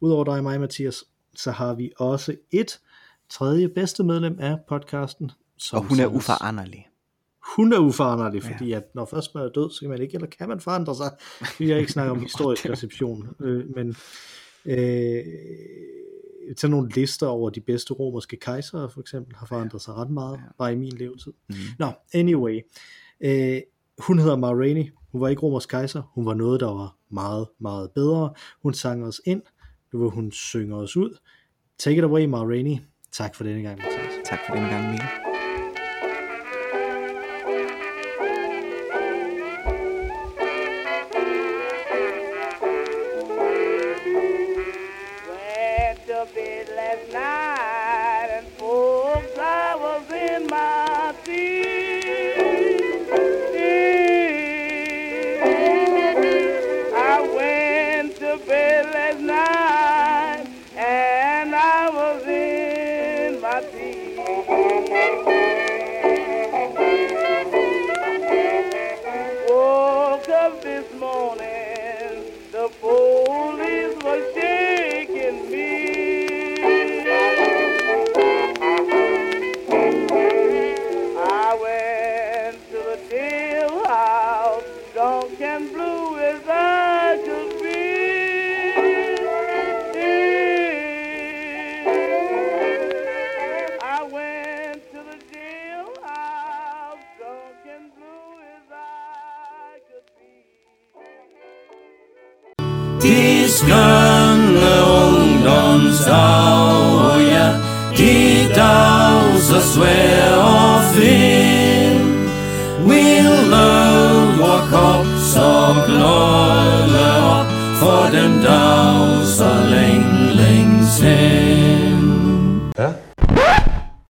Udover 0.00 0.24
dig 0.24 0.34
og 0.34 0.42
mig, 0.42 0.60
Mathias, 0.60 1.04
så 1.36 1.50
har 1.50 1.74
vi 1.74 1.92
også 1.96 2.36
et 2.50 2.80
tredje 3.28 3.68
bedste 3.68 4.04
medlem 4.04 4.36
af 4.40 4.58
podcasten. 4.68 5.30
Som 5.56 5.78
Og 5.78 5.84
hun 5.84 6.00
er 6.00 6.06
uforanderlig. 6.06 6.88
hun 7.56 7.72
er 7.72 7.78
uforanderlig, 7.78 8.42
fordi 8.42 8.66
ja. 8.66 8.76
at 8.76 8.94
når 8.94 9.04
først 9.04 9.34
man 9.34 9.44
er 9.44 9.48
død, 9.48 9.70
så 9.70 9.80
kan 9.80 9.88
man 9.88 10.02
ikke, 10.02 10.14
eller 10.14 10.28
kan 10.28 10.48
man 10.48 10.60
forandre 10.60 10.94
sig. 10.94 11.10
Vi 11.58 11.70
har 11.70 11.76
ikke 11.76 11.92
snakket 11.92 12.10
om 12.10 12.20
historisk 12.28 12.68
reception, 12.70 13.28
øh, 13.40 13.74
men 13.76 13.96
øh, 14.64 15.24
til 16.56 16.70
nogle 16.70 16.90
lister 16.90 17.26
over 17.26 17.50
de 17.50 17.60
bedste 17.60 17.94
romerske 17.94 18.36
kejsere, 18.36 18.90
for 18.90 19.00
eksempel, 19.00 19.36
har 19.36 19.46
forandret 19.46 19.82
sig 19.82 19.94
ret 19.94 20.10
meget, 20.10 20.40
bare 20.58 20.72
i 20.72 20.76
min 20.76 20.92
levetid. 20.92 21.32
Mhm. 21.48 21.58
Nå, 21.78 21.92
anyway. 22.14 22.60
Øh, 23.20 23.60
hun 23.98 24.18
hedder 24.18 24.36
Ma 24.36 24.52
Rainey. 24.52 24.84
Hun 25.12 25.20
var 25.20 25.28
ikke 25.28 25.42
romersk 25.42 25.68
kejser. 25.68 26.02
Hun 26.14 26.26
var 26.26 26.34
noget, 26.34 26.60
der 26.60 26.66
var 26.66 26.96
meget, 27.10 27.48
meget 27.58 27.90
bedre. 27.90 28.34
Hun 28.62 28.74
sang 28.74 29.04
os 29.04 29.20
ind. 29.24 29.42
Nu 29.92 29.98
vil 29.98 30.10
hun 30.10 30.32
synge 30.32 30.76
os 30.76 30.96
ud. 30.96 31.18
Take 31.78 31.98
it 31.98 32.04
away, 32.04 32.24
Ma 32.24 32.38
Rainey. 32.38 32.76
Tak 33.12 33.34
for 33.34 33.44
denne 33.44 33.62
gang, 33.62 33.78
Mathias. 33.78 34.12
Tak 34.24 34.38
for 34.48 34.54
den 34.54 34.64
gang, 34.64 34.90
Mikkel. 34.90 35.21